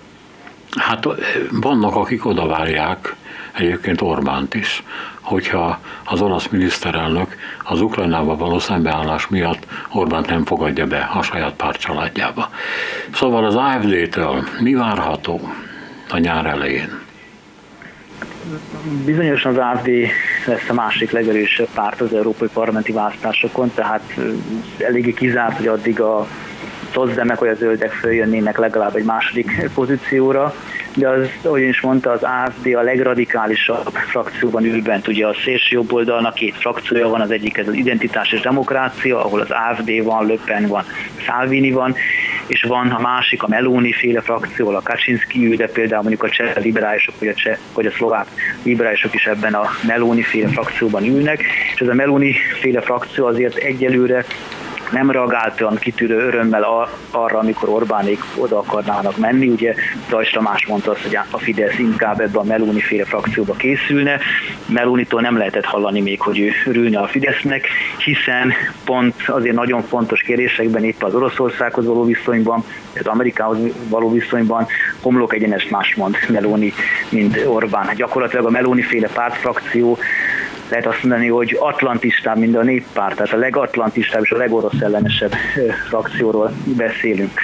hát 0.76 1.06
vannak, 1.50 1.94
akik 1.94 2.26
oda 2.26 2.46
várják 2.46 3.14
egyébként 3.52 4.00
Orbánt 4.00 4.54
is, 4.54 4.82
hogyha 5.20 5.80
az 6.04 6.20
olasz 6.20 6.48
miniszterelnök 6.48 7.36
az 7.64 7.80
Ukrajnával 7.80 8.36
való 8.36 8.58
szembeállás 8.58 9.26
miatt 9.26 9.66
Orbánt 9.92 10.26
nem 10.26 10.44
fogadja 10.44 10.86
be 10.86 11.10
a 11.14 11.22
saját 11.22 11.52
pártcsaládjába. 11.52 12.50
Szóval 13.14 13.44
az 13.44 13.54
AFD-től 13.54 14.44
mi 14.60 14.74
várható 14.74 15.52
a 16.10 16.18
nyár 16.18 16.46
elején? 16.46 17.06
Bizonyosan 19.04 19.56
az 19.56 19.58
AFD 19.58 19.88
lesz 20.46 20.68
a 20.68 20.74
másik 20.74 21.10
legerősebb 21.10 21.68
párt 21.74 22.00
az 22.00 22.14
európai 22.14 22.48
parlamenti 22.52 22.92
választásokon, 22.92 23.70
tehát 23.74 24.14
eléggé 24.78 25.12
kizárt, 25.12 25.56
hogy 25.56 25.66
addig 25.66 26.00
a 26.00 26.26
szozdemek 26.92 27.38
vagy 27.38 27.48
a 27.48 27.54
zöldek 27.54 27.92
följönnének 27.92 28.58
legalább 28.58 28.96
egy 28.96 29.04
második 29.04 29.50
pozícióra, 29.74 30.54
de 30.94 31.08
az, 31.08 31.28
ahogy 31.42 31.62
is 31.62 31.80
mondta, 31.80 32.10
az 32.10 32.22
AFD 32.22 32.74
a 32.74 32.82
legradikálisabb 32.82 33.92
frakcióban 33.92 34.64
ül 34.64 34.82
bent. 34.82 35.08
Ugye 35.08 35.26
a 35.26 35.34
szélső 35.44 35.76
jobb 35.76 35.92
oldalnak 35.92 36.34
két 36.34 36.54
frakciója 36.54 37.08
van, 37.08 37.20
az 37.20 37.30
egyik 37.30 37.56
ez 37.56 37.68
az 37.68 37.74
identitás 37.74 38.32
és 38.32 38.40
demokrácia, 38.40 39.24
ahol 39.24 39.40
az 39.40 39.50
AFD 39.50 40.02
van, 40.02 40.26
Löpen 40.26 40.66
van, 40.66 40.84
Salvini 41.16 41.70
van, 41.70 41.94
és 42.46 42.62
van 42.62 42.90
a 42.90 43.00
másik, 43.00 43.42
a 43.42 43.48
Meloni 43.48 43.92
féle 43.92 44.20
frakció, 44.20 44.68
a 44.68 44.80
Kaczynski 44.82 45.56
de 45.56 45.66
például 45.66 46.02
mondjuk 46.02 46.22
a 46.22 46.28
cseh 46.28 46.56
liberálisok, 46.56 47.14
vagy 47.18 47.28
a, 47.28 47.34
cseh, 47.34 47.58
vagy 47.74 47.86
a 47.86 47.90
szlovák 47.90 48.26
liberálisok 48.62 49.14
is 49.14 49.26
ebben 49.26 49.54
a 49.54 49.68
Meloni 49.86 50.22
féle 50.22 50.48
frakcióban 50.48 51.04
ülnek, 51.04 51.42
és 51.74 51.80
ez 51.80 51.88
a 51.88 51.94
Meloni 51.94 52.34
féle 52.60 52.80
frakció 52.80 53.26
azért 53.26 53.56
egyelőre 53.56 54.24
nem 54.92 55.10
reagált 55.10 55.60
olyan 55.60 55.76
kitűrő 55.76 56.18
örömmel 56.26 56.88
arra, 57.10 57.38
amikor 57.38 57.68
Orbánék 57.68 58.20
oda 58.36 58.58
akarnának 58.58 59.16
menni. 59.16 59.48
Ugye 59.48 59.74
Dajs 60.08 60.30
Tamás 60.30 60.66
mondta 60.66 60.90
azt, 60.90 61.02
hogy 61.02 61.18
a 61.30 61.38
Fidesz 61.38 61.78
inkább 61.78 62.20
ebbe 62.20 62.38
a 62.38 62.44
Meloni 62.44 62.80
féle 62.80 63.04
frakcióba 63.04 63.54
készülne. 63.54 64.18
Melonitól 64.66 65.20
nem 65.20 65.36
lehetett 65.36 65.64
hallani 65.64 66.00
még, 66.00 66.20
hogy 66.20 66.38
ő 66.38 66.50
örülne 66.66 66.98
a 66.98 67.06
Fidesznek, 67.06 67.66
hiszen 68.04 68.52
pont 68.84 69.14
azért 69.26 69.54
nagyon 69.54 69.82
fontos 69.82 70.20
kérésekben, 70.20 70.84
épp 70.84 71.02
az 71.02 71.14
Oroszországhoz 71.14 71.86
való 71.86 72.04
viszonyban, 72.04 72.64
az 72.98 73.06
Amerikához 73.06 73.58
való 73.88 74.12
viszonyban 74.12 74.66
homlok 75.00 75.34
egyenes 75.34 75.68
más 75.68 75.94
mond 75.94 76.16
Meloni, 76.28 76.72
mint 77.08 77.44
Orbán. 77.46 77.94
Gyakorlatilag 77.94 78.46
a 78.46 78.50
Meloni 78.50 78.82
féle 78.82 79.08
pártfrakció 79.08 79.98
lehet 80.70 80.86
azt 80.86 81.02
mondani, 81.02 81.28
hogy 81.28 81.56
atlantistább, 81.60 82.38
mint 82.38 82.56
a 82.56 82.62
néppárt, 82.62 83.16
tehát 83.16 83.32
a 83.32 83.36
legatlantistább 83.36 84.22
és 84.22 84.30
a 84.30 84.36
legorosz 84.36 84.80
ellenesebb 84.80 85.32
frakcióról 85.88 86.52
beszélünk. 86.76 87.40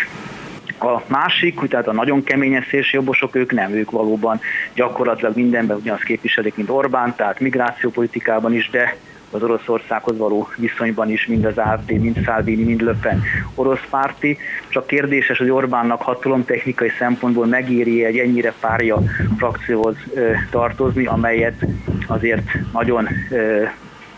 A 0.80 1.02
másik, 1.06 1.60
tehát 1.68 1.88
a 1.88 1.92
nagyon 1.92 2.24
keményen 2.24 2.64
szélsőjobbosok, 2.70 3.34
ők 3.34 3.52
nem, 3.52 3.72
ők 3.72 3.90
valóban 3.90 4.40
gyakorlatilag 4.74 5.36
mindenben 5.36 5.76
ugyanazt 5.76 6.02
képviselik, 6.02 6.56
mint 6.56 6.70
Orbán, 6.70 7.14
tehát 7.16 7.40
migrációpolitikában 7.40 8.54
is, 8.54 8.70
de 8.70 8.96
az 9.34 9.42
Oroszországhoz 9.42 10.18
való 10.18 10.48
viszonyban 10.56 11.10
is, 11.10 11.26
mind 11.26 11.44
az 11.44 11.58
AFD, 11.58 11.90
mind 11.90 12.22
Salvini, 12.24 12.62
mind 12.62 12.80
Le 12.80 12.94
Pen 13.02 13.22
orosz 13.54 13.86
párti. 13.90 14.38
Csak 14.68 14.86
kérdéses, 14.86 15.38
hogy 15.38 15.50
Orbánnak 15.50 16.02
hatalomtechnikai 16.02 16.92
szempontból 16.98 17.46
megéri 17.46 18.04
egy 18.04 18.18
ennyire 18.18 18.52
párja 18.60 19.02
frakcióhoz 19.36 19.96
tartozni, 20.50 21.06
amelyet 21.06 21.66
azért 22.06 22.42
nagyon 22.72 23.08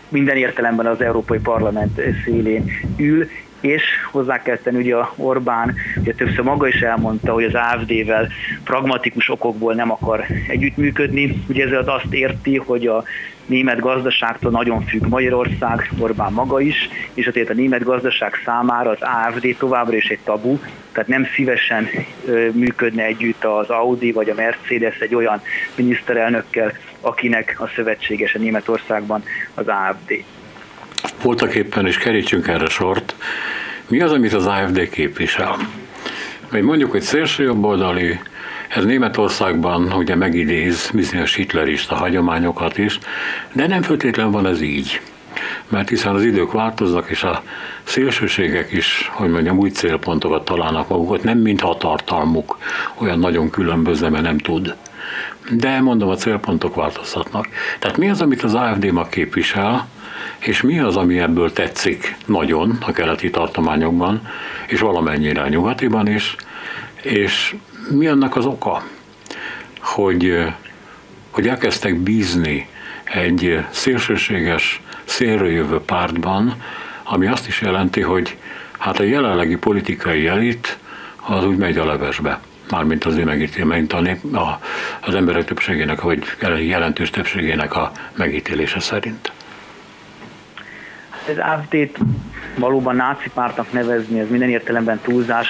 minden 0.09 0.37
értelemben 0.37 0.85
az 0.85 1.01
Európai 1.01 1.39
Parlament 1.39 2.01
szélén 2.23 2.71
ül, 2.97 3.27
és 3.61 3.83
hozzá 4.11 4.41
kell 4.41 4.57
tenni, 4.57 4.77
ugye 4.77 4.95
Orbán 5.15 5.75
ugye 5.97 6.13
többször 6.13 6.43
maga 6.43 6.67
is 6.67 6.81
elmondta, 6.81 7.33
hogy 7.33 7.43
az 7.43 7.53
AFD-vel 7.53 8.27
pragmatikus 8.63 9.29
okokból 9.29 9.73
nem 9.73 9.91
akar 9.91 10.25
együttműködni. 10.47 11.43
Ugye 11.49 11.65
ezzel 11.65 11.79
az 11.79 11.87
azt 11.87 12.13
érti, 12.13 12.57
hogy 12.57 12.87
a 12.87 13.03
német 13.47 13.79
gazdaságtól 13.79 14.51
nagyon 14.51 14.85
függ 14.85 15.05
Magyarország, 15.05 15.91
Orbán 15.99 16.31
maga 16.33 16.59
is, 16.59 16.89
és 17.13 17.27
azért 17.27 17.49
a 17.49 17.53
német 17.53 17.83
gazdaság 17.83 18.41
számára 18.45 18.89
az 18.89 18.97
AFD 19.01 19.55
továbbra 19.57 19.95
is 19.95 20.09
egy 20.09 20.19
tabu, 20.23 20.59
tehát 20.91 21.09
nem 21.09 21.25
szívesen 21.35 21.89
működne 22.51 23.03
együtt 23.03 23.43
az 23.43 23.69
Audi 23.69 24.11
vagy 24.11 24.29
a 24.29 24.33
Mercedes 24.33 24.99
egy 24.99 25.15
olyan 25.15 25.41
miniszterelnökkel, 25.75 26.73
akinek 27.01 27.55
a 27.59 27.67
szövetségese 27.75 28.39
Németországban 28.39 29.23
az 29.53 29.67
AFD. 29.67 30.23
Voltak 31.21 31.55
éppen, 31.55 31.85
és 31.85 31.97
kerítsünk 31.97 32.47
erre 32.47 32.69
sort, 32.69 33.15
mi 33.87 34.01
az, 34.01 34.11
amit 34.11 34.33
az 34.33 34.45
AFD 34.45 34.89
képvisel? 34.89 35.55
Vagy 36.51 36.61
mondjuk, 36.61 36.91
hogy 36.91 37.01
szélsőjobboldali, 37.01 38.19
ez 38.67 38.85
Németországban 38.85 39.93
ugye 39.93 40.15
megidéz 40.15 40.91
bizonyos 40.93 41.35
hitlerista 41.35 41.95
hagyományokat 41.95 42.77
is, 42.77 42.99
de 43.51 43.67
nem 43.67 43.81
feltétlenül 43.81 44.31
van 44.31 44.47
ez 44.47 44.61
így. 44.61 45.01
Mert 45.67 45.89
hiszen 45.89 46.15
az 46.15 46.23
idők 46.23 46.51
változnak, 46.51 47.09
és 47.09 47.23
a 47.23 47.43
szélsőségek 47.83 48.71
is, 48.71 49.09
hogy 49.13 49.29
mondjam, 49.29 49.57
új 49.57 49.69
célpontokat 49.69 50.45
találnak 50.45 50.87
magukat, 50.87 51.23
nem 51.23 51.37
mintha 51.37 51.77
tartalmuk 51.77 52.57
olyan 52.95 53.19
nagyon 53.19 53.49
különböző, 53.49 54.09
mert 54.09 54.23
nem 54.23 54.37
tud. 54.37 54.75
De 55.51 55.81
mondom, 55.81 56.09
a 56.09 56.15
célpontok 56.15 56.75
változhatnak. 56.75 57.47
Tehát 57.79 57.97
mi 57.97 58.09
az, 58.09 58.21
amit 58.21 58.43
az 58.43 58.53
AFD 58.53 58.91
ma 58.91 59.07
képvisel, 59.07 59.87
és 60.39 60.61
mi 60.61 60.79
az, 60.79 60.95
ami 60.95 61.19
ebből 61.19 61.53
tetszik 61.53 62.15
nagyon 62.25 62.77
a 62.85 62.91
keleti 62.91 63.29
tartományokban, 63.29 64.21
és 64.67 64.79
valamennyire 64.79 65.41
a 65.41 65.47
nyugatiban 65.47 66.07
is, 66.07 66.35
és 67.01 67.55
mi 67.89 68.07
annak 68.07 68.35
az 68.35 68.45
oka, 68.45 68.83
hogy, 69.79 70.45
hogy 71.31 71.47
elkezdtek 71.47 71.95
bízni 71.95 72.67
egy 73.03 73.65
szélsőséges, 73.69 74.81
szélről 75.03 75.49
jövő 75.49 75.79
pártban, 75.79 76.61
ami 77.03 77.27
azt 77.27 77.47
is 77.47 77.61
jelenti, 77.61 78.01
hogy 78.01 78.37
hát 78.77 78.99
a 78.99 79.03
jelenlegi 79.03 79.55
politikai 79.55 80.27
elit 80.27 80.77
az 81.25 81.45
úgy 81.45 81.57
megy 81.57 81.77
a 81.77 81.85
levesbe. 81.85 82.39
Mármint 82.69 83.05
az 83.05 83.15
ő 83.15 83.23
megítélményt, 83.23 83.93
a 83.93 83.99
nép, 83.99 84.35
a, 84.35 84.59
az 85.01 85.15
emberek 85.15 85.45
többségének, 85.45 86.01
vagy 86.01 86.23
jelentős 86.59 87.09
többségének 87.09 87.75
a 87.75 87.91
megítélése 88.15 88.79
szerint. 88.79 89.31
Az 91.29 91.37
AFD-t 91.37 91.97
valóban 92.55 92.95
náci 92.95 93.29
pártnak 93.33 93.71
nevezni, 93.71 94.19
ez 94.19 94.29
minden 94.29 94.49
értelemben 94.49 94.99
túlzás, 95.03 95.47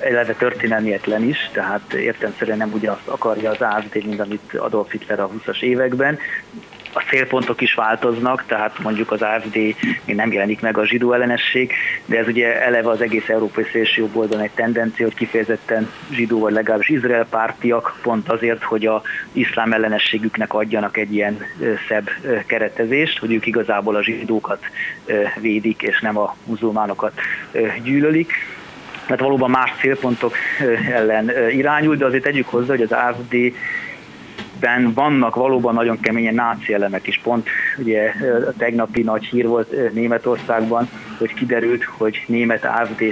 eleve 0.00 0.32
történelmietlen 0.32 1.22
is, 1.22 1.50
tehát 1.52 1.92
értelmszerűen 1.92 2.58
nem 2.58 2.72
ugyanazt 2.72 3.08
akarja 3.08 3.50
az 3.50 3.60
AFD, 3.60 4.06
mint 4.06 4.20
amit 4.20 4.54
Adolf 4.54 4.90
Hitler 4.90 5.20
a 5.20 5.30
20-as 5.30 5.62
években. 5.62 6.18
A 6.92 7.02
célpontok 7.08 7.60
is 7.60 7.74
változnak, 7.74 8.44
tehát 8.46 8.78
mondjuk 8.78 9.12
az 9.12 9.22
AFD 9.22 9.54
még 10.04 10.16
nem 10.16 10.32
jelenik 10.32 10.60
meg 10.60 10.78
a 10.78 10.86
zsidó 10.86 11.12
ellenesség, 11.12 11.72
de 12.04 12.18
ez 12.18 12.26
ugye 12.26 12.62
eleve 12.62 12.90
az 12.90 13.00
egész 13.00 13.28
európai 13.28 13.64
szélső 13.72 14.08
oldalon 14.12 14.44
egy 14.44 14.50
tendencia, 14.50 15.06
hogy 15.06 15.14
kifejezetten 15.14 15.90
zsidó 16.10 16.38
vagy 16.38 16.52
legalábbis 16.52 16.88
Izrael 16.88 17.26
pártiak 17.30 17.98
pont 18.02 18.28
azért, 18.28 18.62
hogy 18.62 18.86
a 18.86 19.02
iszlám 19.32 19.72
ellenességüknek 19.72 20.52
adjanak 20.52 20.96
egy 20.96 21.14
ilyen 21.14 21.38
szebb 21.88 22.10
keretezést, 22.46 23.18
hogy 23.18 23.32
ők 23.32 23.46
igazából 23.46 23.96
a 23.96 24.02
zsidókat 24.02 24.64
védik, 25.40 25.82
és 25.82 26.00
nem 26.00 26.18
a 26.18 26.36
muzulmánokat 26.44 27.20
gyűlölik 27.82 28.32
mert 29.10 29.22
valóban 29.22 29.50
más 29.50 29.74
célpontok 29.80 30.34
ellen 30.92 31.30
irányul, 31.50 31.96
de 31.96 32.04
azért 32.04 32.22
tegyük 32.22 32.48
hozzá, 32.48 32.68
hogy 32.68 32.82
az 32.82 32.92
AFD 32.92 33.36
ben 34.60 34.92
vannak 34.92 35.34
valóban 35.34 35.74
nagyon 35.74 36.00
keményen 36.00 36.34
náci 36.34 36.72
elemek 36.72 37.06
is. 37.06 37.20
Pont 37.22 37.48
ugye 37.78 38.12
a 38.48 38.52
tegnapi 38.58 39.02
nagy 39.02 39.24
hír 39.24 39.46
volt 39.46 39.92
Németországban, 39.92 40.88
hogy 41.18 41.34
kiderült, 41.34 41.84
hogy 41.84 42.24
német 42.26 42.64
afd 42.64 43.04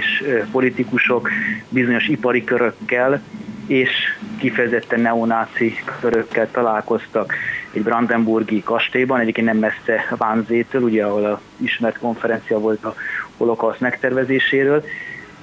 politikusok 0.51 1.29
bizonyos 1.69 2.07
ipari 2.07 2.43
körökkel 2.43 3.21
és 3.67 3.89
kifejezetten 4.37 4.99
neonáci 4.99 5.73
körökkel 5.99 6.51
találkoztak 6.51 7.33
egy 7.73 7.81
brandenburgi 7.81 8.63
kastélyban, 8.63 9.19
egyébként 9.19 9.47
nem 9.47 9.57
messze 9.57 10.15
Vánzétől, 10.17 10.81
ugye 10.81 11.05
ahol 11.05 11.25
a 11.25 11.41
ismert 11.57 11.97
konferencia 11.97 12.59
volt 12.59 12.85
a 12.85 12.95
holokauszt 13.37 13.79
megtervezéséről, 13.79 14.83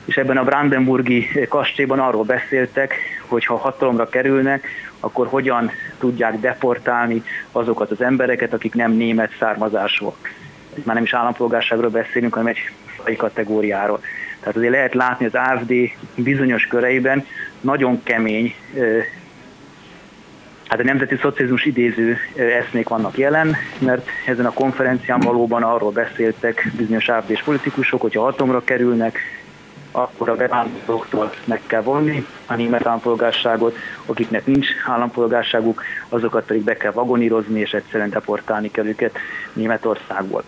és 0.07 0.17
ebben 0.17 0.37
a 0.37 0.45
Brandenburgi 0.45 1.29
kastélyban 1.49 1.99
arról 1.99 2.25
beszéltek, 2.25 2.95
hogy 3.27 3.45
ha 3.45 3.57
hatalomra 3.57 4.09
kerülnek, 4.09 4.67
akkor 5.01 5.27
hogyan 5.27 5.71
tudják 5.99 6.41
deportálni 6.41 7.23
azokat 7.53 7.91
az 7.91 8.01
embereket, 8.01 8.53
akik 8.53 8.75
nem 8.75 8.93
német 8.93 9.37
származásúak. 9.39 10.17
Már 10.85 10.95
nem 10.95 11.05
is 11.05 11.15
állampolgárságról 11.15 11.91
beszélünk, 11.91 12.35
hanem 12.35 12.55
egy 13.05 13.17
kategóriáról. 13.17 14.01
Tehát 14.41 14.57
azért 14.57 14.73
lehet 14.73 14.95
látni 14.95 15.27
az 15.27 15.35
AFD 15.35 15.73
bizonyos 16.15 16.67
köreiben 16.67 17.27
nagyon 17.61 18.03
kemény, 18.03 18.55
hát 20.69 20.81
a 20.81 20.85
nemzeti 20.85 21.17
szocializmus 21.17 21.65
idéző 21.65 22.17
eszmék 22.37 22.89
vannak 22.89 23.19
jelen, 23.19 23.57
mert 23.79 24.09
ezen 24.27 24.47
a 24.47 24.53
konferencián 24.53 25.21
valóban 25.21 25.63
arról 25.63 25.91
beszéltek 25.91 26.73
bizonyos 26.77 27.09
AFD-s 27.09 27.43
politikusok, 27.43 28.01
hogyha 28.01 28.23
hatalomra 28.23 28.65
kerülnek, 28.65 29.19
akkor 29.97 30.29
a 30.29 30.37
bevándorlóktól 30.37 31.33
meg 31.45 31.61
kell 31.67 31.83
vonni 31.83 32.27
a 32.47 32.55
német 32.55 32.87
állampolgárságot, 32.87 33.77
akiknek 34.07 34.47
nincs 34.47 34.67
állampolgárságuk, 34.87 35.83
azokat 36.09 36.47
pedig 36.47 36.63
be 36.63 36.77
kell 36.77 36.93
vagonírozni, 36.93 37.61
és 37.61 37.73
egyszerűen 37.73 38.11
deportálni 38.11 38.71
kell 38.71 38.87
őket 38.87 39.19
Németországból. 39.53 40.43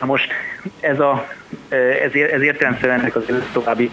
Na 0.00 0.06
most 0.06 0.32
ez, 0.80 1.00
a, 1.00 1.26
ez, 1.68 2.12
ez 2.12 2.40
értelemszerűen 2.40 2.98
ennek 2.98 3.16
az 3.16 3.24
további 3.52 3.90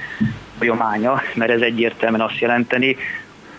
folyamánya, 0.57 1.21
mert 1.33 1.51
ez 1.51 1.61
egyértelműen 1.61 2.21
azt 2.21 2.39
jelenteni, 2.39 2.97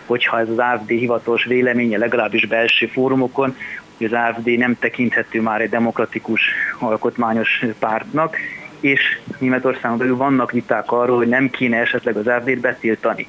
hogyha 0.05 0.39
ez 0.39 0.49
az 0.49 0.57
AFD 0.57 0.89
hivatalos 0.89 1.45
véleménye 1.45 1.97
legalábbis 1.97 2.45
belső 2.45 2.87
fórumokon, 2.87 3.55
hogy 3.97 4.13
az 4.13 4.13
AFD 4.13 4.47
nem 4.57 4.77
tekinthető 4.79 5.41
már 5.41 5.61
egy 5.61 5.69
demokratikus 5.69 6.41
alkotmányos 6.79 7.65
pártnak, 7.79 8.37
és 8.79 9.19
Németországon 9.37 9.97
belül 9.97 10.15
vannak 10.15 10.51
viták 10.51 10.91
arról, 10.91 11.17
hogy 11.17 11.27
nem 11.27 11.49
kéne 11.49 11.77
esetleg 11.77 12.15
az 12.15 12.27
AfD-t 12.27 12.59
betiltani. 12.59 13.27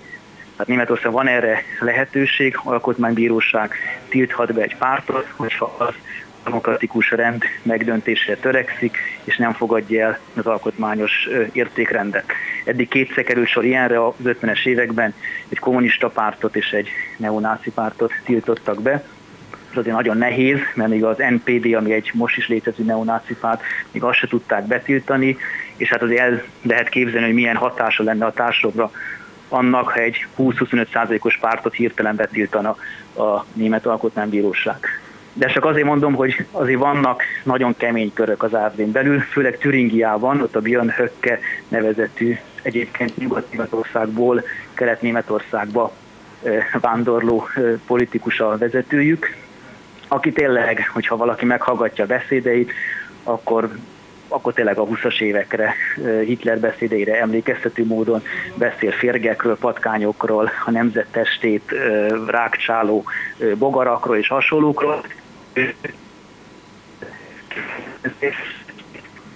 Tehát 0.53 0.67
Németország 0.67 1.13
van 1.13 1.27
erre 1.27 1.63
lehetőség, 1.81 2.59
alkotmánybíróság 2.63 3.75
tilthat 4.09 4.53
be 4.53 4.63
egy 4.63 4.77
pártot, 4.77 5.33
hogyha 5.37 5.75
az 5.79 5.95
demokratikus 6.45 7.11
rend 7.11 7.43
megdöntésre 7.63 8.37
törekszik, 8.37 8.97
és 9.25 9.37
nem 9.37 9.53
fogadja 9.53 10.07
el 10.07 10.19
az 10.37 10.47
alkotmányos 10.47 11.29
értékrendet. 11.53 12.33
Eddig 12.65 12.89
kétszer 12.89 13.25
került 13.25 13.49
sor 13.49 13.65
ilyenre 13.65 14.07
az 14.07 14.15
50-es 14.25 14.67
években, 14.67 15.15
egy 15.49 15.59
kommunista 15.59 16.09
pártot 16.09 16.57
és 16.57 16.71
egy 16.71 16.89
neonáci 17.17 17.71
pártot 17.71 18.13
tiltottak 18.25 18.83
be, 18.83 19.05
ez 19.71 19.77
azért 19.77 19.97
nagyon 19.97 20.17
nehéz, 20.17 20.59
mert 20.75 20.91
még 20.91 21.05
az 21.05 21.17
NPD, 21.17 21.75
ami 21.75 21.93
egy 21.93 22.11
most 22.15 22.37
is 22.37 22.49
létező 22.49 22.85
neonáci 22.85 23.35
párt, 23.35 23.63
még 23.91 24.03
azt 24.03 24.19
se 24.19 24.27
tudták 24.27 24.67
betiltani, 24.67 25.37
és 25.77 25.89
hát 25.89 26.03
azért 26.03 26.21
el 26.21 26.43
lehet 26.63 26.89
képzelni, 26.89 27.27
hogy 27.27 27.35
milyen 27.35 27.57
hatása 27.57 28.03
lenne 28.03 28.25
a 28.25 28.33
társadalomra 28.33 28.91
annak, 29.49 29.89
ha 29.89 30.01
egy 30.01 30.27
20-25 30.39 30.93
százalékos 30.93 31.39
pártot 31.39 31.75
hirtelen 31.75 32.17
betiltana 32.17 32.77
a 33.17 33.45
Német 33.53 33.87
Alkotmánybíróság. 33.87 34.77
De 35.33 35.47
csak 35.47 35.65
azért 35.65 35.87
mondom, 35.87 36.15
hogy 36.15 36.47
azért 36.51 36.79
vannak 36.79 37.23
nagyon 37.43 37.77
kemény 37.77 38.13
körök 38.13 38.43
az 38.43 38.55
afd 38.55 38.87
belül, 38.87 39.21
főleg 39.21 39.59
Türingiában, 39.59 40.41
ott 40.41 40.57
a 40.57 40.61
Björn 40.61 40.89
Höcke 40.89 41.39
nevezetű 41.69 42.37
egyébként 42.63 43.17
Nyugat-Németországból 43.17 44.43
Kelet-Németországba 44.75 45.93
vándorló 46.81 47.49
politikus 47.87 48.41
a 48.41 48.59
vezetőjük, 48.59 49.37
aki 50.13 50.33
tényleg, 50.33 50.91
hogyha 50.93 51.17
valaki 51.17 51.45
meghallgatja 51.45 52.07
beszédeit, 52.07 52.73
akkor 53.23 53.71
akkor 54.33 54.53
tényleg 54.53 54.79
a 54.79 54.87
20-as 54.87 55.21
évekre, 55.21 55.75
Hitler 56.25 56.59
beszédeire 56.61 57.21
emlékeztető 57.21 57.87
módon 57.87 58.23
beszél 58.55 58.91
férgekről, 58.91 59.57
patkányokról, 59.57 60.51
a 60.65 60.71
nemzettestét 60.71 61.73
rákcsáló 62.27 63.05
bogarakról 63.59 64.17
és 64.17 64.29
hasonlókról. 64.29 65.05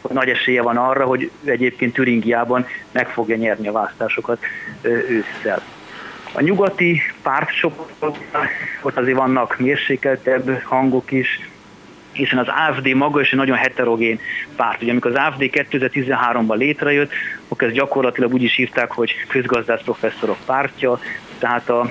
Nagy 0.09 0.29
esélye 0.29 0.63
van 0.63 0.77
arra, 0.77 1.05
hogy 1.05 1.31
egyébként 1.45 1.93
Türingiában 1.93 2.67
meg 2.93 3.09
fogja 3.09 3.37
nyerni 3.37 3.69
a 3.69 3.73
választásokat 3.73 4.45
ősszel. 4.83 5.63
A 6.37 6.41
nyugati 6.41 7.01
pártcsoportok, 7.23 8.17
ott 8.83 8.97
azért 8.97 9.17
vannak 9.17 9.59
mérsékeltebb 9.59 10.63
hangok 10.63 11.11
is, 11.11 11.41
hiszen 12.13 12.39
az 12.39 12.47
AFD 12.49 12.87
maga 12.95 13.21
is 13.21 13.31
egy 13.31 13.39
nagyon 13.39 13.57
heterogén 13.57 14.21
párt. 14.57 14.83
Ugye 14.83 14.91
amikor 14.91 15.11
az 15.11 15.17
AFD 15.17 15.43
2013-ban 15.43 16.57
létrejött, 16.57 17.13
akkor 17.49 17.67
ezt 17.67 17.77
gyakorlatilag 17.77 18.33
úgy 18.35 18.43
is 18.43 18.55
hívták, 18.55 18.91
hogy 18.93 19.15
közgazdász 19.29 19.83
professzorok 19.83 20.37
pártja, 20.47 20.99
tehát 21.39 21.69
a 21.69 21.91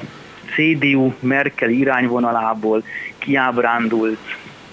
CDU 0.56 1.14
Merkel 1.20 1.70
irányvonalából 1.70 2.84
kiábrándult 3.18 4.20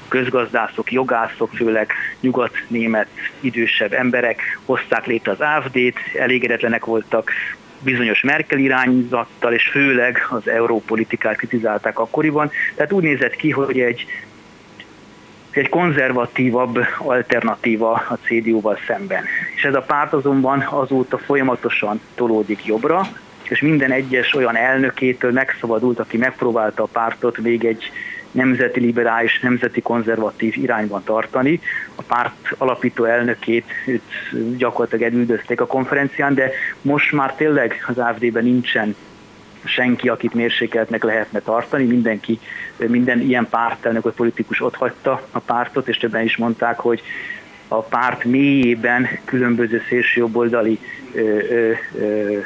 közgazdászok, 0.09 0.93
jogászok, 0.93 1.51
főleg 1.55 1.93
nyugat-német 2.21 3.09
idősebb 3.41 3.93
emberek 3.93 4.59
hozták 4.65 5.07
létre 5.07 5.33
az 5.33 5.41
AFD-t, 5.41 5.97
elégedetlenek 6.19 6.85
voltak 6.85 7.31
bizonyos 7.83 8.21
Merkel 8.21 8.59
irányzattal, 8.59 9.53
és 9.53 9.69
főleg 9.69 10.27
az 10.31 10.49
európolitikát 10.49 11.37
kritizálták 11.37 11.99
akkoriban. 11.99 12.51
Tehát 12.75 12.93
úgy 12.93 13.03
nézett 13.03 13.37
ki, 13.37 13.51
hogy 13.51 13.81
egy 13.81 14.07
egy 15.51 15.69
konzervatívabb 15.69 16.79
alternatíva 16.99 17.93
a 17.93 18.19
CDU-val 18.25 18.79
szemben. 18.87 19.25
És 19.57 19.63
ez 19.63 19.75
a 19.75 19.81
párt 19.81 20.13
azonban 20.13 20.67
azóta 20.71 21.19
folyamatosan 21.19 22.01
tolódik 22.15 22.65
jobbra, 22.65 23.07
és 23.43 23.61
minden 23.61 23.91
egyes 23.91 24.35
olyan 24.35 24.57
elnökétől 24.57 25.33
megszabadult, 25.33 25.99
aki 25.99 26.17
megpróbálta 26.17 26.83
a 26.83 26.89
pártot 26.93 27.39
még 27.39 27.65
egy 27.65 27.91
nemzeti 28.31 28.81
liberális, 28.81 29.41
nemzeti 29.41 29.81
konzervatív 29.81 30.57
irányban 30.57 31.03
tartani. 31.05 31.61
A 31.95 32.03
párt 32.03 32.55
alapító 32.59 33.05
elnökét 33.05 33.65
őt 33.87 34.03
gyakorlatilag 34.57 35.13
elüldözték 35.13 35.61
a 35.61 35.67
konferencián, 35.67 36.35
de 36.35 36.51
most 36.83 37.13
már 37.13 37.35
tényleg 37.35 37.85
az 37.87 37.99
AFD-ben 37.99 38.45
nincsen 38.45 38.97
senki, 39.65 40.09
akit 40.09 40.35
mérsékeltnek 40.35 41.05
lehetne 41.05 41.41
tartani, 41.41 41.85
mindenki, 41.85 42.39
minden 42.77 43.21
ilyen 43.21 43.47
pártelnök 43.51 44.03
vagy 44.03 44.13
politikus 44.13 44.61
ott 44.61 44.75
hagyta 44.75 45.23
a 45.31 45.39
pártot, 45.39 45.89
és 45.89 45.97
többen 45.97 46.25
is 46.25 46.37
mondták, 46.37 46.79
hogy 46.79 47.03
a 47.69 47.81
párt 47.81 48.25
mélyében 48.25 49.09
különböző 49.25 49.83
szélsőjobboldali 49.89 50.79
ö, 51.15 51.21
ö, 51.21 51.73
ö, 51.99 52.39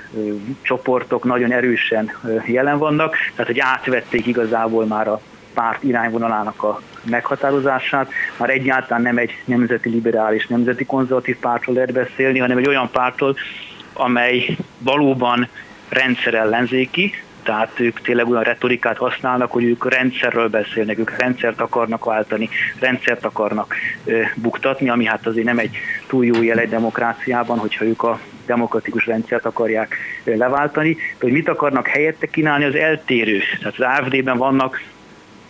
csoportok 0.63 1.25
nagyon 1.25 1.53
erősen 1.53 2.11
jelen 2.47 2.79
vannak, 2.79 3.17
tehát 3.31 3.47
hogy 3.47 3.59
átvették 3.59 4.27
igazából 4.27 4.87
már 4.87 5.09
a 5.09 5.21
párt 5.55 5.83
irányvonalának 5.83 6.63
a 6.63 6.81
meghatározását, 7.11 8.11
már 8.37 8.51
egyáltalán 8.51 9.03
nem 9.03 9.19
egy 9.19 9.31
nemzeti 9.45 9.89
liberális, 9.89 10.47
nemzeti 10.47 10.85
konzervatív 10.85 11.37
pártról 11.37 11.75
lehet 11.75 11.93
beszélni, 11.93 12.39
hanem 12.39 12.59
egy 12.59 12.69
olyan 12.69 12.91
pártról, 12.91 13.37
amely 13.93 14.57
valóban 14.79 15.49
rendszerellenzéki, 15.89 17.13
tehát 17.45 17.81
ők 17.81 18.01
tényleg 18.01 18.29
olyan 18.29 18.43
retorikát 18.43 18.97
használnak, 18.97 19.53
hogy 19.53 19.65
ők 19.65 19.93
rendszerről 19.93 20.49
beszélnek, 20.49 20.99
ők 20.99 21.17
rendszert 21.17 21.61
akarnak 21.61 22.05
váltani, 22.05 22.49
rendszert 22.79 23.25
akarnak 23.25 23.75
ö, 24.05 24.21
buktatni, 24.35 24.89
ami 24.89 25.05
hát 25.05 25.27
azért 25.27 25.47
nem 25.47 25.59
egy 25.59 25.77
túl 26.07 26.25
jó 26.25 26.43
jel 26.43 26.59
egy 26.59 26.69
demokráciában, 26.69 27.59
hogyha 27.59 27.85
ők 27.85 28.03
a 28.03 28.21
demokratikus 28.47 29.07
rendszert 29.07 29.45
akarják 29.45 29.97
ö, 30.25 30.37
leváltani. 30.37 30.95
De 30.95 31.01
hogy 31.21 31.33
mit 31.33 31.49
akarnak 31.49 31.87
helyette 31.87 32.27
kínálni, 32.27 32.65
az 32.65 32.75
eltérő. 32.75 33.41
Tehát 33.59 33.79
az 33.79 34.01
AFD-ben 34.01 34.37
vannak 34.37 34.81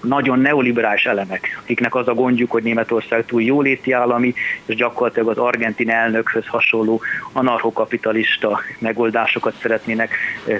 nagyon 0.04 0.38
neoliberális 0.38 1.04
elemek, 1.04 1.60
akiknek 1.62 1.94
az 1.94 2.08
a 2.08 2.14
gondjuk, 2.14 2.50
hogy 2.50 2.62
Németország 2.62 3.24
túl 3.26 3.42
jóléti 3.42 3.92
állami, 3.92 4.34
és 4.66 4.74
gyakorlatilag 4.74 5.28
az 5.28 5.38
argentin 5.38 5.90
elnökhöz 5.90 6.46
hasonló 6.46 7.00
anarchokapitalista 7.32 8.60
megoldásokat 8.78 9.54
szeretnének 9.62 10.14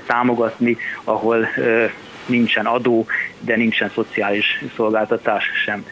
támogatni, 0.07 0.77
ahol 1.05 1.49
nincsen 2.27 2.67
adó, 2.67 3.07
de 3.41 3.57
nincsen 3.57 3.91
szociális 3.95 4.63
szolgáltatás 4.77 5.45
sem. 5.65 5.87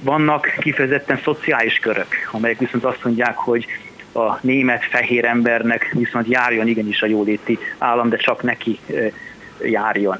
Vannak 0.00 0.56
kifejezetten 0.60 1.20
szociális 1.22 1.78
körök, 1.78 2.06
amelyek 2.32 2.58
viszont 2.58 2.84
azt 2.84 3.04
mondják, 3.04 3.36
hogy 3.36 3.66
a 4.12 4.38
német 4.40 4.84
fehér 4.84 5.24
embernek 5.24 5.90
viszont 5.92 6.28
járjon 6.28 6.68
igenis 6.68 7.02
a 7.02 7.06
jóléti 7.06 7.58
állam, 7.78 8.08
de 8.08 8.16
csak 8.16 8.42
neki 8.42 8.78
járjon 9.62 10.18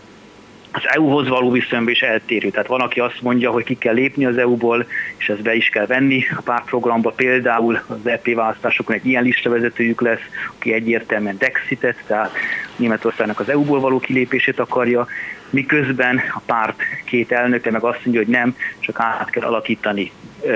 az 0.74 0.82
EU-hoz 0.84 1.28
való 1.28 1.50
viszonyban 1.50 1.92
is 1.92 2.02
eltérő. 2.02 2.50
Tehát 2.50 2.66
van, 2.66 2.80
aki 2.80 3.00
azt 3.00 3.20
mondja, 3.20 3.50
hogy 3.50 3.64
ki 3.64 3.74
kell 3.78 3.94
lépni 3.94 4.24
az 4.24 4.38
EU-ból, 4.38 4.86
és 5.16 5.28
ezt 5.28 5.42
be 5.42 5.54
is 5.54 5.68
kell 5.68 5.86
venni 5.86 6.24
a 6.36 6.40
pártprogramba. 6.40 7.10
Például 7.10 7.80
az 7.86 8.06
EP 8.06 8.34
választásokon 8.34 8.96
egy 8.96 9.06
ilyen 9.06 9.22
listavezetőjük 9.22 10.00
lesz, 10.00 10.22
aki 10.56 10.72
egyértelműen 10.72 11.38
Dexitet, 11.38 11.96
tehát 12.06 12.32
Németországnak 12.76 13.40
az 13.40 13.48
EU-ból 13.48 13.80
való 13.80 13.98
kilépését 13.98 14.58
akarja, 14.58 15.06
miközben 15.50 16.20
a 16.34 16.40
párt 16.46 16.82
két 17.04 17.32
elnöke 17.32 17.70
meg 17.70 17.82
azt 17.82 18.04
mondja, 18.04 18.22
hogy 18.22 18.32
nem, 18.32 18.56
csak 18.78 19.00
át 19.00 19.30
kell 19.30 19.42
alakítani 19.42 20.12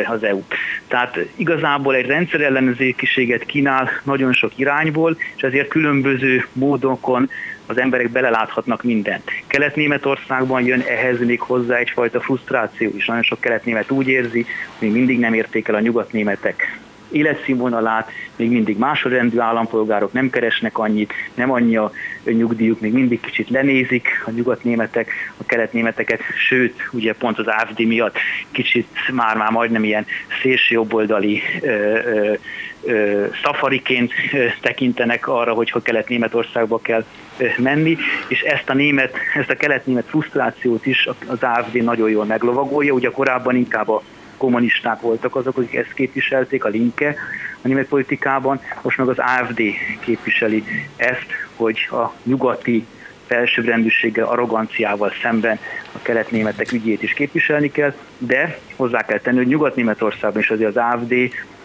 az 0.07 0.23
EU. 0.23 0.43
Tehát 0.89 1.19
igazából 1.37 1.95
egy 1.95 2.07
rendszerellenőrzékiséget 2.07 3.45
kínál 3.45 3.91
nagyon 4.03 4.33
sok 4.33 4.53
irányból, 4.57 5.17
és 5.37 5.43
ezért 5.43 5.69
különböző 5.69 6.47
módokon 6.53 7.31
az 7.69 7.79
emberek 7.79 8.11
beleláthatnak 8.11 8.83
mindent. 8.83 9.31
Kelet-Németországban 9.47 10.63
jön 10.63 10.81
ehhez 10.81 11.19
még 11.19 11.41
hozzá 11.41 11.77
egyfajta 11.77 12.21
frusztráció 12.21 12.91
is. 12.97 13.07
Nagyon 13.07 13.23
sok 13.23 13.41
kelet-német 13.41 13.91
úgy 13.91 14.09
érzi, 14.09 14.47
hogy 14.79 14.93
mindig 14.93 15.19
nem 15.19 15.35
érték 15.35 15.69
el 15.69 15.75
a 15.75 15.81
nyugat-németek 15.81 16.79
életszínvonalát, 17.11 18.11
még 18.37 18.51
mindig 18.51 18.79
másodrendű 18.79 19.39
állampolgárok 19.39 20.13
nem 20.13 20.31
keresnek 20.31 20.79
annyit, 20.79 21.13
nem 21.35 21.51
annyi 21.51 21.77
a 21.77 21.93
nyugdíjuk, 22.25 22.81
még 22.81 22.93
mindig 22.93 23.21
kicsit 23.21 23.51
lenézik 23.51 24.09
a 24.27 24.31
nyugatnémetek, 24.31 25.11
a 25.37 25.45
keletnémeteket, 25.47 26.21
sőt, 26.49 26.89
ugye 26.93 27.13
pont 27.13 27.39
az 27.39 27.47
AFD 27.47 27.79
miatt 27.81 28.17
kicsit 28.51 28.89
már-már 29.13 29.51
majdnem 29.51 29.85
ilyen 29.85 30.07
szélsőjobboldali 30.43 31.43
szafariként 33.43 34.13
tekintenek 34.61 35.29
arra, 35.29 35.53
hogy 35.53 35.71
ha 35.71 35.83
kelet-németországba 35.83 36.79
kell 36.83 37.05
menni, 37.57 37.97
és 38.29 38.41
ezt 38.41 38.71
a 38.71 38.75
német, 38.75 39.17
ezt 39.35 39.51
a 39.51 39.57
kelet-német 39.57 40.07
frusztrációt 40.09 40.87
is 40.87 41.09
az 41.27 41.43
AFD 41.43 41.83
nagyon 41.83 42.11
jól 42.11 42.25
meglovagolja, 42.25 42.93
ugye 42.93 43.11
korábban 43.11 43.57
inkább 43.57 43.89
a 43.89 44.03
kommunisták 44.39 45.01
voltak 45.01 45.37
azok, 45.37 45.57
akik 45.57 45.75
ezt 45.75 45.93
képviselték, 45.93 46.65
a 46.65 46.69
Linke 46.69 47.17
a 47.63 47.69
német 47.69 47.87
politikában, 47.87 48.61
most 48.83 48.99
meg 48.99 49.09
az 49.09 49.19
AFD 49.19 49.63
képviseli 50.01 50.65
ezt, 50.97 51.27
hogy 51.57 51.89
a 51.91 52.13
nyugati 52.23 52.87
felsőbbrendűséggel, 53.27 54.27
arroganciával 54.27 55.13
szemben 55.23 55.59
a 55.93 55.99
keletnémetek 56.03 56.73
ügyét 56.73 57.03
is 57.03 57.13
képviselni 57.13 57.71
kell, 57.71 57.95
de 58.19 58.59
hozzá 58.77 59.05
kell 59.05 59.19
tenni, 59.19 59.37
hogy 59.37 59.47
Nyugat-Németországban 59.47 60.43
is 60.43 60.51
azért 60.51 60.77
az 60.77 60.83
AFD 60.93 61.15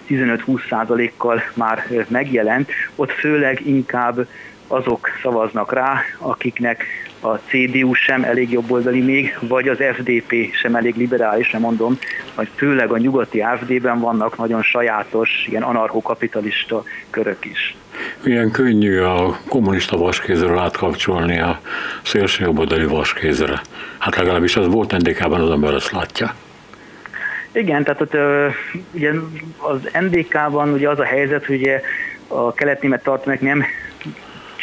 15-20 0.10 0.70
százalékkal 0.70 1.44
már 1.54 2.06
megjelent, 2.08 2.70
ott 2.96 3.12
főleg 3.12 3.68
inkább 3.68 4.28
azok 4.68 5.10
szavaznak 5.22 5.74
rá, 5.74 6.02
akiknek 6.18 6.86
a 7.24 7.40
CDU 7.48 7.94
sem 7.94 8.24
elég 8.24 8.52
jobboldali 8.52 9.02
még, 9.02 9.38
vagy 9.40 9.68
az 9.68 9.78
FDP 9.94 10.34
sem 10.62 10.76
elég 10.76 10.96
liberális, 10.96 11.52
nem 11.52 11.62
mondom, 11.62 11.98
vagy 12.36 12.48
főleg 12.56 12.92
a 12.92 12.98
nyugati 12.98 13.42
AFD-ben 13.42 14.00
vannak 14.00 14.38
nagyon 14.38 14.62
sajátos, 14.64 15.46
ilyen 15.50 15.64
anarchokapitalista 15.64 16.84
körök 17.10 17.46
is. 17.46 17.76
Milyen 18.24 18.52
könnyű 18.52 19.00
a 19.00 19.38
kommunista 19.48 19.98
vaskézről 19.98 20.58
átkapcsolni 20.58 21.40
a 21.40 21.60
szélsőjobboldali 22.04 22.86
vaskézre. 22.86 23.62
Hát 23.98 24.16
legalábbis 24.16 24.56
az 24.56 24.68
volt 24.68 24.98
NDK-ban, 24.98 25.42
az 25.42 25.50
ember 25.50 25.74
azt 25.74 25.92
látja. 25.92 26.34
Igen, 27.52 27.84
tehát 27.84 28.02
ott, 28.02 28.16
ugye 28.92 29.12
az 29.58 29.90
NDK-ban 30.00 30.74
ugye 30.74 30.90
az 30.90 31.00
a 31.00 31.04
helyzet, 31.04 31.46
hogy 31.46 31.56
ugye 31.56 31.82
a 32.28 32.54
kelet-német 32.54 33.04
tartományok 33.04 33.44
nem 33.44 33.64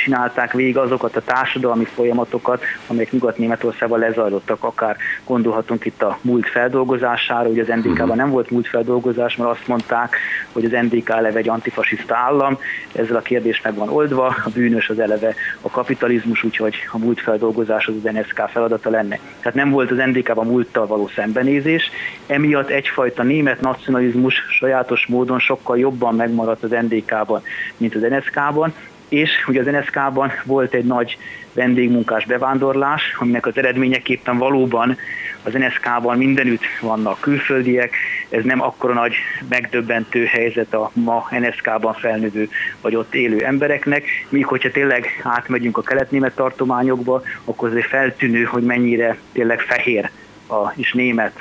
csinálták 0.05 0.53
végig 0.53 0.77
azokat 0.77 1.17
a 1.17 1.23
társadalmi 1.23 1.85
folyamatokat, 1.85 2.63
amelyek 2.87 3.13
Nyugat-Németországban 3.13 3.99
lezajlottak, 3.99 4.65
akár 4.65 4.97
gondolhatunk 5.27 5.85
itt 5.85 6.03
a 6.03 6.19
múlt 6.21 6.49
feldolgozására, 6.49 7.49
ugye 7.49 7.63
az 7.63 7.69
NDK-ban 7.69 8.07
mhm. 8.07 8.17
nem 8.17 8.31
volt 8.31 8.51
múlt 8.51 8.69
feldolgozás, 8.69 9.37
mert 9.37 9.51
azt 9.51 9.67
mondták, 9.67 10.17
hogy 10.53 10.65
az 10.65 10.71
NDK 10.71 11.09
eleve 11.09 11.39
egy 11.39 11.49
antifasiszta 11.49 12.17
állam, 12.17 12.59
ezzel 12.93 13.17
a 13.17 13.21
kérdés 13.21 13.61
meg 13.61 13.75
van 13.75 13.89
oldva, 13.89 14.27
a 14.27 14.51
bűnös 14.55 14.89
az 14.89 14.99
eleve 14.99 15.35
a 15.61 15.71
kapitalizmus, 15.71 16.43
úgyhogy 16.43 16.75
a 16.93 16.99
múltfeldolgozás 16.99 17.87
az 17.87 17.95
az 18.05 18.11
NSK 18.13 18.49
feladata 18.49 18.91
lenne. 18.91 19.19
Tehát 19.41 19.55
nem 19.55 19.71
volt 19.71 19.91
az 19.91 19.97
NDK-ban 19.97 20.47
múlttal 20.47 20.87
való 20.87 21.09
szembenézés, 21.15 21.91
emiatt 22.27 22.69
egyfajta 22.69 23.23
német 23.23 23.61
nacionalizmus 23.61 24.35
sajátos 24.59 25.07
módon 25.07 25.39
sokkal 25.39 25.79
jobban 25.79 26.15
megmaradt 26.15 26.63
az 26.63 26.71
NDK-ban, 26.71 27.43
mint 27.77 27.95
az 27.95 28.07
NSK-ban, 28.09 28.75
és 29.11 29.31
ugye 29.47 29.61
az 29.61 29.67
NSK-ban 29.67 30.33
volt 30.45 30.75
egy 30.75 30.85
nagy 30.85 31.19
vendégmunkás 31.53 32.25
bevándorlás, 32.25 33.17
aminek 33.19 33.47
az 33.47 33.57
eredményeképpen 33.57 34.39
valóban 34.39 34.97
az 35.43 35.53
NSK-ban 35.53 36.19
mindenütt 36.19 36.63
vannak 36.81 37.21
külföldiek, 37.21 37.95
ez 38.29 38.45
nem 38.45 38.63
akkora 38.63 38.93
nagy 38.93 39.15
megdöbbentő 39.49 40.25
helyzet 40.25 40.75
a 40.75 40.91
ma 40.93 41.29
NSK-ban 41.41 41.95
felnövő 41.95 42.49
vagy 42.81 42.97
ott 42.97 43.15
élő 43.15 43.45
embereknek, 43.45 44.05
míg 44.29 44.47
hogyha 44.47 44.71
tényleg 44.71 45.21
átmegyünk 45.23 45.79
a 45.79 45.83
kelet-német 45.83 46.35
tartományokba, 46.35 47.23
akkor 47.45 47.69
azért 47.69 47.87
feltűnő, 47.87 48.43
hogy 48.43 48.63
mennyire 48.63 49.17
tényleg 49.33 49.61
fehér 49.61 50.11
a, 50.47 50.73
és 50.77 50.93
német 50.93 51.33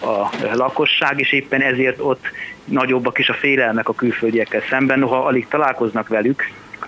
a 0.00 0.30
lakosság, 0.52 1.20
és 1.20 1.32
éppen 1.32 1.60
ezért 1.60 2.00
ott 2.00 2.26
nagyobbak 2.64 3.18
is 3.18 3.28
a 3.28 3.34
félelmek 3.34 3.88
a 3.88 3.94
külföldiekkel 3.94 4.62
szemben, 4.68 4.98
noha 4.98 5.24
alig 5.24 5.48
találkoznak 5.48 6.08
velük, 6.08 6.42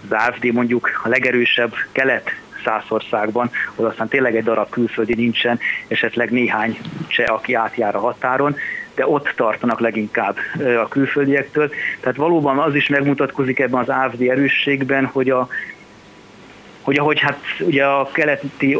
az 0.09 0.29
AFD 0.29 0.45
mondjuk 0.45 1.01
a 1.05 1.09
legerősebb 1.09 1.75
kelet 1.93 2.31
Szászországban, 2.65 3.51
ahol 3.75 3.91
aztán 3.91 4.09
tényleg 4.09 4.37
egy 4.37 4.45
darab 4.45 4.71
külföldi 4.71 5.15
nincsen, 5.15 5.59
esetleg 5.89 6.31
néhány 6.31 6.79
cseh, 7.07 7.33
aki 7.33 7.55
átjár 7.55 7.97
a 7.97 8.01
határon, 8.01 8.57
de 8.95 9.07
ott 9.07 9.33
tartanak 9.37 9.81
leginkább 9.81 10.37
a 10.83 10.89
külföldiektől. 10.89 11.71
Tehát 12.01 12.17
valóban 12.17 12.59
az 12.59 12.75
is 12.75 12.89
megmutatkozik 12.89 13.59
ebben 13.59 13.81
az 13.81 13.89
AFD 13.89 14.23
erősségben, 14.23 15.05
hogy 15.05 15.31
a 15.31 15.49
hogy 16.83 16.99
ahogy 16.99 17.21
hát 17.21 17.39
ugye 17.61 17.85
a 17.85 18.11
keleti 18.13 18.79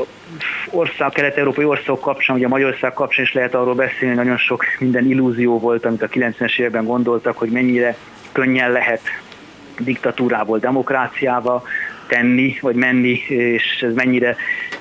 ország, 0.71 1.11
kelet-európai 1.11 1.65
országok 1.65 2.01
kapcsán, 2.01 2.37
ugye 2.37 2.47
a 2.47 2.49
Magyarország 2.49 2.93
kapcsán 2.93 3.25
is 3.25 3.33
lehet 3.33 3.55
arról 3.55 3.75
beszélni, 3.75 4.15
nagyon 4.15 4.37
sok 4.37 4.65
minden 4.79 5.09
illúzió 5.09 5.59
volt, 5.59 5.85
amit 5.85 6.03
a 6.03 6.09
90-es 6.09 6.59
években 6.59 6.85
gondoltak, 6.85 7.39
hogy 7.39 7.51
mennyire 7.51 7.97
könnyen 8.33 8.73
lehet 8.73 9.01
diktatúrából 9.79 10.59
demokráciába 10.59 11.63
tenni, 12.07 12.59
vagy 12.61 12.75
menni, 12.75 13.23
és 13.29 13.83
ez 13.83 13.95
mennyire 13.95 14.37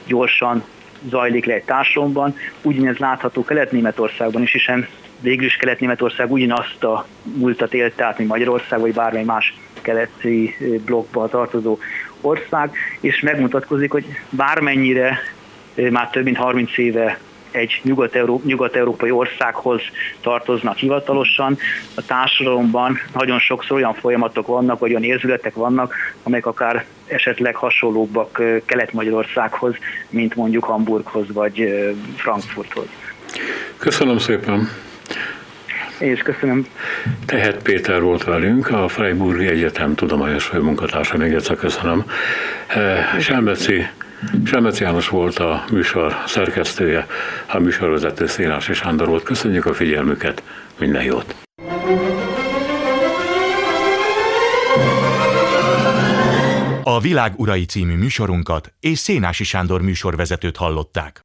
gyorsan 0.06 0.64
zajlik 1.10 1.46
le 1.46 1.54
egy 1.54 1.64
társadalomban. 1.64 2.36
Ugyanez 2.62 2.98
látható 2.98 3.44
Kelet-Németországban 3.44 4.42
is, 4.42 4.52
hiszen 4.52 4.88
végül 5.20 5.46
is 5.46 5.56
Kelet-Németország 5.56 6.32
ugyanazt 6.32 6.84
a 6.84 7.06
múltat 7.24 7.74
élte 7.74 8.06
át, 8.06 8.18
mint 8.18 8.30
Magyarország, 8.30 8.80
vagy 8.80 8.94
bármely 8.94 9.24
más 9.24 9.54
keleti 9.82 10.56
blokkba 10.86 11.28
tartozó 11.28 11.78
ország, 12.22 12.76
és 13.00 13.20
megmutatkozik, 13.20 13.92
hogy 13.92 14.06
bármennyire 14.30 15.20
már 15.92 16.10
több 16.10 16.24
mint 16.24 16.38
30 16.38 16.78
éve 16.78 17.20
egy 17.58 17.82
nyugat-európai 18.44 19.12
országhoz 19.12 19.82
tartoznak 20.22 20.78
hivatalosan. 20.78 21.58
A 21.96 22.06
társadalomban 22.06 23.00
nagyon 23.14 23.40
sokszor 23.40 23.78
olyan 23.78 23.94
folyamatok 23.94 24.48
vannak, 24.48 24.80
vagy 24.80 24.90
olyan 24.90 25.04
érzületek 25.04 25.54
vannak, 25.54 25.94
amelyek 26.24 26.46
akár 26.46 26.86
esetleg 27.08 27.56
hasonlóbbak 27.56 28.42
Kelet-Magyarországhoz, 28.66 29.76
mint 30.10 30.36
mondjuk 30.36 30.64
Hamburghoz 30.64 31.34
vagy 31.34 31.74
Frankfurthoz. 32.16 32.88
Köszönöm 33.78 34.18
szépen! 34.18 34.70
Én 36.00 36.12
is 36.12 36.22
köszönöm. 36.22 36.66
Tehet 37.26 37.62
Péter 37.62 38.02
volt 38.02 38.24
velünk, 38.24 38.70
a 38.70 38.88
Freiburgi 38.88 39.48
Egyetem 39.48 39.96
tudományos 39.96 40.46
főmunkatársa, 40.46 41.18
még 41.18 41.34
egyszer 41.34 41.56
köszönöm. 41.56 42.06
Selmeci 43.20 43.88
Selmec 44.46 44.80
János 44.80 45.10
volt 45.10 45.40
a 45.40 45.64
műsor 45.72 46.16
szerkesztője, 46.26 47.08
a 47.48 47.60
műsorvezető 47.60 48.28
Szénási 48.28 48.74
Sándor 48.74 49.08
volt. 49.08 49.24
Köszönjük 49.24 49.66
a 49.66 49.74
figyelmüket, 49.74 50.44
minden 50.80 51.04
jót! 51.04 51.36
A 56.84 57.00
Világ 57.00 57.34
Urai 57.36 57.66
című 57.66 57.96
műsorunkat 57.96 58.74
és 58.80 58.98
Szénási 58.98 59.44
Sándor 59.44 59.82
műsorvezetőt 59.82 60.58
hallották. 60.58 61.22